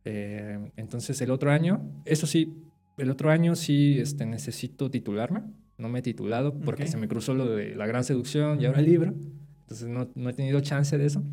Eh, 0.04 0.72
entonces 0.78 1.22
el 1.22 1.30
otro 1.30 1.52
año, 1.52 1.82
eso 2.06 2.26
sí, 2.26 2.56
el 2.98 3.12
otro 3.12 3.30
año 3.30 3.56
sí 3.56 4.00
este, 4.00 4.26
necesito 4.26 4.90
titularme. 4.90 5.44
No 5.78 5.90
me 5.90 6.00
he 6.00 6.02
titulado 6.02 6.60
porque 6.60 6.88
se 6.88 6.98
me 6.98 7.08
cruzó 7.08 7.36
lo 7.36 7.46
de 7.56 7.76
la 7.76 7.86
gran 7.86 8.04
seducción 8.04 8.60
y 8.60 8.66
ahora 8.66 8.80
el 8.80 8.86
libro. 8.88 9.14
Entonces 9.62 9.88
no, 9.88 10.10
no, 10.16 10.30
he 10.32 10.34
tenido 10.34 10.60
chance 10.62 10.98
de 10.98 11.06
eso. 11.06 11.24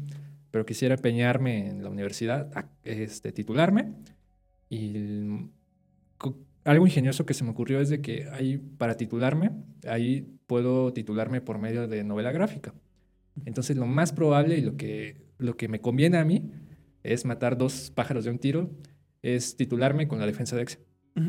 Pero 0.53 0.65
quisiera 0.65 0.95
empeñarme 0.95 1.69
en 1.69 1.83
la 1.83 1.91
universidad, 1.91 2.53
a, 2.57 2.71
este, 2.85 3.33
titularme. 3.33 3.93
Y 4.71 5.51
algo 6.65 6.87
ingenioso 6.87 7.27
que 7.27 7.35
se 7.35 7.43
me 7.43 7.51
ocurrió 7.51 7.81
es 7.81 7.89
de 7.89 8.01
que 8.01 8.29
ahí, 8.31 8.59
para 8.59 8.97
titularme, 8.97 9.51
ahí 9.89 10.39
puedo 10.47 10.93
titularme 10.93 11.41
por 11.41 11.59
medio 11.59 11.89
de 11.89 12.05
novela 12.05 12.31
gráfica. 12.31 12.73
Entonces 13.45 13.77
lo 13.77 13.87
más 13.87 14.13
probable 14.13 14.59
y 14.59 14.61
lo 14.61 14.77
que, 14.77 15.27
lo 15.39 15.57
que 15.57 15.67
me 15.67 15.81
conviene 15.81 16.19
a 16.19 16.25
mí 16.25 16.53
es 17.03 17.25
matar 17.25 17.59
dos 17.59 17.91
pájaros 17.91 18.25
de 18.25 18.31
un 18.31 18.39
tiro, 18.39 18.71
es 19.23 19.57
titularme 19.57 20.07
con 20.07 20.21
la 20.21 20.27
defensa 20.27 20.55
de 20.55 20.63
EXA. 20.63 20.79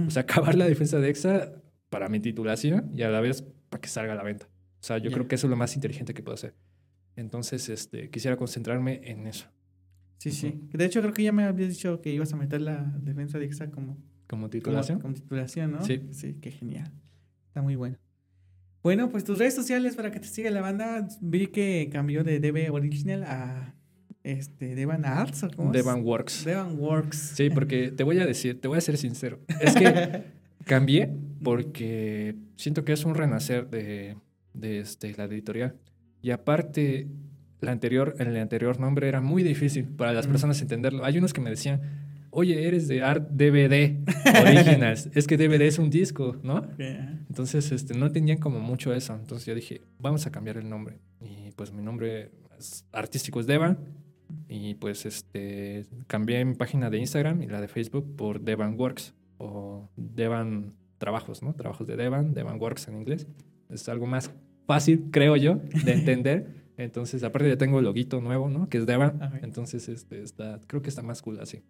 O 0.08 0.12
sea, 0.12 0.22
acabar 0.24 0.56
la 0.56 0.68
defensa 0.68 1.00
de 1.00 1.10
EXA 1.10 1.54
para 1.90 2.10
mi 2.10 2.20
titulación 2.20 2.92
y 2.94 3.04
a 3.04 3.10
la 3.10 3.22
vez 3.22 3.44
para 3.70 3.82
que 3.82 3.88
salga 3.88 4.14
a 4.14 4.16
la 4.16 4.24
venta. 4.24 4.48
O 4.80 4.86
sea, 4.86 4.98
yo 4.98 5.12
creo 5.12 5.28
que 5.28 5.36
eso 5.36 5.48
es 5.48 5.50
lo 5.50 5.56
más 5.56 5.76
inteligente 5.76 6.14
que 6.14 6.22
puedo 6.22 6.36
hacer. 6.36 6.54
Entonces, 7.16 7.70
este, 7.70 8.10
quisiera 8.10 8.38
concentrarme 8.38 9.02
en 9.04 9.28
eso. 9.28 9.48
Sí, 10.18 10.32
sí. 10.32 10.62
De 10.72 10.86
hecho, 10.86 11.02
creo 11.02 11.14
que 11.14 11.24
ya 11.24 11.32
me 11.32 11.44
habías 11.44 11.70
dicho 11.70 12.02
que 12.02 12.12
ibas 12.12 12.32
a 12.34 12.38
meter 12.38 12.62
la 12.62 12.94
defensa 13.02 13.40
de 13.40 13.46
EXA 13.46 13.72
como... 13.72 13.98
¿Como 14.28 14.50
titulación? 14.50 15.00
Como, 15.00 15.14
titulación, 15.14 15.74
¿no? 15.74 15.84
Sí. 15.84 16.02
Sí, 16.12 16.38
qué 16.42 16.50
genial. 16.50 16.92
Está 17.48 17.62
muy 17.62 17.76
bueno. 17.76 17.98
Bueno, 18.82 19.10
pues 19.10 19.24
tus 19.24 19.38
redes 19.38 19.54
sociales 19.54 19.96
para 19.96 20.12
que 20.12 20.20
te 20.20 20.28
siga 20.28 20.50
la 20.50 20.62
banda. 20.62 21.08
Vi 21.22 21.48
que 21.48 21.90
cambió 21.92 22.24
de 22.24 22.40
DB 22.40 22.72
Original 22.72 23.24
a 23.24 23.76
este, 24.24 24.76
Devan 24.76 25.06
Arts, 25.06 25.44
¿o 25.44 25.50
cómo 25.52 25.72
Devan 25.72 26.04
Works. 26.04 26.46
Devan 26.46 26.80
Works. 26.80 27.34
Sí, 27.36 27.50
porque 27.50 27.92
te 27.96 28.04
voy 28.04 28.20
a 28.20 28.26
decir, 28.26 28.60
te 28.60 28.68
voy 28.68 28.78
a 28.78 28.82
ser 28.82 28.98
sincero. 28.98 29.40
Es 29.62 29.76
que 29.76 30.24
cambié 30.66 31.14
porque 31.44 32.36
siento 32.56 32.84
que 32.86 32.94
es 32.94 33.06
un 33.06 33.16
renacer 33.16 33.70
de, 33.70 34.18
de 34.54 34.80
este, 34.80 35.14
la 35.16 35.26
editorial. 35.26 35.76
Y 36.24 36.32
aparte, 36.32 37.08
la 37.60 37.74
anterior, 37.74 38.16
el 38.18 38.36
anterior 38.38 38.80
nombre 38.80 39.10
era 39.10 39.20
muy 39.20 39.44
difícil 39.44 39.84
para 39.84 40.14
las 40.14 40.26
personas 40.26 40.60
entenderlo. 40.62 41.04
Hay 41.04 41.18
unos 41.18 41.34
que 41.34 41.42
me 41.42 41.50
decían, 41.50 41.82
oye, 42.30 42.66
eres 42.66 42.88
de 42.88 43.04
Art 43.04 43.30
DVD 43.30 43.98
Originals. 44.42 45.10
es 45.14 45.28
que 45.28 45.36
DVD 45.36 45.64
es 45.64 45.80
un 45.80 45.90
disco, 45.90 46.38
¿no? 46.42 46.66
Entonces, 46.80 47.74
este, 47.74 47.94
no 47.94 48.10
tenían 48.10 48.38
como 48.38 48.62
mucho 48.62 48.94
eso. 48.94 49.14
Entonces 49.14 49.46
yo 49.46 49.54
dije, 49.54 49.82
vamos 50.00 50.26
a 50.26 50.32
cambiar 50.32 50.56
el 50.56 50.70
nombre. 50.70 50.98
Y 51.20 51.52
pues 51.52 51.74
mi 51.74 51.84
nombre 51.84 52.32
artístico 52.94 53.42
es 53.42 53.46
Devan. 53.46 53.78
Y 54.48 54.76
pues 54.76 55.06
este, 55.06 55.86
cambié 56.08 56.44
mi 56.46 56.56
página 56.56 56.90
de 56.90 57.00
Instagram 57.00 57.44
y 57.44 57.48
la 57.48 57.60
de 57.60 57.68
Facebook 57.68 58.16
por 58.16 58.40
Devan 58.40 58.80
Works 58.80 59.14
o 59.40 59.90
Devan 59.98 60.74
Trabajos, 61.00 61.44
¿no? 61.44 61.54
Trabajos 61.54 61.86
de 61.86 61.98
Devan, 61.98 62.34
Devan 62.34 62.62
Works 62.62 62.88
en 62.88 62.96
inglés. 62.96 63.28
Es 63.70 63.90
algo 63.90 64.08
más 64.08 64.32
fácil, 64.66 65.06
creo 65.12 65.36
yo, 65.36 65.62
de 65.86 65.94
entender. 65.94 66.64
Entonces, 66.78 67.24
aparte 67.24 67.50
ya 67.50 67.58
tengo 67.58 67.80
el 67.80 67.86
loguito 67.86 68.20
nuevo, 68.22 68.50
¿no? 68.50 68.68
Que 68.70 68.80
es 68.80 68.86
Devan. 68.86 69.20
Entonces, 69.42 69.88
este, 69.90 70.22
está, 70.22 70.60
creo 70.68 70.82
que 70.82 70.90
está 70.90 71.02
más 71.02 71.22
cool 71.22 71.40
así. 71.40 71.62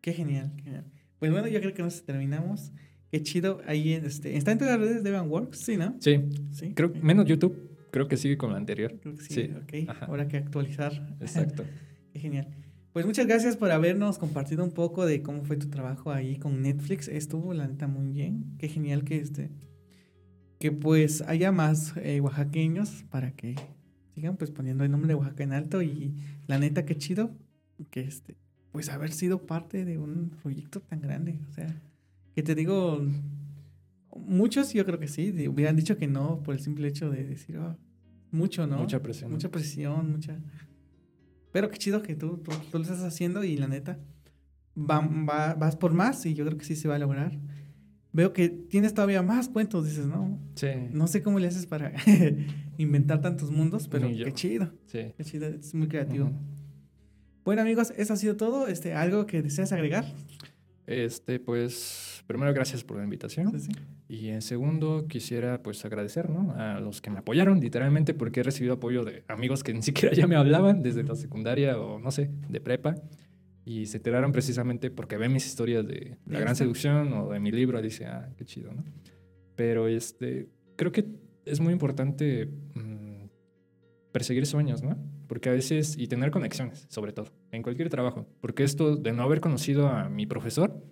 Qué 0.00 0.12
genial, 0.12 0.52
genial. 0.62 0.84
Pues 1.18 1.30
bueno, 1.30 1.46
yo 1.48 1.60
creo 1.60 1.74
que 1.74 1.82
nos 1.82 2.02
terminamos. 2.04 2.72
Qué 3.10 3.22
chido. 3.22 3.60
Ahí 3.66 3.92
este, 3.92 4.36
está 4.36 4.52
en 4.52 4.58
todas 4.58 4.78
las 4.78 4.88
redes 4.88 5.02
de 5.02 5.10
Devan 5.10 5.28
Works, 5.28 5.58
¿sí, 5.58 5.76
no? 5.76 5.96
Sí. 6.00 6.20
Sí. 6.52 6.72
Creo, 6.74 6.92
menos 7.02 7.26
YouTube. 7.26 7.70
Creo 7.90 8.08
que 8.08 8.16
sigue 8.16 8.36
con 8.36 8.50
lo 8.50 8.56
anterior. 8.56 8.98
Creo 9.00 9.14
que 9.16 9.22
sí. 9.22 9.34
sí. 9.34 9.50
Ok. 9.84 9.90
Habrá 10.00 10.28
que 10.28 10.36
actualizar. 10.36 11.16
Exacto. 11.20 11.64
Qué 12.12 12.20
genial. 12.20 12.48
Pues 12.92 13.06
muchas 13.06 13.26
gracias 13.26 13.56
por 13.56 13.70
habernos 13.70 14.18
compartido 14.18 14.64
un 14.64 14.72
poco 14.72 15.06
de 15.06 15.22
cómo 15.22 15.44
fue 15.44 15.56
tu 15.56 15.68
trabajo 15.68 16.10
ahí 16.10 16.38
con 16.38 16.62
Netflix. 16.62 17.08
Estuvo, 17.08 17.54
la 17.54 17.68
neta, 17.68 17.86
muy 17.86 18.10
bien. 18.12 18.56
Qué 18.58 18.68
genial 18.68 19.04
que 19.04 19.18
este. 19.18 19.50
Que 20.60 20.70
pues 20.70 21.22
haya 21.22 21.50
más 21.50 21.94
eh, 21.96 22.20
oaxaqueños 22.20 23.04
para 23.10 23.32
que 23.32 23.56
sigan 24.14 24.36
pues 24.36 24.52
poniendo 24.52 24.84
el 24.84 24.92
nombre 24.92 25.08
de 25.08 25.14
Oaxaca 25.16 25.42
en 25.42 25.52
alto. 25.52 25.82
Y 25.82 26.14
la 26.46 26.58
neta, 26.58 26.84
qué 26.84 26.96
chido 26.96 27.32
que 27.90 28.02
este. 28.02 28.36
Pues 28.70 28.88
haber 28.88 29.10
sido 29.10 29.44
parte 29.46 29.84
de 29.84 29.98
un 29.98 30.30
proyecto 30.40 30.80
tan 30.80 31.00
grande. 31.00 31.40
O 31.48 31.52
sea, 31.52 31.66
que 32.36 32.44
te 32.44 32.54
digo. 32.54 33.04
Muchos 34.14 34.72
yo 34.72 34.84
creo 34.84 35.00
que 35.00 35.08
sí, 35.08 35.32
hubieran 35.48 35.76
dicho 35.76 35.96
que 35.96 36.06
no 36.06 36.42
por 36.42 36.54
el 36.54 36.60
simple 36.60 36.86
hecho 36.86 37.10
de 37.10 37.24
decir, 37.24 37.56
oh, 37.58 37.76
mucho, 38.30 38.66
¿no? 38.66 38.78
Mucha 38.78 39.00
presión. 39.00 39.32
Mucha 39.32 39.50
presión, 39.50 40.12
mucha 40.12 40.38
pero 41.52 41.70
qué 41.70 41.78
chido 41.78 42.02
que 42.02 42.14
tú, 42.14 42.38
tú, 42.38 42.52
lo 42.72 42.82
estás 42.82 43.02
haciendo 43.02 43.42
y 43.44 43.56
la 43.56 43.66
neta, 43.66 43.98
vas 44.74 45.76
por 45.76 45.92
más 45.92 46.24
y 46.26 46.34
yo 46.34 46.44
creo 46.44 46.56
que 46.56 46.64
sí 46.64 46.76
se 46.76 46.88
va 46.88 46.96
a 46.96 46.98
lograr. 46.98 47.38
Veo 48.12 48.32
que 48.32 48.48
tienes 48.48 48.92
todavía 48.92 49.22
más 49.22 49.48
cuentos, 49.48 49.86
dices, 49.86 50.06
¿no? 50.06 50.38
Sí. 50.56 50.68
No 50.90 51.06
sé 51.06 51.22
cómo 51.22 51.38
le 51.38 51.46
haces 51.46 51.66
para 51.66 51.92
inventar 52.78 53.20
tantos 53.20 53.50
mundos, 53.50 53.86
pero 53.88 54.08
qué 54.08 54.32
chido. 54.32 54.72
Sí. 54.86 55.12
Qué 55.16 55.24
chido, 55.24 55.46
es 55.46 55.74
muy 55.74 55.88
creativo. 55.88 56.32
Bueno, 57.44 57.62
amigos, 57.62 57.92
eso 57.96 58.12
ha 58.12 58.16
sido 58.16 58.36
todo. 58.36 58.66
Este, 58.66 58.94
¿Algo 58.94 59.26
que 59.26 59.42
deseas 59.42 59.72
agregar? 59.72 60.04
Este, 60.86 61.38
pues, 61.38 62.24
primero, 62.26 62.52
gracias 62.52 62.82
por 62.82 62.96
la 62.96 63.04
invitación. 63.04 63.52
Sí, 63.52 63.66
sí. 63.66 63.72
Y 64.08 64.30
en 64.30 64.42
segundo, 64.42 65.06
quisiera 65.06 65.62
pues 65.62 65.84
agradecer 65.84 66.28
¿no? 66.28 66.52
a 66.56 66.80
los 66.80 67.00
que 67.00 67.10
me 67.10 67.20
apoyaron, 67.20 67.60
literalmente, 67.60 68.12
porque 68.12 68.40
he 68.40 68.42
recibido 68.42 68.74
apoyo 68.74 69.04
de 69.04 69.22
amigos 69.28 69.62
que 69.62 69.72
ni 69.72 69.82
siquiera 69.82 70.12
ya 70.16 70.26
me 70.26 70.34
hablaban 70.34 70.82
desde 70.82 71.04
la 71.04 71.14
secundaria 71.14 71.78
o 71.78 72.00
no 72.00 72.10
sé, 72.10 72.28
de 72.48 72.60
prepa. 72.60 72.96
Y 73.70 73.86
se 73.86 73.98
enteraron 73.98 74.32
precisamente 74.32 74.90
porque 74.90 75.16
ven 75.16 75.32
mis 75.32 75.46
historias 75.46 75.86
de 75.86 76.16
La 76.26 76.40
Gran 76.40 76.56
Seducción 76.56 77.12
o 77.12 77.30
de 77.30 77.38
mi 77.38 77.52
libro. 77.52 77.80
Dice, 77.80 78.04
ah, 78.04 78.28
qué 78.36 78.44
chido, 78.44 78.72
¿no? 78.72 78.82
Pero 79.54 79.86
este, 79.86 80.48
creo 80.74 80.90
que 80.90 81.06
es 81.44 81.60
muy 81.60 81.72
importante 81.72 82.46
mmm, 82.74 83.28
perseguir 84.10 84.46
sueños, 84.46 84.82
¿no? 84.82 84.98
Porque 85.28 85.50
a 85.50 85.52
veces, 85.52 85.96
y 85.96 86.08
tener 86.08 86.32
conexiones, 86.32 86.86
sobre 86.90 87.12
todo, 87.12 87.28
en 87.52 87.62
cualquier 87.62 87.90
trabajo. 87.90 88.26
Porque 88.40 88.64
esto 88.64 88.96
de 88.96 89.12
no 89.12 89.22
haber 89.22 89.40
conocido 89.40 89.86
a 89.86 90.08
mi 90.08 90.26
profesor, 90.26 90.84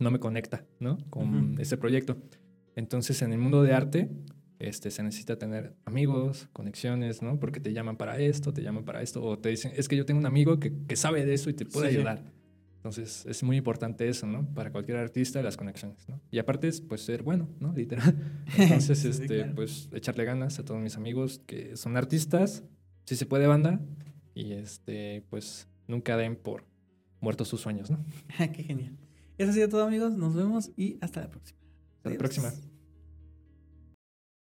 no 0.00 0.10
me 0.10 0.18
conecta, 0.18 0.66
¿no? 0.80 0.98
Con 1.08 1.60
este 1.60 1.76
proyecto. 1.76 2.16
Entonces, 2.74 3.22
en 3.22 3.32
el 3.32 3.38
mundo 3.38 3.62
de 3.62 3.74
arte, 3.74 4.10
este, 4.62 4.90
se 4.90 5.02
necesita 5.02 5.36
tener 5.36 5.74
amigos, 5.84 6.48
conexiones, 6.52 7.20
¿no? 7.20 7.38
Porque 7.38 7.60
te 7.60 7.72
llaman 7.72 7.96
para 7.96 8.18
esto, 8.18 8.52
te 8.52 8.62
llaman 8.62 8.84
para 8.84 9.02
esto, 9.02 9.22
o 9.22 9.38
te 9.38 9.48
dicen, 9.48 9.72
es 9.76 9.88
que 9.88 9.96
yo 9.96 10.06
tengo 10.06 10.20
un 10.20 10.26
amigo 10.26 10.60
que, 10.60 10.72
que 10.86 10.96
sabe 10.96 11.24
de 11.24 11.34
eso 11.34 11.50
y 11.50 11.54
te 11.54 11.66
puede 11.66 11.88
ayudar. 11.88 12.22
Entonces, 12.76 13.26
es 13.26 13.42
muy 13.42 13.56
importante 13.56 14.08
eso, 14.08 14.26
¿no? 14.26 14.44
Para 14.54 14.72
cualquier 14.72 14.98
artista, 14.98 15.40
las 15.42 15.56
conexiones, 15.56 16.08
¿no? 16.08 16.20
Y 16.30 16.38
aparte 16.38 16.68
es, 16.68 16.80
pues, 16.80 17.02
ser 17.02 17.22
bueno, 17.22 17.48
¿no? 17.60 17.72
Literal. 17.76 18.16
Entonces, 18.56 19.04
este, 19.04 19.44
pues, 19.46 19.88
echarle 19.92 20.24
ganas 20.24 20.58
a 20.58 20.64
todos 20.64 20.80
mis 20.80 20.96
amigos 20.96 21.40
que 21.46 21.76
son 21.76 21.96
artistas, 21.96 22.64
si 23.04 23.16
se 23.16 23.26
puede 23.26 23.46
banda, 23.46 23.80
y 24.34 24.52
este, 24.52 25.24
pues, 25.30 25.68
nunca 25.86 26.16
den 26.16 26.36
por 26.36 26.64
muertos 27.20 27.48
sus 27.48 27.60
sueños, 27.60 27.90
¿no? 27.90 28.04
Qué 28.52 28.62
genial. 28.62 28.96
Eso 29.38 29.50
ha 29.50 29.54
sido 29.54 29.68
todo, 29.68 29.84
amigos. 29.86 30.12
Nos 30.14 30.34
vemos 30.34 30.70
y 30.76 30.98
hasta 31.00 31.20
la 31.20 31.30
próxima. 31.30 31.58
Hasta 31.96 32.10
la 32.10 32.18
próxima. 32.18 32.52